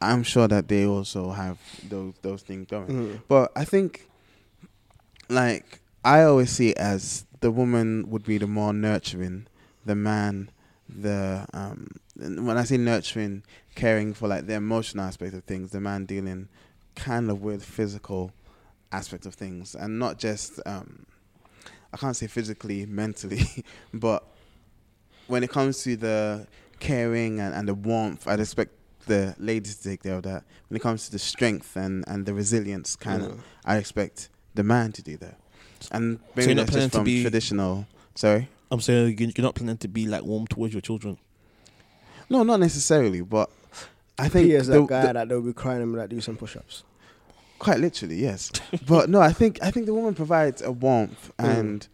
I'm 0.00 0.22
sure 0.22 0.46
that 0.48 0.68
they 0.68 0.86
also 0.86 1.30
have 1.30 1.58
those 1.88 2.14
those 2.22 2.42
things 2.42 2.66
going. 2.68 2.88
Mm. 2.88 3.22
But 3.28 3.52
I 3.56 3.64
think, 3.64 4.08
like 5.28 5.80
I 6.04 6.22
always 6.22 6.50
see 6.50 6.70
it 6.70 6.78
as 6.78 7.24
the 7.40 7.50
woman 7.50 8.10
would 8.10 8.24
be 8.24 8.38
the 8.38 8.46
more 8.46 8.72
nurturing, 8.72 9.46
the 9.84 9.94
man, 9.94 10.50
the 10.88 11.46
um. 11.52 11.88
When 12.18 12.56
I 12.56 12.64
say 12.64 12.78
nurturing, 12.78 13.42
caring 13.74 14.14
for 14.14 14.26
like 14.26 14.46
the 14.46 14.54
emotional 14.54 15.04
aspect 15.04 15.34
of 15.34 15.44
things, 15.44 15.70
the 15.70 15.80
man 15.80 16.06
dealing 16.06 16.48
kind 16.94 17.30
of 17.30 17.42
with 17.42 17.62
physical 17.62 18.32
aspect 18.92 19.26
of 19.26 19.34
things, 19.34 19.74
and 19.74 19.98
not 19.98 20.18
just 20.18 20.60
um. 20.66 21.06
I 21.92 21.96
can't 21.96 22.16
say 22.16 22.26
physically, 22.26 22.84
mentally, 22.86 23.46
but 23.94 24.26
when 25.26 25.42
it 25.42 25.50
comes 25.50 25.82
to 25.84 25.96
the 25.96 26.46
caring 26.78 27.40
and, 27.40 27.54
and 27.54 27.68
the 27.68 27.74
warmth, 27.74 28.28
I'd 28.28 28.40
expect 28.40 28.75
the 29.06 29.34
ladies 29.38 29.76
to 29.76 29.88
take 29.90 30.02
care 30.02 30.14
of 30.16 30.22
that. 30.24 30.44
When 30.68 30.76
it 30.76 30.80
comes 30.82 31.06
to 31.06 31.12
the 31.12 31.18
strength 31.18 31.76
and, 31.76 32.04
and 32.06 32.26
the 32.26 32.34
resilience, 32.34 32.96
kind 32.96 33.22
of. 33.22 33.40
I 33.64 33.76
expect 33.78 34.28
the 34.54 34.62
man 34.62 34.92
to 34.92 35.02
do 35.02 35.16
that. 35.18 35.38
And 35.92 36.18
maybe 36.34 36.48
you're 36.48 36.54
not 36.56 36.62
that's 36.66 36.70
planning 36.72 36.86
just 36.86 36.92
to 36.92 36.98
from 36.98 37.04
be- 37.04 37.22
traditional. 37.22 37.86
Sorry, 38.14 38.48
I'm 38.70 38.80
saying 38.80 39.18
you- 39.18 39.32
you're 39.36 39.42
not 39.44 39.54
planning 39.54 39.76
to 39.78 39.88
be 39.88 40.06
like 40.06 40.22
warm 40.22 40.46
towards 40.46 40.74
your 40.74 40.80
children. 40.80 41.18
no, 42.28 42.42
not 42.42 42.58
necessarily, 42.60 43.20
but 43.20 43.50
I 44.18 44.28
think 44.28 44.46
He 44.46 44.54
is 44.54 44.66
the- 44.66 44.80
that 44.80 44.88
guy 44.88 45.06
the- 45.06 45.12
that 45.12 45.28
they'll 45.28 45.42
be 45.42 45.52
crying 45.52 45.82
him 45.82 45.94
like 45.94 46.08
do 46.08 46.20
some 46.20 46.36
push-ups. 46.36 46.82
quite 47.58 47.78
literally, 47.78 48.16
yes. 48.16 48.50
but 48.86 49.08
no, 49.10 49.20
I 49.20 49.32
think 49.32 49.58
I 49.62 49.70
think 49.70 49.86
the 49.86 49.94
woman 49.94 50.14
provides 50.14 50.62
a 50.62 50.72
warmth 50.72 51.30
Mm. 51.38 51.58
and 51.58 51.88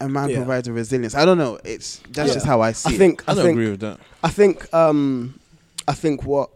a 0.00 0.08
man 0.08 0.28
Yeah. 0.30 0.36
provides 0.38 0.68
a 0.68 0.72
resilience. 0.72 1.14
I 1.14 1.24
don't 1.24 1.38
know. 1.38 1.58
It's 1.64 2.00
that's 2.10 2.28
Yeah. 2.28 2.34
just 2.34 2.46
how 2.46 2.60
I 2.60 2.72
see 2.72 3.00
I 3.00 3.04
it. 3.06 3.22
I 3.26 3.32
I 3.32 3.34
don't 3.34 3.44
think 3.44 3.54
agree 3.56 3.70
with 3.70 3.80
that. 3.80 4.00
I 4.22 4.28
think 4.30 4.72
um 4.74 5.38
I 5.86 5.92
think 5.92 6.24
what 6.24 6.50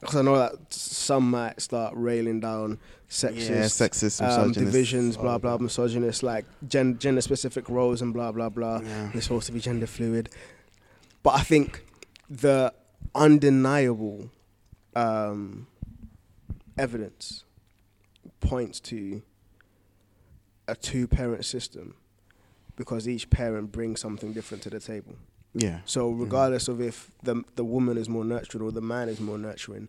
because 0.00 0.16
I 0.16 0.22
know 0.22 0.36
that 0.36 0.72
some 0.72 1.30
might 1.30 1.60
start 1.60 1.94
railing 1.96 2.40
down 2.40 2.78
sexist, 3.08 3.48
yeah, 3.50 3.62
sexist, 3.62 4.22
um, 4.22 4.52
divisions, 4.52 5.16
blah 5.16 5.38
blah, 5.38 5.56
misogynist, 5.58 6.22
like 6.22 6.44
gen- 6.68 6.98
gender 6.98 7.20
specific 7.20 7.68
roles 7.68 8.02
and 8.02 8.12
blah 8.12 8.32
blah 8.32 8.48
blah. 8.48 8.80
Yeah. 8.80 9.10
It's 9.14 9.24
supposed 9.24 9.46
to 9.46 9.52
be 9.52 9.60
gender 9.60 9.86
fluid, 9.86 10.28
but 11.22 11.34
I 11.34 11.40
think 11.40 11.84
the 12.28 12.72
undeniable 13.14 14.30
um, 14.94 15.66
evidence 16.76 17.44
points 18.40 18.80
to 18.80 19.22
a 20.68 20.74
two 20.74 21.06
parent 21.06 21.44
system 21.44 21.94
because 22.76 23.08
each 23.08 23.30
parent 23.30 23.72
brings 23.72 24.00
something 24.00 24.32
different 24.32 24.62
to 24.64 24.70
the 24.70 24.80
table. 24.80 25.16
Yeah. 25.58 25.78
So 25.86 26.10
regardless 26.10 26.68
of 26.68 26.80
if 26.80 27.10
the 27.22 27.42
the 27.56 27.64
woman 27.64 27.96
is 27.96 28.08
more 28.08 28.24
nurturing 28.24 28.62
or 28.64 28.70
the 28.72 28.80
man 28.82 29.08
is 29.08 29.20
more 29.20 29.38
nurturing, 29.38 29.88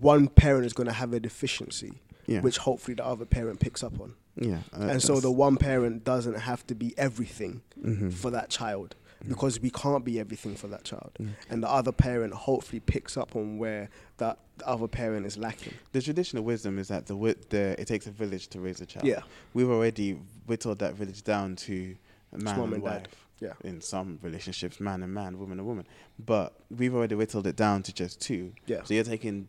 one 0.00 0.28
parent 0.28 0.66
is 0.66 0.72
going 0.72 0.86
to 0.88 0.92
have 0.92 1.12
a 1.12 1.20
deficiency, 1.20 2.00
Yeah. 2.26 2.40
which 2.40 2.58
hopefully 2.58 2.94
the 2.94 3.06
other 3.06 3.24
parent 3.24 3.60
picks 3.60 3.82
up 3.82 4.00
on. 4.00 4.14
yeah. 4.36 4.58
uh, 4.72 4.82
and 4.92 5.02
so 5.02 5.20
the 5.20 5.30
one 5.32 5.56
parent 5.56 6.04
doesn't 6.04 6.38
have 6.40 6.66
to 6.68 6.74
be 6.74 6.94
everything 6.96 7.62
hmm 7.82 8.10
for 8.10 8.30
that 8.30 8.48
child 8.50 8.94
because 9.26 9.60
we 9.60 9.68
can't 9.70 10.04
be 10.04 10.20
everything 10.20 10.54
for 10.54 10.68
that 10.68 10.84
child. 10.84 11.10
Mm. 11.20 11.30
And 11.50 11.62
the 11.64 11.68
other 11.68 11.90
parent 11.90 12.32
hopefully 12.34 12.78
picks 12.78 13.16
up 13.16 13.34
on 13.34 13.58
where 13.58 13.88
that 14.18 14.38
the 14.58 14.68
other 14.68 14.86
parent 14.86 15.26
is 15.26 15.36
lacking. 15.36 15.74
the 15.92 16.00
traditional 16.00 16.44
wisdom 16.44 16.78
is 16.78 16.86
that 16.88 17.06
the, 17.06 17.14
wi- 17.14 17.34
the 17.50 17.80
it 17.80 17.86
takes 17.88 18.06
a 18.06 18.12
village 18.12 18.46
to 18.48 18.60
raise 18.60 18.80
a 18.80 18.86
child. 18.86 19.06
Yeah. 19.06 19.22
We've 19.54 19.68
already 19.68 20.12
whittled 20.46 20.78
that 20.78 20.94
village 20.94 21.22
down 21.24 21.56
to 21.66 21.96
a 22.32 22.38
man 22.38 22.60
and, 22.60 22.72
and 22.74 22.84
dad. 22.84 23.08
Yeah. 23.40 23.52
In 23.62 23.80
some 23.80 24.18
relationships, 24.22 24.80
man 24.80 25.02
and 25.02 25.14
man, 25.14 25.38
woman 25.38 25.58
and 25.58 25.66
woman. 25.68 25.86
But 26.18 26.54
we've 26.70 26.94
already 26.94 27.14
whittled 27.14 27.46
it 27.46 27.56
down 27.56 27.82
to 27.84 27.92
just 27.92 28.20
two. 28.20 28.52
Yeah. 28.66 28.82
So 28.82 28.94
you're 28.94 29.04
taking 29.04 29.48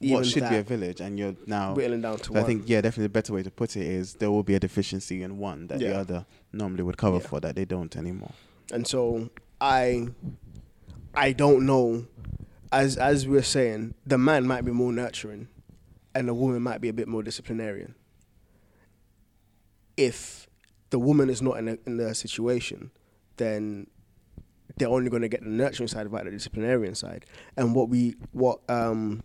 Even 0.00 0.16
what 0.16 0.26
should 0.26 0.48
be 0.48 0.56
a 0.56 0.62
village 0.62 1.00
and 1.00 1.18
you're 1.18 1.36
now 1.46 1.74
whittling 1.74 2.00
down 2.02 2.18
to 2.18 2.24
So 2.24 2.32
one. 2.32 2.42
I 2.42 2.46
think 2.46 2.64
yeah, 2.66 2.80
definitely 2.80 3.04
the 3.04 3.10
better 3.10 3.32
way 3.32 3.42
to 3.44 3.50
put 3.50 3.76
it 3.76 3.86
is 3.86 4.14
there 4.14 4.30
will 4.30 4.42
be 4.42 4.54
a 4.54 4.60
deficiency 4.60 5.22
in 5.22 5.38
one 5.38 5.68
that 5.68 5.78
the 5.78 5.96
other 5.96 6.26
normally 6.52 6.82
would 6.82 6.96
cover 6.96 7.18
Yeah. 7.18 7.28
for 7.28 7.40
that 7.40 7.54
they 7.54 7.64
don't 7.64 7.94
anymore. 7.96 8.32
And 8.72 8.86
so 8.86 9.30
I 9.60 10.08
I 11.14 11.32
don't 11.32 11.64
know 11.64 12.06
as 12.72 12.96
as 12.96 13.26
we 13.26 13.36
we're 13.36 13.42
saying, 13.42 13.94
the 14.04 14.18
man 14.18 14.46
might 14.46 14.64
be 14.64 14.72
more 14.72 14.92
nurturing 14.92 15.48
and 16.14 16.28
the 16.28 16.34
woman 16.34 16.60
might 16.62 16.80
be 16.80 16.88
a 16.88 16.92
bit 16.92 17.06
more 17.08 17.22
disciplinarian. 17.22 17.94
If 19.96 20.48
the 20.90 20.98
woman 20.98 21.28
is 21.30 21.42
not 21.42 21.58
in 21.58 21.68
a, 21.68 21.78
in 21.86 21.96
the 21.96 22.14
situation, 22.14 22.90
then 23.38 23.86
they're 24.76 24.88
only 24.88 25.10
going 25.10 25.22
to 25.22 25.28
get 25.28 25.42
the 25.42 25.48
nurturing 25.48 25.88
side 25.88 26.08
without 26.08 26.26
the 26.26 26.30
disciplinarian 26.30 26.94
side. 26.94 27.26
And 27.56 27.74
what 27.74 27.88
we 27.88 28.16
what 28.32 28.60
um, 28.68 29.22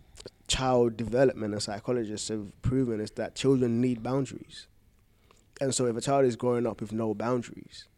child 0.48 0.96
development 0.96 1.52
and 1.52 1.62
psychologists 1.62 2.28
have 2.28 2.50
proven 2.62 3.00
is 3.00 3.12
that 3.12 3.34
children 3.34 3.80
need 3.80 4.02
boundaries. 4.02 4.66
And 5.60 5.74
so 5.74 5.86
if 5.86 5.96
a 5.96 6.00
child 6.00 6.24
is 6.24 6.36
growing 6.36 6.66
up 6.66 6.80
with 6.80 6.92
no 6.92 7.14
boundaries, 7.14 7.88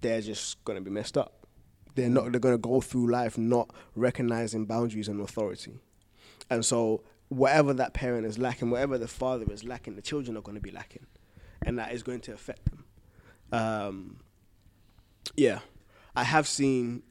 they're 0.00 0.20
just 0.20 0.62
going 0.64 0.76
to 0.76 0.82
be 0.82 0.90
messed 0.90 1.16
up. 1.16 1.46
They're 1.94 2.08
not. 2.08 2.30
They're 2.32 2.40
going 2.40 2.54
to 2.54 2.58
go 2.58 2.80
through 2.80 3.10
life 3.10 3.36
not 3.36 3.70
recognizing 3.94 4.64
boundaries 4.64 5.08
and 5.08 5.20
authority, 5.20 5.80
and 6.48 6.64
so 6.64 7.02
whatever 7.28 7.74
that 7.74 7.92
parent 7.92 8.26
is 8.26 8.38
lacking, 8.38 8.70
whatever 8.70 8.96
the 8.96 9.08
father 9.08 9.46
is 9.50 9.64
lacking, 9.64 9.96
the 9.96 10.02
children 10.02 10.36
are 10.36 10.40
going 10.40 10.54
to 10.54 10.60
be 10.60 10.70
lacking, 10.70 11.06
and 11.66 11.78
that 11.78 11.92
is 11.92 12.02
going 12.02 12.20
to 12.20 12.32
affect 12.32 12.64
them. 12.70 12.84
Um, 13.52 14.16
yeah, 15.36 15.60
I 16.16 16.24
have 16.24 16.46
seen 16.46 17.02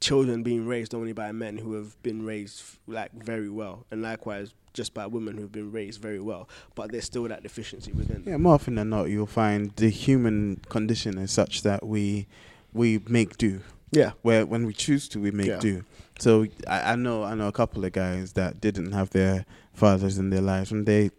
children 0.00 0.42
being 0.42 0.66
raised 0.66 0.94
only 0.94 1.12
by 1.12 1.30
men 1.32 1.58
who 1.58 1.74
have 1.74 2.00
been 2.02 2.24
raised 2.24 2.62
like 2.86 3.12
very 3.12 3.50
well, 3.50 3.86
and 3.90 4.02
likewise 4.02 4.54
just 4.72 4.94
by 4.94 5.06
women 5.06 5.34
who 5.34 5.42
have 5.42 5.52
been 5.52 5.72
raised 5.72 6.00
very 6.00 6.20
well, 6.20 6.48
but 6.74 6.92
there's 6.92 7.04
still 7.04 7.24
that 7.24 7.42
deficiency 7.42 7.92
within. 7.92 8.22
Yeah, 8.24 8.36
more 8.36 8.54
often 8.54 8.76
than 8.76 8.90
not, 8.90 9.08
you'll 9.08 9.26
find 9.26 9.70
the 9.76 9.90
human 9.90 10.60
condition 10.68 11.18
is 11.18 11.30
such 11.32 11.62
that 11.62 11.84
we 11.86 12.26
we 12.72 13.00
make 13.08 13.36
do. 13.36 13.60
Yeah. 13.90 14.12
Where 14.22 14.46
when 14.46 14.64
we 14.66 14.72
choose 14.72 15.08
to, 15.08 15.20
we 15.20 15.32
make 15.32 15.48
Yeah. 15.48 15.58
do. 15.58 15.84
So 16.20 16.46
I, 16.68 16.92
I 16.92 16.96
know 16.96 17.24
I 17.24 17.34
know 17.34 17.48
a 17.48 17.52
couple 17.52 17.84
of 17.84 17.92
guys 17.92 18.34
that 18.34 18.60
didn't 18.60 18.92
have 18.92 19.10
their 19.10 19.44
fathers 19.72 20.18
in 20.18 20.30
their 20.30 20.40
lives, 20.40 20.70
and 20.70 20.86
they 20.86 21.10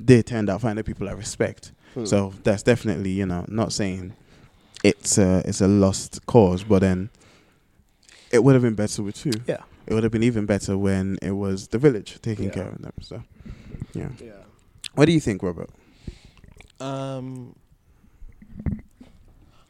they 0.00 0.22
turned 0.22 0.50
out 0.50 0.60
finding 0.60 0.84
people 0.84 1.08
I 1.08 1.12
respect. 1.12 1.72
Hmm. 1.94 2.04
So 2.04 2.32
that's 2.42 2.62
definitely 2.62 3.10
you 3.10 3.26
know 3.26 3.44
not 3.48 3.72
saying 3.72 4.14
it's 4.82 5.18
a 5.18 5.42
it's 5.46 5.60
a 5.60 5.68
lost 5.68 6.24
cause, 6.26 6.64
but 6.64 6.80
then 6.80 7.10
it 8.30 8.42
would 8.42 8.54
have 8.54 8.62
been 8.62 8.74
better 8.74 9.02
with 9.02 9.16
two. 9.16 9.32
Yeah. 9.46 9.58
It 9.86 9.94
would 9.94 10.02
have 10.04 10.12
been 10.12 10.22
even 10.22 10.46
better 10.46 10.78
when 10.78 11.18
it 11.22 11.32
was 11.32 11.68
the 11.68 11.78
village 11.78 12.18
taking 12.22 12.46
Yeah. 12.46 12.50
care 12.52 12.68
of 12.68 12.80
them. 12.82 12.92
So 13.00 13.22
yeah. 13.94 14.08
Yeah. 14.20 14.32
What 14.94 15.06
do 15.06 15.12
you 15.12 15.20
think, 15.20 15.42
Robert? 15.42 15.70
Um, 16.80 17.54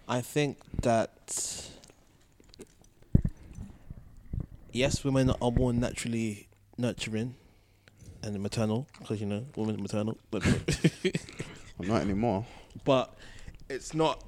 I 0.08 0.20
think 0.20 0.58
that 0.82 1.68
yes, 4.72 5.04
women 5.04 5.30
are 5.40 5.50
more 5.50 5.72
naturally 5.72 6.48
nurturing 6.78 7.34
and 8.22 8.40
maternal 8.40 8.86
because 8.98 9.20
you 9.20 9.26
know 9.26 9.44
women 9.56 9.76
are 9.76 9.82
maternal, 9.82 10.18
but 10.30 10.44
Well, 11.78 11.88
not 11.88 12.00
anymore. 12.02 12.46
but 12.84 13.14
it's 13.68 13.94
not. 13.94 14.22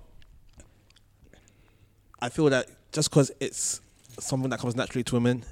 I 2.24 2.28
feel 2.30 2.48
that 2.50 2.66
just 2.92 3.10
because 3.10 3.30
it's 3.40 3.80
something 4.18 4.50
that 4.50 4.58
comes 4.60 4.74
naturally 4.74 5.04
to 5.04 5.14
women, 5.14 5.44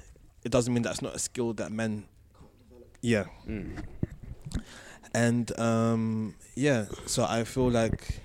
it 0.43 0.51
doesn't 0.51 0.73
mean 0.73 0.83
that's 0.83 1.01
not 1.01 1.15
a 1.15 1.19
skill 1.19 1.53
that 1.53 1.71
men. 1.71 2.05
Yeah, 3.01 3.25
Mm. 3.47 3.83
and 5.13 5.59
um, 5.59 6.35
yeah, 6.55 6.85
so 7.05 7.25
I 7.29 7.43
feel 7.43 7.69
like, 7.69 8.21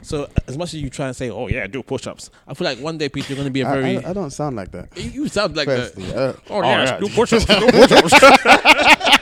so 0.00 0.28
as 0.46 0.56
much 0.56 0.74
as 0.74 0.80
you 0.80 0.90
try 0.90 1.08
and 1.08 1.16
say, 1.16 1.28
oh 1.28 1.48
yeah, 1.48 1.66
do 1.66 1.82
push-ups, 1.82 2.30
I 2.46 2.54
feel 2.54 2.66
like 2.66 2.78
one 2.78 2.98
day, 2.98 3.08
Peter, 3.08 3.28
you're 3.30 3.36
going 3.36 3.48
to 3.48 3.52
be 3.52 3.62
a 3.62 3.68
I- 3.68 3.74
very. 3.74 4.04
I, 4.04 4.10
I 4.10 4.12
don't 4.12 4.30
sound 4.30 4.54
like 4.56 4.70
that. 4.72 4.96
you 4.96 5.10
you 5.10 5.28
sound 5.28 5.56
like 5.56 5.66
that. 5.66 5.92
Firstly, 5.94 6.14
uh, 6.14 6.32
Oh, 6.50 6.62
yes, 6.62 7.00
do 7.00 7.08
push-ups, 7.08 7.44
do 7.44 7.66
push-ups. 7.72 8.12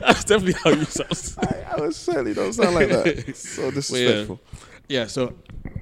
That's 0.00 0.24
definitely 0.24 0.54
how 0.64 0.70
you 0.70 0.84
sound. 0.84 1.46
I, 1.46 1.74
I 1.76 1.80
was 1.80 1.96
certainly 1.96 2.34
don't 2.34 2.52
sound 2.52 2.74
like 2.74 2.88
that. 2.88 3.06
It's 3.06 3.48
so 3.56 3.70
disrespectful. 3.70 4.40
Yeah. 4.88 5.06
So, 5.06 5.34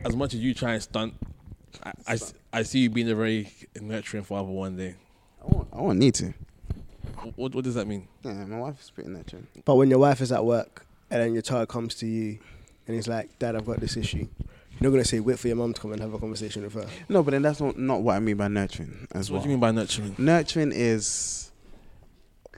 as 0.05 0.16
much 0.16 0.34
as 0.34 0.40
you 0.40 0.55
try 0.55 0.74
and 0.74 0.82
stunt, 0.82 1.14
I 2.07 2.18
I 2.53 2.62
see 2.62 2.80
you 2.80 2.90
being 2.90 3.09
a 3.11 3.14
very 3.14 3.53
nurturing 3.80 4.24
father 4.24 4.48
one 4.51 4.76
day. 4.76 4.94
I 5.42 5.46
won't, 5.55 5.68
I 5.72 5.80
won't 5.80 5.98
need 5.98 6.14
to. 6.16 6.34
What, 7.36 7.55
what 7.55 7.64
does 7.64 7.74
that 7.74 7.86
mean? 7.86 8.09
Yeah, 8.22 8.32
my 8.46 8.59
wife 8.59 8.80
is 8.80 8.90
pretty 8.90 9.11
nurturing. 9.11 9.46
But 9.64 9.76
when 9.76 9.90
your 9.90 9.98
wife 9.98 10.20
is 10.20 10.32
at 10.32 10.44
work 10.44 10.86
and 11.11 11.22
then 11.22 11.32
your 11.34 11.42
child 11.42 11.68
comes 11.68 11.94
to 11.96 12.07
you 12.07 12.38
and 12.86 12.96
he's 12.96 13.09
like, 13.09 13.38
Dad, 13.38 13.57
I've 13.57 13.66
got 13.66 13.78
this 13.80 13.96
issue. 13.96 14.26
You're 14.78 14.90
not 14.90 14.90
gonna 14.90 15.05
say 15.05 15.20
wait 15.20 15.38
for 15.38 15.46
your 15.48 15.57
mum 15.57 15.74
to 15.74 15.80
come 15.80 15.92
and 15.92 16.01
have 16.01 16.12
a 16.14 16.18
conversation 16.18 16.62
with 16.62 16.72
her. 16.74 16.86
No, 17.09 17.22
but 17.22 17.32
then 17.32 17.42
that's 17.42 17.61
not, 17.61 17.78
not 17.78 18.03
what 18.03 18.16
I 18.16 18.20
mean 18.20 18.36
by 18.36 18.48
nurturing 18.48 19.07
as 19.12 19.26
So 19.26 19.32
well. 19.34 19.40
what 19.40 19.44
do 19.44 19.51
you 19.51 19.57
mean 19.57 19.61
by 19.61 19.70
nurturing? 19.70 20.14
Nurturing 20.18 20.72
is 20.74 21.53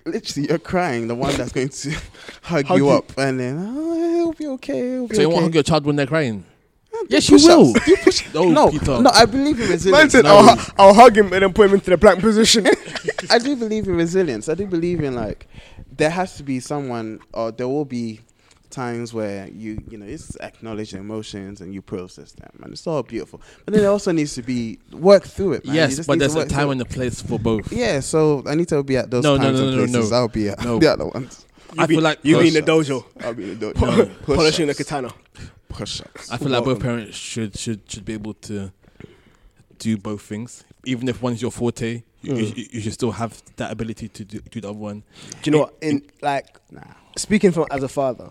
literally 0.07 0.49
you're 0.49 0.59
crying, 0.59 1.09
the 1.09 1.15
one 1.17 1.37
that's 1.37 1.53
going 1.53 1.69
to 1.69 1.91
hug, 2.43 2.67
Hug 2.67 2.79
you, 2.79 2.87
you. 2.87 2.91
up, 2.91 3.17
and 3.19 3.39
then 3.41 3.59
oh, 3.77 4.21
it'll 4.21 4.33
be 4.33 4.47
okay. 4.47 4.95
It'll 4.95 5.09
be 5.09 5.17
So 5.17 5.23
you 5.23 5.27
okay. 5.29 5.35
won't 5.35 5.45
hug 5.47 5.55
your 5.55 5.63
child 5.65 5.85
when 5.85 5.97
they're 5.97 6.07
crying? 6.07 6.45
Yes, 7.09 7.29
Push 7.29 7.43
you 7.43 7.49
will. 7.49 7.73
You 7.87 7.97
push- 7.99 8.35
No, 8.35 8.45
no, 8.51 8.71
Peter. 8.71 9.01
no, 9.01 9.11
I 9.13 9.25
believe 9.25 9.57
in 9.57 9.63
Man 9.63 9.71
resilience. 9.71 10.13
said, 10.13 10.25
No. 10.25 10.37
I'll, 10.37 10.57
hu- 10.57 10.73
I'll 10.79 10.95
hug 10.95 11.17
him 11.17 11.33
and 11.33 11.43
then 11.43 11.53
put 11.53 11.69
him 11.69 11.75
into 11.75 11.91
the 11.91 11.99
plank 11.99 12.21
position. 12.21 12.67
I 13.31 13.39
do 13.39 13.57
believe 13.57 13.87
in 13.89 13.97
resilience. 13.97 14.49
I 14.49 14.55
do 14.55 14.67
believe 14.67 15.03
in 15.03 15.15
like 15.15 15.47
there 15.97 16.11
has 16.11 16.37
to 16.37 16.43
be 16.43 16.61
someone, 16.61 17.21
or 17.33 17.51
there 17.53 17.69
will 17.69 17.85
be 17.85 18.21
times 18.71 19.13
where 19.13 19.49
you 19.49 19.83
you 19.91 19.99
know 19.99 20.07
it's 20.07 20.35
acknowledge 20.41 20.95
emotions 20.95 21.61
and 21.61 21.75
you 21.75 21.83
process 21.83 22.33
them, 22.33 22.51
and 22.63 22.73
it's 22.73 22.87
all 22.87 23.03
beautiful. 23.03 23.41
But 23.65 23.75
then 23.75 23.83
there 23.83 23.91
also 23.91 24.13
needs 24.13 24.35
to 24.35 24.43
be 24.43 24.79
work 24.93 25.25
through 25.25 25.55
it. 25.55 25.65
Man. 25.67 25.75
You 25.75 25.81
Yes, 25.83 25.97
just 25.97 26.07
but 26.07 26.15
need 26.15 26.19
to 26.21 26.21
there's 26.21 26.35
a 26.35 26.39
work 26.39 26.49
time 26.49 26.61
through 26.61 26.71
and 26.73 26.81
a 26.83 26.85
place 26.87 27.21
for 27.21 27.39
both. 27.39 27.73
it. 27.73 27.79
yeah. 27.79 28.01
So 28.01 28.43
I 28.47 28.55
need 28.55 28.69
to 28.69 28.83
be 28.83 28.97
at 28.97 29.11
those 29.11 29.25
No, 29.25 29.37
no, 29.37 29.43
times 29.45 29.59
no, 29.61 29.67
and 29.67 29.77
no, 29.77 29.85
no, 29.87 29.93
places. 29.93 30.11
no. 30.11 30.17
I'll 30.17 30.29
be 30.29 30.49
at 30.49 30.63
No. 30.65 30.79
the 30.79 30.93
other 30.93 31.07
ones. 31.07 31.47
I 31.79 31.87
feel 31.87 32.03
like 32.03 32.19
you 32.23 32.39
be 32.39 32.49
in 32.49 32.55
the 32.55 32.63
dojo, 32.63 33.05
I'll 33.21 33.33
be 33.35 33.53
in 33.53 33.59
the 33.59 33.73
po- 33.73 33.87
dojo. 33.87 34.09
No. 34.29 34.35
polishing 34.37 34.67
the 34.67 34.75
Push-ups. 34.75 34.91
katana. 34.91 35.15
Push-ups. 35.73 36.31
I 36.31 36.37
feel 36.39 36.49
like 36.49 36.65
both 36.65 36.81
parents 36.81 37.17
should 37.17 37.59
should 37.59 37.81
should 37.91 38.05
be 38.05 38.13
able 38.15 38.35
to 38.35 38.73
do 39.79 39.97
both 39.97 40.23
things. 40.23 40.65
Even 40.85 41.09
if 41.09 41.23
one's 41.23 41.41
your 41.43 41.51
forte, 41.53 42.03
you, 42.23 42.33
Mm. 42.33 42.57
you, 42.57 42.67
you 42.73 42.81
should 42.81 42.93
still 42.93 43.13
have 43.13 43.43
that 43.57 43.71
ability 43.73 44.09
to 44.09 44.25
do, 44.25 44.39
do 44.51 44.61
the 44.61 44.69
other 44.69 44.79
one. 44.79 45.03
Do 45.43 45.51
you 45.51 45.53
know 45.53 45.59
what? 45.65 45.75
In 45.81 46.03
like 46.23 46.47
Nah. 46.71 46.83
speaking 47.17 47.51
from 47.53 47.67
as 47.71 47.83
a 47.83 47.89
father, 47.89 48.31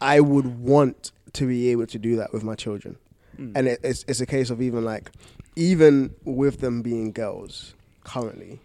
I 0.00 0.20
would 0.20 0.60
want 0.60 1.12
to 1.34 1.46
be 1.46 1.68
able 1.68 1.86
to 1.88 1.98
do 1.98 2.16
that 2.16 2.32
with 2.32 2.44
my 2.44 2.54
children, 2.54 2.96
Mm. 3.38 3.52
and 3.56 3.68
it, 3.68 3.80
it's 3.82 4.04
it's 4.08 4.20
a 4.20 4.26
case 4.26 4.48
of 4.50 4.62
even 4.62 4.84
like 4.84 5.10
even 5.56 6.14
with 6.24 6.60
them 6.60 6.82
being 6.82 7.12
girls 7.12 7.74
currently, 8.04 8.60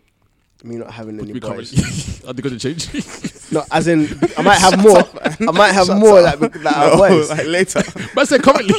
me 0.64 0.76
not 0.76 0.92
having 0.92 1.20
any 1.20 1.32
We 1.34 1.40
can't 1.40 1.56
boys. 1.56 2.24
Are 2.26 2.34
they 2.34 2.42
going 2.42 2.58
to 2.58 2.60
change? 2.60 3.34
No, 3.52 3.64
as 3.72 3.88
in 3.88 4.02
I 4.38 4.44
might 4.44 4.60
have 4.60 4.78
more. 4.78 5.00
I 5.00 5.52
might 5.52 5.72
have 5.72 5.88
Shut 5.88 5.98
more 5.98 6.20
up. 6.20 6.38
that, 6.40 6.54
that 6.54 6.76
are 6.76 6.92
No, 6.92 6.98
boys. 6.98 7.30
like 7.32 7.48
later. 7.48 7.82
but 8.14 8.22
I 8.22 8.24
said 8.26 8.44
currently. 8.44 8.76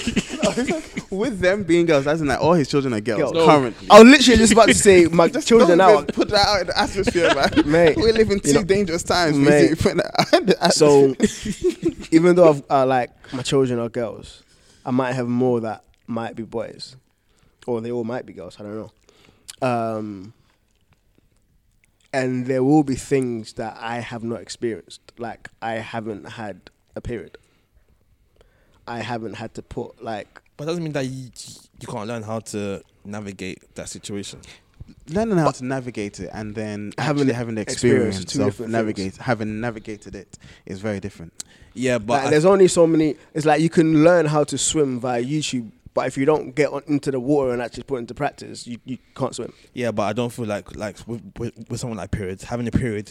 With 1.10 1.40
them 1.40 1.64
being 1.64 1.86
girls, 1.86 2.04
that's 2.04 2.20
like 2.20 2.40
all 2.40 2.52
his 2.52 2.68
children 2.68 2.94
are 2.94 3.00
girls 3.00 3.20
Girls. 3.20 3.32
No. 3.34 3.46
currently. 3.46 3.88
I 3.90 4.00
was 4.00 4.08
literally 4.08 4.38
just 4.38 4.52
about 4.52 4.68
to 4.68 4.74
say 4.74 5.06
my 5.06 5.26
Just 5.28 5.48
children 5.48 5.76
don't 5.76 6.06
now. 6.06 6.14
put 6.14 6.28
that 6.28 6.46
out 6.46 6.60
in 6.60 6.66
the 6.68 6.78
atmosphere, 6.78 7.34
man. 7.34 7.68
Mate, 7.68 7.96
we 7.96 8.12
live 8.12 8.30
in 8.30 8.36
you 8.36 8.40
two 8.42 8.52
know- 8.52 8.62
dangerous 8.62 9.02
times. 9.02 9.36
Mate. 9.36 9.70
Mate. 9.70 9.78
Put 9.80 9.96
that 9.96 10.20
out 10.34 10.40
in 10.40 10.46
the 10.46 10.70
So 10.70 11.16
even 12.12 12.36
though 12.36 12.50
I've 12.50 12.62
uh, 12.70 12.86
like 12.86 13.10
my 13.32 13.42
children 13.42 13.80
are 13.80 13.88
girls, 13.88 14.44
I 14.86 14.92
might 14.92 15.14
have 15.14 15.26
more 15.26 15.58
that 15.62 15.82
might 16.06 16.36
be 16.36 16.44
boys, 16.44 16.94
or 17.66 17.80
they 17.80 17.90
all 17.90 18.04
might 18.04 18.24
be 18.24 18.34
girls. 18.34 18.56
I 18.60 18.62
don't 18.62 18.76
know. 18.76 19.68
Um, 19.68 20.32
and 22.12 22.46
there 22.46 22.62
will 22.62 22.82
be 22.82 22.94
things 22.94 23.54
that 23.54 23.76
I 23.78 24.00
have 24.00 24.22
not 24.22 24.40
experienced. 24.40 25.00
Like 25.18 25.48
I 25.62 25.74
haven't 25.74 26.24
had 26.24 26.70
a 26.96 27.00
period. 27.00 27.38
I 28.86 29.00
haven't 29.00 29.34
had 29.34 29.54
to 29.54 29.62
put 29.62 30.02
like 30.02 30.42
but 30.56 30.66
doesn't 30.66 30.82
mean 30.82 30.92
that 30.92 31.06
you, 31.06 31.30
you 31.80 31.86
can't 31.86 32.06
learn 32.06 32.22
how 32.22 32.40
to 32.40 32.82
navigate 33.04 33.74
that 33.76 33.88
situation. 33.88 34.40
learning 35.08 35.38
how 35.38 35.50
to 35.50 35.64
navigate 35.64 36.20
it 36.20 36.30
and 36.32 36.54
then 36.54 36.92
Having 36.98 37.28
having 37.28 37.34
having 37.34 37.54
the 37.54 37.60
experience, 37.62 38.20
experience 38.20 38.32
two 38.32 38.42
of 38.42 38.46
different 38.48 38.72
navigate 38.72 39.16
having 39.16 39.60
navigated 39.60 40.14
it 40.14 40.38
is 40.66 40.80
very 40.80 41.00
different. 41.00 41.32
Yeah, 41.74 41.98
but 41.98 42.22
like, 42.22 42.30
there's 42.30 42.44
only 42.44 42.68
so 42.68 42.86
many. 42.86 43.16
It's 43.32 43.46
like 43.46 43.60
you 43.60 43.70
can 43.70 44.02
learn 44.02 44.26
how 44.26 44.44
to 44.44 44.58
swim 44.58 44.98
via 44.98 45.22
YouTube, 45.22 45.70
but 45.94 46.06
if 46.06 46.16
you 46.16 46.24
don't 46.24 46.54
get 46.54 46.70
on, 46.70 46.82
into 46.86 47.10
the 47.10 47.20
water 47.20 47.52
and 47.52 47.60
actually 47.62 47.82
put 47.84 47.96
into 47.96 48.14
practice, 48.14 48.66
you, 48.66 48.78
you 48.84 48.98
can't 49.16 49.34
swim. 49.34 49.52
yeah, 49.74 49.90
but 49.90 50.02
I 50.04 50.12
don't 50.12 50.30
feel 50.32 50.46
like 50.46 50.74
like 50.76 50.96
with, 51.06 51.22
with, 51.38 51.66
with 51.68 51.80
someone 51.80 51.96
like 51.98 52.10
periods 52.10 52.44
having 52.44 52.66
a 52.68 52.70
period, 52.70 53.10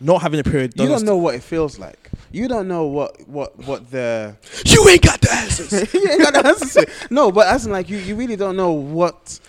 not 0.00 0.22
having 0.22 0.40
a 0.40 0.44
period. 0.44 0.72
You 0.76 0.86
doesn't 0.86 1.06
don't 1.06 1.14
know 1.16 1.16
what 1.22 1.34
it 1.34 1.42
feels 1.42 1.78
like. 1.78 2.10
You 2.30 2.46
don't 2.48 2.68
know 2.68 2.86
what 2.86 3.28
what 3.28 3.56
what 3.66 3.90
the 3.90 4.36
You 4.66 4.88
ain't 4.88 5.02
got 5.02 5.20
the 5.20 5.32
answers. 5.32 5.94
you 5.94 6.08
ain't 6.10 6.22
got 6.22 6.34
the 6.34 6.46
answers 6.46 6.72
to 6.74 6.82
it. 6.82 6.88
No, 7.10 7.32
but 7.32 7.46
as 7.48 7.66
in 7.66 7.72
like 7.72 7.88
you, 7.88 7.98
you 7.98 8.14
really 8.16 8.36
don't 8.36 8.56
know 8.56 8.72
what 8.72 9.40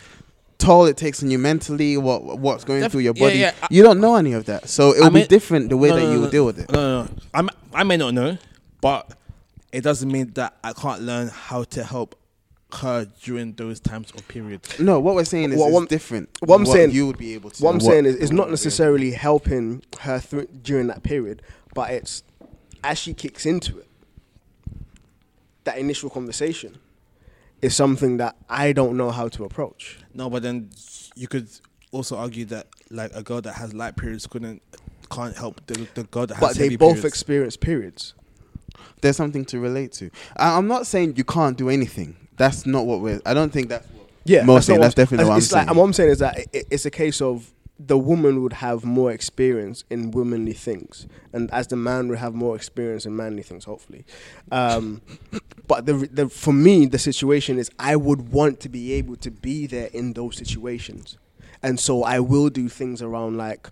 toll 0.57 0.85
it 0.87 0.97
takes 0.97 1.23
on 1.23 1.31
you 1.31 1.39
mentally, 1.39 1.97
what 1.97 2.23
what's 2.39 2.63
going 2.63 2.81
Def- 2.81 2.91
through 2.91 3.01
your 3.01 3.13
body. 3.13 3.39
yeah, 3.39 3.53
I- 3.63 3.67
you 3.71 3.81
don't 3.83 3.99
know 3.99 4.15
any 4.15 4.33
of 4.33 4.45
that. 4.45 4.69
So 4.69 4.91
it'll 4.91 5.05
I 5.05 5.09
be 5.09 5.15
mean- 5.15 5.27
different 5.27 5.69
the 5.69 5.77
way 5.77 5.89
No, 5.89 5.95
that 5.95 6.01
no, 6.03 6.09
you 6.09 6.15
no, 6.15 6.21
will 6.21 6.29
deal 6.29 6.45
with 6.45 6.59
it. 6.59 6.71
No, 6.71 6.79
no, 6.79 7.03
no. 7.03 7.09
I 7.33 7.39
m- 7.39 7.49
I 7.73 7.83
may 7.83 7.97
not 7.97 8.13
know, 8.13 8.37
but 8.81 9.11
it 9.71 9.81
doesn't 9.81 10.11
mean 10.11 10.31
that 10.33 10.57
I 10.63 10.73
can't 10.73 11.01
learn 11.03 11.27
how 11.29 11.63
to 11.65 11.83
help 11.83 12.15
her 12.73 13.05
during 13.23 13.53
those 13.53 13.79
times 13.79 14.11
of 14.11 14.27
period. 14.27 14.61
No, 14.79 14.99
what 14.99 15.15
we're 15.15 15.25
saying 15.25 15.51
is 15.51 15.57
What- 15.59 15.67
it's 15.69 15.73
what- 15.75 15.89
different. 15.89 16.29
what 16.41 16.55
I'm 16.55 16.65
saying- 16.65 16.91
you 16.91 17.07
would 17.07 17.17
be 17.17 17.33
able 17.33 17.49
to. 17.49 17.63
What 17.63 17.69
I'm 17.71 17.75
and 17.77 17.83
saying 17.83 18.05
is, 18.05 18.15
it's 18.15 18.31
not 18.31 18.31
would 18.31 18.35
be 18.35 18.39
able 18.41 18.45
to. 18.45 18.51
necessarily 18.51 19.11
helping 19.11 19.83
her 20.01 20.19
through 20.19 20.47
during 20.61 20.87
that 20.87 21.01
period, 21.03 21.41
but 21.73 21.89
it's 21.91 22.23
as 22.83 22.97
she 22.99 23.13
kicks 23.13 23.45
into 23.45 23.79
it. 23.79 23.87
That 25.65 25.77
initial 25.77 26.09
conversation 26.09 26.77
is 27.61 27.75
something 27.75 28.17
that 28.17 28.35
I 28.49 28.71
don't 28.71 28.95
know 28.97 29.11
how 29.11 29.27
to 29.29 29.43
approach. 29.43 29.97
No, 30.13 30.29
but 30.29 30.43
then 30.43 30.69
you 31.15 31.27
could 31.27 31.47
also 31.91 32.17
argue 32.17 32.45
that 32.45 32.67
like 32.89 33.11
a 33.13 33.21
girl 33.23 33.41
that 33.41 33.53
has 33.53 33.73
light 33.73 33.95
periods 33.97 34.25
couldn't 34.27 34.61
can't 35.11 35.35
help 35.35 35.59
the, 35.67 35.87
the 35.95 36.03
girl 36.03 36.27
that 36.27 36.35
has 36.35 36.41
But 36.49 36.57
they 36.57 36.75
both 36.75 36.93
periods. 36.97 37.05
experience 37.05 37.57
periods. 37.57 38.13
There's 39.01 39.17
something 39.17 39.43
to 39.45 39.59
relate 39.59 39.91
to. 39.93 40.11
I, 40.37 40.55
I'm 40.57 40.67
not 40.67 40.85
saying 40.87 41.15
you 41.17 41.23
can't 41.23 41.57
do 41.57 41.69
anything. 41.69 42.15
That's 42.39 42.65
not 42.65 42.85
what 42.85 43.01
we're. 43.01 43.19
I 43.25 43.33
don't 43.33 43.51
think 43.51 43.67
that's 43.67 43.85
what. 43.89 44.07
Yeah, 44.23 44.43
Mostly, 44.43 44.77
that's 44.77 44.95
definitely 44.95 45.25
what 45.25 45.33
I'm 45.33 45.37
it's 45.39 45.51
like, 45.51 45.65
saying. 45.67 45.77
what 45.77 45.83
I'm 45.83 45.93
saying 45.93 46.09
is 46.11 46.19
that 46.19 46.39
it, 46.53 46.67
it's 46.71 46.85
a 46.85 46.91
case 46.91 47.21
of 47.21 47.51
the 47.77 47.97
woman 47.97 48.41
would 48.43 48.53
have 48.53 48.85
more 48.85 49.11
experience 49.11 49.83
in 49.89 50.11
womanly 50.11 50.53
things, 50.53 51.05
and 51.33 51.51
as 51.51 51.67
the 51.67 51.75
man 51.75 52.07
would 52.07 52.17
have 52.19 52.33
more 52.33 52.55
experience 52.55 53.05
in 53.05 53.13
manly 53.13 53.43
things, 53.43 53.65
hopefully. 53.65 54.05
Um, 54.53 55.01
but 55.67 55.85
the, 55.85 55.93
the 55.93 56.29
for 56.29 56.53
me, 56.53 56.85
the 56.85 56.97
situation 56.97 57.57
is 57.57 57.69
I 57.77 57.97
would 57.97 58.29
want 58.29 58.61
to 58.61 58.69
be 58.69 58.93
able 58.93 59.17
to 59.17 59.31
be 59.31 59.67
there 59.67 59.89
in 59.91 60.13
those 60.13 60.37
situations, 60.37 61.17
and 61.61 61.77
so 61.77 62.03
I 62.03 62.21
will 62.21 62.49
do 62.49 62.69
things 62.69 63.01
around 63.01 63.35
like, 63.35 63.67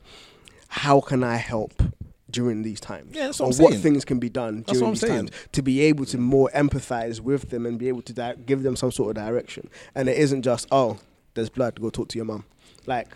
how 0.67 0.99
can 0.99 1.23
I 1.23 1.37
help? 1.37 1.81
During 2.29 2.61
these 2.63 2.81
times, 2.81 3.15
Yeah, 3.15 3.27
that's 3.27 3.39
or 3.39 3.47
what 3.47 3.55
I'm 3.57 3.63
what 3.63 3.71
saying. 3.73 3.83
things 3.83 4.03
can 4.05 4.19
be 4.19 4.27
done 4.29 4.63
That's 4.67 4.79
during 4.79 4.93
these 4.93 4.99
saying. 4.99 5.27
times 5.27 5.31
to 5.53 5.61
be 5.61 5.79
able 5.81 6.05
to 6.07 6.17
more 6.17 6.49
empathize 6.53 7.21
with 7.21 7.49
them 7.51 7.65
and 7.65 7.79
be 7.79 7.87
able 7.87 8.01
to 8.01 8.11
di- 8.11 8.35
give 8.45 8.63
them 8.63 8.75
some 8.75 8.91
sort 8.91 9.15
of 9.15 9.23
direction. 9.23 9.69
And 9.95 10.09
it 10.09 10.17
isn't 10.17 10.41
just 10.41 10.67
oh, 10.71 10.97
there's 11.35 11.49
blood, 11.49 11.79
go 11.79 11.89
talk 11.89 12.09
to 12.09 12.17
your 12.17 12.25
mum. 12.25 12.43
Like, 12.85 13.07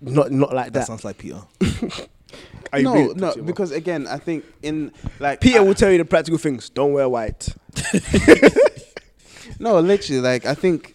not 0.00 0.30
not 0.30 0.54
like 0.54 0.66
that 0.66 0.72
that. 0.80 0.86
sounds 0.86 1.04
like 1.04 1.18
Peter. 1.18 1.42
Are 2.72 2.78
you 2.78 2.84
no, 2.84 2.94
really 2.94 3.14
no, 3.14 3.30
to 3.32 3.36
your 3.38 3.44
because 3.44 3.72
again, 3.72 4.06
I 4.06 4.18
think 4.18 4.44
in 4.62 4.92
like 5.18 5.40
Peter 5.40 5.58
I- 5.58 5.62
will 5.62 5.74
tell 5.74 5.90
you 5.90 5.98
the 5.98 6.04
practical 6.04 6.38
things. 6.38 6.70
Don't 6.70 6.92
wear 6.92 7.08
white. 7.08 7.48
No, 9.60 9.78
literally, 9.80 10.20
like 10.20 10.46
I 10.46 10.54
think 10.54 10.94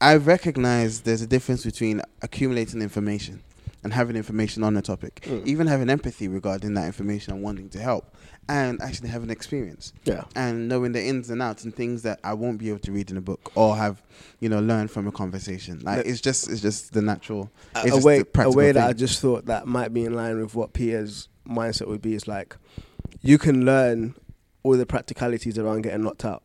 I 0.00 0.16
recognize 0.16 1.00
there's 1.02 1.22
a 1.22 1.26
difference 1.26 1.64
between 1.64 2.02
accumulating 2.20 2.82
information 2.82 3.42
and 3.84 3.92
having 3.92 4.16
information 4.16 4.64
on 4.64 4.76
a 4.76 4.82
topic, 4.82 5.24
Mm. 5.28 5.46
even 5.46 5.66
having 5.68 5.88
empathy 5.90 6.26
regarding 6.26 6.74
that 6.74 6.86
information 6.86 7.34
and 7.34 7.42
wanting 7.42 7.68
to 7.68 7.78
help, 7.78 8.16
and 8.48 8.80
actually 8.82 9.10
having 9.10 9.30
experience 9.30 9.92
Yeah. 10.04 10.24
and 10.34 10.68
knowing 10.68 10.92
the 10.92 11.02
ins 11.04 11.30
and 11.30 11.40
outs 11.42 11.64
and 11.64 11.74
things 11.76 12.02
that 12.02 12.18
I 12.24 12.32
won't 12.34 12.58
be 12.58 12.70
able 12.70 12.80
to 12.80 12.92
read 12.92 13.10
in 13.10 13.16
a 13.16 13.20
book 13.20 13.52
or 13.54 13.76
have, 13.76 14.02
you 14.40 14.48
know, 14.48 14.60
learned 14.60 14.90
from 14.90 15.06
a 15.06 15.12
conversation. 15.12 15.80
Like 15.82 16.04
it's 16.06 16.20
just 16.20 16.48
it's 16.50 16.60
just 16.62 16.92
the 16.94 17.02
natural. 17.02 17.50
A, 17.76 17.86
it's 17.86 17.96
a 17.96 18.00
way, 18.00 18.22
the 18.22 18.42
a 18.42 18.50
way 18.50 18.72
that 18.72 18.80
thing. 18.80 18.90
I 18.90 18.92
just 18.94 19.20
thought 19.20 19.46
that 19.46 19.66
might 19.66 19.92
be 19.92 20.04
in 20.04 20.14
line 20.14 20.40
with 20.40 20.54
what 20.54 20.72
Peter's 20.72 21.28
mindset 21.48 21.86
would 21.86 22.02
be 22.02 22.14
is 22.14 22.26
like, 22.26 22.56
you 23.22 23.36
can 23.38 23.64
learn 23.66 24.14
all 24.62 24.76
the 24.78 24.86
practicalities 24.86 25.58
around 25.58 25.82
getting 25.82 26.02
knocked 26.02 26.24
out. 26.24 26.42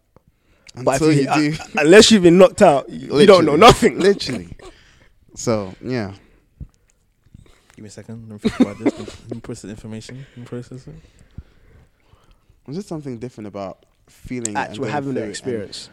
But 0.76 1.02
Until 1.02 1.10
if 1.10 1.16
you, 1.16 1.22
you, 1.44 1.52
do, 1.54 1.58
uh, 1.62 1.66
unless 1.84 2.12
you've 2.12 2.24
been 2.24 2.38
knocked 2.38 2.62
out, 2.62 2.90
you 2.90 3.18
you 3.20 3.26
don't 3.26 3.46
know 3.46 3.56
nothing. 3.56 3.98
literally. 4.00 4.50
So 5.36 5.74
yeah, 5.82 6.14
Give 7.80 7.84
me 7.86 7.88
a 7.88 7.92
second. 7.92 8.28
Let 8.30 8.44
me 8.44 8.50
think 8.50 8.60
about 8.60 8.78
this. 8.78 9.00
Let 9.30 9.36
me 9.36 9.40
process 9.40 9.70
information. 9.72 10.18
Let 10.36 10.38
me 10.38 10.44
process 10.44 10.86
it. 10.86 10.96
there's 12.66 12.76
just 12.80 12.90
something 12.90 13.18
different 13.20 13.48
about 13.48 13.86
feeling 14.10 14.50
and 14.50 14.58
Actually 14.58 14.92
having 14.92 15.14
through 15.14 15.14
the 15.14 15.20
it 15.22 15.24
and 15.24 15.30
experience. 15.32 15.90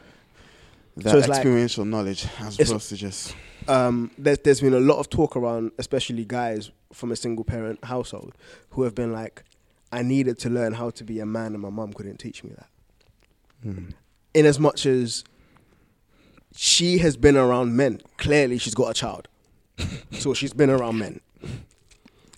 that 0.97 1.11
So 1.13 1.19
it's 1.19 1.29
like- 1.29 1.37
experiential 1.39 1.85
knowledge 1.85 2.27
as 2.41 2.55
It's- 2.55 2.71
opposed 2.71 2.89
to 2.89 2.97
just 2.97 3.37
um, 3.69 4.11
there's 4.19 4.39
there's 4.39 4.61
been 4.61 4.75
a 4.75 4.81
lot 4.81 4.99
of 4.99 5.09
talk 5.11 5.37
around, 5.37 5.71
especially 5.79 6.25
guys 6.25 6.73
from 6.93 7.13
a 7.13 7.17
single 7.17 7.45
parent 7.45 7.85
household, 7.85 8.35
who 8.71 8.83
have 8.83 8.97
been 8.97 9.13
like, 9.13 9.45
I 9.93 10.03
needed 10.03 10.41
to 10.41 10.51
learn 10.51 10.73
how 10.73 10.91
to 10.91 11.05
be 11.05 11.21
a 11.21 11.27
man, 11.27 11.53
and 11.55 11.63
my 11.63 11.71
mum 11.71 11.93
couldn't 11.93 12.17
teach 12.19 12.43
me 12.43 12.51
that. 12.57 12.69
Mm. 13.65 13.93
In 14.35 14.45
as 14.45 14.59
much 14.59 14.87
as 14.87 15.23
she 16.57 16.99
has 16.99 17.17
been 17.17 17.37
around 17.37 17.77
men, 17.77 18.01
clearly 18.17 18.59
she's 18.59 18.75
got 18.75 18.91
a 18.91 18.95
child, 18.95 19.29
so 20.11 20.35
she's 20.35 20.53
been 20.53 20.71
around 20.71 20.99
men. 20.99 21.21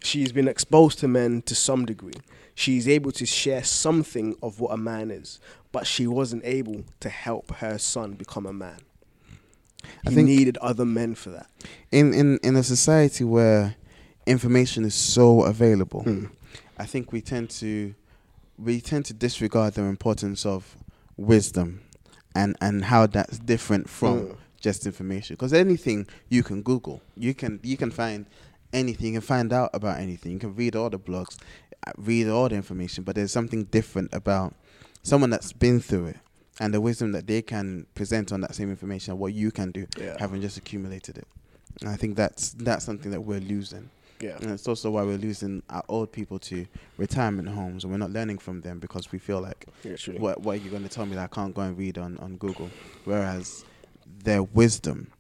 She's 0.02 0.32
been 0.32 0.48
exposed 0.48 0.98
to 1.00 1.08
men 1.08 1.42
to 1.42 1.54
some 1.54 1.84
degree. 1.86 2.12
She's 2.54 2.88
able 2.88 3.12
to 3.12 3.26
share 3.26 3.62
something 3.64 4.36
of 4.42 4.60
what 4.60 4.72
a 4.72 4.76
man 4.76 5.10
is, 5.10 5.38
but 5.72 5.86
she 5.86 6.06
wasn't 6.06 6.44
able 6.44 6.84
to 7.00 7.08
help 7.08 7.52
her 7.56 7.78
son 7.78 8.12
become 8.14 8.46
a 8.46 8.52
man. 8.52 8.78
I 10.06 10.10
He 10.10 10.14
think- 10.16 10.28
needed 10.28 10.56
other 10.58 10.84
men 10.84 11.14
for 11.14 11.30
that. 11.30 11.48
In 11.92 12.12
in 12.14 12.38
in 12.42 12.56
a 12.56 12.62
society 12.62 13.24
where 13.24 13.76
information 14.26 14.84
is 14.84 14.94
so 14.94 15.42
available, 15.42 16.02
Mm. 16.04 16.30
I 16.78 16.84
think 16.86 17.12
we 17.12 17.20
tend 17.20 17.50
to 17.60 17.94
we 18.58 18.80
tend 18.80 19.04
to 19.06 19.14
disregard 19.14 19.74
the 19.74 19.82
importance 19.82 20.44
of 20.44 20.76
wisdom 21.16 21.80
and 22.34 22.56
and 22.60 22.84
how 22.86 23.06
that's 23.06 23.38
different 23.38 23.88
from 23.88 24.18
Mm. 24.20 24.36
just 24.60 24.84
information. 24.86 25.34
Because 25.36 25.52
anything 25.52 26.06
you 26.28 26.42
can 26.42 26.62
Google, 26.62 27.00
you 27.16 27.34
can 27.34 27.60
you 27.62 27.76
can 27.76 27.90
find 27.92 28.26
anything, 28.72 29.06
you 29.06 29.12
can 29.12 29.20
find 29.20 29.52
out 29.52 29.70
about 29.72 29.98
anything. 30.00 30.32
You 30.32 30.38
can 30.38 30.54
read 30.54 30.76
all 30.76 30.90
the 30.90 30.98
blogs, 30.98 31.38
read 31.96 32.28
all 32.28 32.48
the 32.48 32.54
information, 32.56 33.04
but 33.04 33.14
there's 33.14 33.32
something 33.32 33.64
different 33.64 34.12
about 34.12 34.54
someone 35.02 35.30
that's 35.30 35.52
been 35.52 35.80
through 35.80 36.06
it 36.06 36.16
and 36.60 36.74
the 36.74 36.80
wisdom 36.80 37.12
that 37.12 37.26
they 37.26 37.40
can 37.40 37.86
present 37.94 38.32
on 38.32 38.40
that 38.40 38.54
same 38.54 38.68
information, 38.70 39.18
what 39.18 39.32
you 39.32 39.50
can 39.50 39.70
do, 39.70 39.86
Yeah. 39.98 40.16
having 40.18 40.40
just 40.40 40.56
accumulated 40.56 41.18
it. 41.18 41.26
And 41.80 41.88
I 41.88 41.96
think 41.96 42.16
that's 42.16 42.50
that's 42.54 42.84
something 42.84 43.12
that 43.12 43.20
we're 43.20 43.38
losing. 43.40 43.90
Yeah. 44.20 44.36
And 44.40 44.50
it's 44.50 44.66
also 44.66 44.90
why 44.90 45.04
we're 45.04 45.16
losing 45.16 45.62
our 45.70 45.84
old 45.88 46.10
people 46.10 46.40
to 46.40 46.66
retirement 46.96 47.48
homes 47.50 47.84
and 47.84 47.92
we're 47.92 47.98
not 47.98 48.10
learning 48.10 48.38
from 48.38 48.62
them 48.62 48.80
because 48.80 49.12
we 49.12 49.20
feel 49.20 49.40
like 49.40 49.66
Yeah, 49.84 49.94
what 50.18 50.40
what 50.42 50.54
are 50.58 50.60
you 50.60 50.70
going 50.70 50.82
to 50.82 50.88
tell 50.88 51.06
me 51.06 51.14
that 51.14 51.30
I 51.30 51.34
can't 51.34 51.54
go 51.54 51.62
and 51.62 51.78
read 51.78 51.96
on, 51.98 52.18
on 52.18 52.36
Google? 52.36 52.68
Whereas 53.04 53.64
their 54.24 54.42
wisdom 54.42 55.12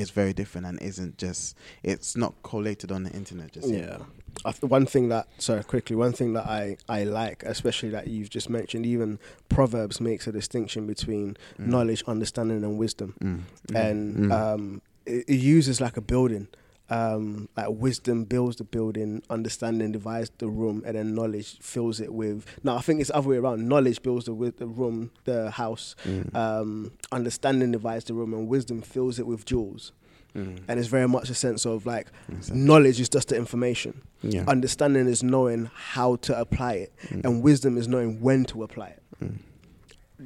is 0.00 0.10
very 0.10 0.32
different 0.32 0.66
and 0.66 0.80
isn't 0.82 1.18
just 1.18 1.56
it's 1.82 2.16
not 2.16 2.32
collated 2.42 2.90
on 2.92 3.02
the 3.04 3.10
internet 3.10 3.52
just 3.52 3.68
yet. 3.68 3.88
Yeah. 3.88 3.98
I 4.44 4.52
th- 4.52 4.62
one 4.70 4.86
thing 4.86 5.08
that 5.10 5.26
sorry 5.38 5.62
quickly 5.64 5.96
one 5.96 6.12
thing 6.12 6.32
that 6.34 6.46
I, 6.46 6.76
I 6.88 7.04
like 7.04 7.42
especially 7.44 7.90
that 7.90 8.06
you've 8.06 8.30
just 8.30 8.48
mentioned 8.48 8.86
even 8.86 9.18
proverbs 9.48 10.00
makes 10.00 10.26
a 10.26 10.32
distinction 10.32 10.86
between 10.86 11.36
Mm. 11.58 11.66
knowledge 11.66 12.02
understanding 12.06 12.62
and 12.64 12.78
wisdom 12.78 13.14
Mm. 13.20 13.40
Mm. 13.68 13.88
and 13.90 14.16
Mm. 14.16 14.32
um, 14.32 14.82
it, 15.06 15.24
it 15.28 15.40
uses 15.40 15.80
like 15.80 15.96
a 15.96 16.00
building 16.00 16.46
um, 16.90 17.48
like 17.56 17.68
wisdom 17.70 18.24
builds 18.24 18.56
the 18.56 18.64
building 18.64 19.22
understanding 19.30 19.92
divides 19.92 20.30
the 20.38 20.48
room 20.48 20.82
and 20.84 20.96
then 20.96 21.14
knowledge 21.14 21.58
fills 21.60 22.00
it 22.00 22.12
with 22.12 22.44
no 22.64 22.76
I 22.76 22.80
think 22.80 23.00
it's 23.00 23.10
the 23.10 23.16
other 23.16 23.28
way 23.28 23.36
around 23.36 23.68
knowledge 23.68 24.02
builds 24.02 24.24
the, 24.26 24.32
the 24.58 24.66
room 24.66 25.10
the 25.24 25.50
house 25.52 25.94
Mm. 26.04 26.34
um, 26.34 26.92
understanding 27.12 27.70
divides 27.72 28.04
the 28.04 28.14
room 28.14 28.34
and 28.34 28.48
wisdom 28.48 28.82
fills 28.82 29.18
it 29.18 29.26
with 29.26 29.44
jewels 29.44 29.92
Mm. 30.34 30.60
and 30.68 30.78
it's 30.78 30.86
very 30.88 31.08
much 31.08 31.28
a 31.28 31.34
sense 31.34 31.64
of 31.66 31.86
like 31.86 32.06
Exactly. 32.28 32.60
knowledge 32.60 33.00
is 33.00 33.08
just 33.08 33.28
the 33.30 33.36
information 33.36 34.00
yeah. 34.22 34.44
understanding 34.46 35.06
is 35.08 35.22
knowing 35.24 35.70
how 35.74 36.16
to 36.16 36.38
apply 36.38 36.74
it 36.74 36.92
Mm. 37.08 37.24
and 37.24 37.42
wisdom 37.42 37.76
is 37.76 37.86
knowing 37.88 38.20
when 38.20 38.44
to 38.46 38.62
apply 38.62 38.88
it 38.96 39.02
Mm. 39.22 39.38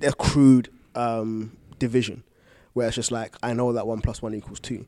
a 0.02 0.12
crude 0.12 0.68
um, 0.94 1.56
division 1.78 2.22
where 2.74 2.86
it's 2.86 2.96
just 2.96 3.10
like 3.10 3.34
i 3.42 3.52
know 3.52 3.72
that 3.72 3.86
1 3.86 4.00
plus 4.00 4.20
1 4.22 4.34
equals 4.34 4.60
2 4.60 4.84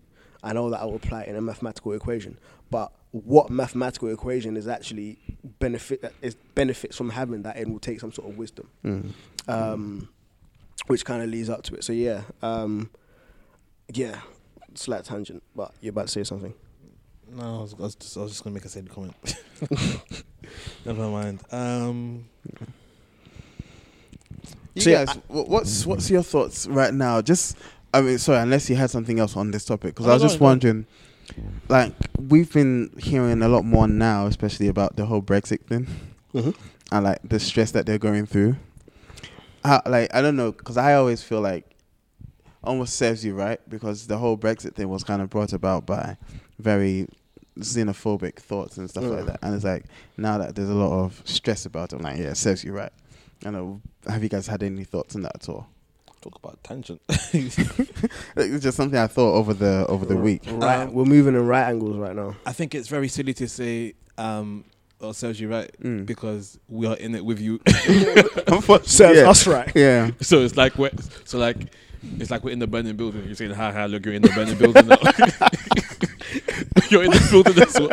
i 0.46 0.52
know 0.52 0.70
that 0.70 0.80
i 0.80 0.84
will 0.84 0.96
apply 0.96 1.22
it 1.22 1.28
in 1.28 1.36
a 1.36 1.40
mathematical 1.40 1.92
equation 1.92 2.38
but 2.70 2.92
what 3.12 3.48
mathematical 3.50 4.08
equation 4.08 4.56
is 4.56 4.66
actually 4.68 5.18
benefit 5.58 6.12
is 6.22 6.34
benefits 6.54 6.96
from 6.96 7.10
having 7.10 7.42
that 7.42 7.56
it 7.56 7.68
will 7.68 7.78
take 7.78 8.00
some 8.00 8.12
sort 8.12 8.28
of 8.30 8.36
wisdom 8.38 8.68
Mm. 8.84 9.12
um, 9.48 10.08
which 10.88 11.04
kind 11.04 11.22
of 11.22 11.28
leads 11.30 11.48
up 11.50 11.62
to 11.64 11.74
it 11.74 11.84
so 11.84 11.92
yeah 11.92 12.22
um, 12.42 12.90
yeah 13.92 14.20
slight 14.74 15.04
tangent 15.04 15.42
but 15.54 15.72
you're 15.80 15.90
about 15.90 16.06
to 16.08 16.12
say 16.12 16.24
something 16.24 16.52
No, 17.32 17.58
I 17.58 17.62
was, 17.62 17.74
I 17.74 17.82
was 17.82 17.94
just, 17.96 18.16
I 18.16 18.20
was 18.20 18.30
just 18.32 18.44
gonna 18.44 18.54
make 18.54 18.64
a 18.64 18.68
sad 18.68 18.88
comment. 18.88 19.16
Never 20.84 21.08
mind. 21.08 21.40
Um, 21.50 22.26
You 24.74 24.82
So, 24.82 24.90
yeah, 24.90 25.04
guys, 25.06 25.16
wh- 25.28 25.48
what's 25.48 25.86
what's 25.86 26.10
your 26.10 26.22
thoughts 26.22 26.66
right 26.66 26.92
now? 26.92 27.22
Just, 27.22 27.56
I 27.94 28.00
mean, 28.02 28.18
sorry, 28.18 28.40
unless 28.40 28.68
you 28.68 28.76
had 28.76 28.90
something 28.90 29.18
else 29.18 29.36
on 29.36 29.50
this 29.50 29.64
topic, 29.64 29.94
because 29.94 30.06
Oh, 30.06 30.10
I 30.10 30.14
was 30.14 30.22
just 30.22 30.40
wondering, 30.40 30.86
like, 31.68 31.92
we've 32.18 32.52
been 32.52 32.90
hearing 32.98 33.42
a 33.42 33.48
lot 33.48 33.64
more 33.64 33.88
now, 33.88 34.26
especially 34.26 34.68
about 34.68 34.96
the 34.96 35.06
whole 35.06 35.22
Brexit 35.22 35.64
thing, 35.66 35.86
Mhm. 36.34 36.54
and 36.92 37.04
like 37.04 37.20
the 37.24 37.40
stress 37.40 37.70
that 37.72 37.86
they're 37.86 37.98
going 37.98 38.26
through. 38.26 38.56
How, 39.64 39.82
like, 39.86 40.14
I 40.14 40.20
don't 40.20 40.36
know, 40.36 40.52
because 40.52 40.76
I 40.76 40.94
always 40.94 41.22
feel 41.22 41.40
like 41.40 41.64
almost 42.62 42.96
serves 42.96 43.24
you 43.24 43.32
right 43.34 43.60
because 43.70 44.08
the 44.08 44.18
whole 44.18 44.36
Brexit 44.36 44.74
thing 44.74 44.88
was 44.88 45.04
kind 45.04 45.22
of 45.22 45.30
brought 45.30 45.52
about 45.52 45.86
by 45.86 46.16
very 46.58 47.06
xenophobic 47.60 48.36
thoughts 48.36 48.76
and 48.76 48.90
stuff 48.90 49.04
like 49.04 49.22
Mm. 49.22 49.26
that, 49.26 49.38
and 49.42 49.54
it's 49.54 49.64
like 49.64 49.84
now 50.16 50.36
that 50.38 50.54
there's 50.56 50.68
a 50.68 50.74
lot 50.74 50.92
of 51.04 51.22
stress 51.24 51.64
about 51.64 51.92
it, 51.92 51.96
I'm 51.96 52.02
like, 52.02 52.18
yeah, 52.18 52.30
it 52.30 52.36
serves 52.36 52.62
you 52.64 52.72
right. 52.72 52.92
I 53.44 53.50
know. 53.50 53.80
Have 54.08 54.22
you 54.22 54.28
guys 54.28 54.46
had 54.48 54.62
any 54.62 54.84
thoughts 54.84 55.14
on 55.14 55.22
that 55.22 55.32
at 55.36 55.48
all? 55.48 55.68
Talk 56.30 56.38
about 56.42 56.62
tangent. 56.64 57.00
It's 58.36 58.62
just 58.62 58.76
something 58.76 58.98
I 58.98 59.06
thought 59.06 59.34
over 59.34 59.54
the 59.54 59.86
over 59.88 60.04
the 60.04 60.16
week. 60.16 60.42
right 60.46 60.82
Um, 60.82 60.92
we're 60.92 61.04
moving 61.04 61.34
in 61.34 61.46
right 61.46 61.68
angles 61.68 61.96
right 61.96 62.14
now 62.14 62.36
I 62.44 62.52
think 62.52 62.74
it's 62.74 62.88
very 62.88 63.08
silly 63.08 63.34
to 63.34 63.48
say, 63.48 63.94
um, 64.18 64.64
or 65.00 65.14
serves 65.14 65.40
you 65.40 65.48
right 65.48 65.70
Mm. 65.82 66.06
because 66.06 66.58
we 66.68 66.86
are 66.86 66.96
in 66.96 67.14
it 67.14 67.24
with 67.24 67.40
you. 67.40 67.60
serves 68.84 69.18
yeah. 69.18 69.30
us 69.30 69.46
right 69.46 69.70
Yeah, 69.74 70.10
so 70.20 70.40
it's 70.40 70.56
like 70.56 70.76
we're 70.76 70.90
so 71.24 71.38
like 71.38 71.56
it's 72.18 72.30
like 72.30 72.44
we're 72.44 72.50
in 72.52 72.58
the 72.58 72.66
burning 72.66 72.96
building. 72.96 73.24
You're 73.24 73.34
saying, 73.34 73.52
"Ha 73.52 73.72
ha! 73.72 73.86
Look, 73.86 74.04
you're 74.04 74.14
in 74.14 74.22
the 74.22 74.28
burning 74.30 74.56
building 74.58 74.86
you're 76.90 77.02
in 77.04 77.10
the 77.10 77.28
building 77.30 77.62
as 77.62 77.74
well." 77.80 77.88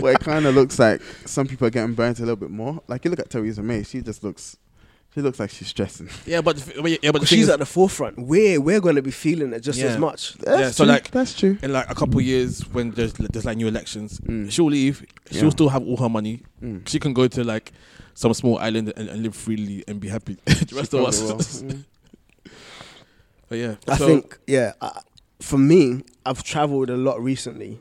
but 0.00 0.14
it 0.14 0.20
kind 0.20 0.46
of 0.46 0.54
looks 0.54 0.78
like 0.78 1.00
some 1.24 1.46
people 1.46 1.66
are 1.66 1.70
getting 1.70 1.94
burnt 1.94 2.18
a 2.18 2.22
little 2.22 2.36
bit 2.36 2.50
more. 2.50 2.82
Like 2.88 3.04
you 3.04 3.10
look 3.10 3.20
at 3.20 3.30
Theresa 3.30 3.62
May, 3.62 3.82
she 3.84 4.00
just 4.00 4.24
looks, 4.24 4.56
she 5.14 5.20
looks 5.20 5.38
like 5.38 5.50
she's 5.50 5.68
stressing. 5.68 6.08
Yeah, 6.26 6.40
but 6.40 6.56
the 6.56 6.82
f- 6.82 7.00
yeah, 7.02 7.10
but 7.12 7.20
the 7.20 7.26
thing 7.26 7.36
she's 7.38 7.44
is, 7.44 7.48
at 7.50 7.60
the 7.60 7.66
forefront 7.66 8.18
we're 8.18 8.60
we're 8.60 8.80
going 8.80 8.96
to 8.96 9.02
be 9.02 9.10
feeling 9.12 9.52
it 9.52 9.60
just 9.60 9.78
Yeah. 9.78 9.86
as 9.86 9.98
much 9.98 10.34
Yeah, 10.46 10.70
so 10.70 10.84
true. 10.84 10.92
like- 10.92 11.10
that's 11.10 11.34
true. 11.34 11.56
in 11.62 11.72
like 11.72 11.88
a 11.90 11.94
couple 11.94 12.18
of 12.18 12.24
years 12.24 12.60
when 12.72 12.90
there's 12.90 13.12
there's 13.12 13.44
like 13.44 13.56
new 13.56 13.68
elections, 13.68 14.18
Mm. 14.20 14.50
she'll 14.50 14.66
leave. 14.66 15.04
She'll 15.30 15.44
Yeah. 15.44 15.50
still 15.50 15.68
have 15.68 15.82
all 15.82 15.96
her 15.98 16.08
money. 16.08 16.42
Mm. 16.62 16.88
She 16.88 16.98
can 16.98 17.12
go 17.12 17.28
to 17.28 17.44
like 17.44 17.72
some 18.14 18.32
small 18.34 18.58
island 18.58 18.92
and, 18.96 19.08
and 19.08 19.22
live 19.22 19.34
freely 19.36 19.84
and 19.88 20.00
be 20.00 20.08
happy. 20.08 20.36
the 20.46 20.74
rest 20.76 20.92
of 20.94 21.04
us. 21.06 21.20
will. 21.22 21.38
Mm. 21.74 21.84
But 23.48 23.58
yeah, 23.58 23.74
I 23.88 23.96
so- 23.98 24.06
think, 24.06 24.38
yeah. 24.46 24.72
I, 24.80 25.00
for 25.40 25.58
me, 25.58 26.02
I've 26.24 26.42
traveled 26.42 26.90
a 26.90 26.96
lot 26.96 27.22
recently, 27.22 27.78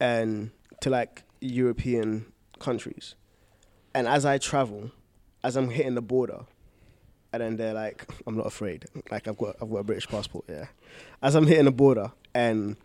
and 0.00 0.50
to 0.80 0.90
like 0.90 1.22
European 1.40 2.26
countries, 2.58 3.14
and 3.94 4.08
as 4.08 4.24
I 4.24 4.38
travel, 4.38 4.90
as 5.42 5.56
I'm 5.56 5.70
hitting 5.70 5.94
the 5.94 6.02
border, 6.02 6.40
and 7.32 7.42
then 7.42 7.56
they're 7.56 7.74
like, 7.74 8.06
I'm 8.26 8.36
not 8.36 8.46
afraid. 8.46 8.86
Like 9.10 9.28
I've 9.28 9.38
got, 9.38 9.56
I've 9.62 9.70
got 9.70 9.78
a 9.78 9.84
British 9.84 10.08
passport. 10.08 10.44
Yeah. 10.48 10.66
As 11.22 11.34
I'm 11.34 11.46
hitting 11.46 11.66
the 11.66 11.72
border, 11.72 12.12
and 12.34 12.76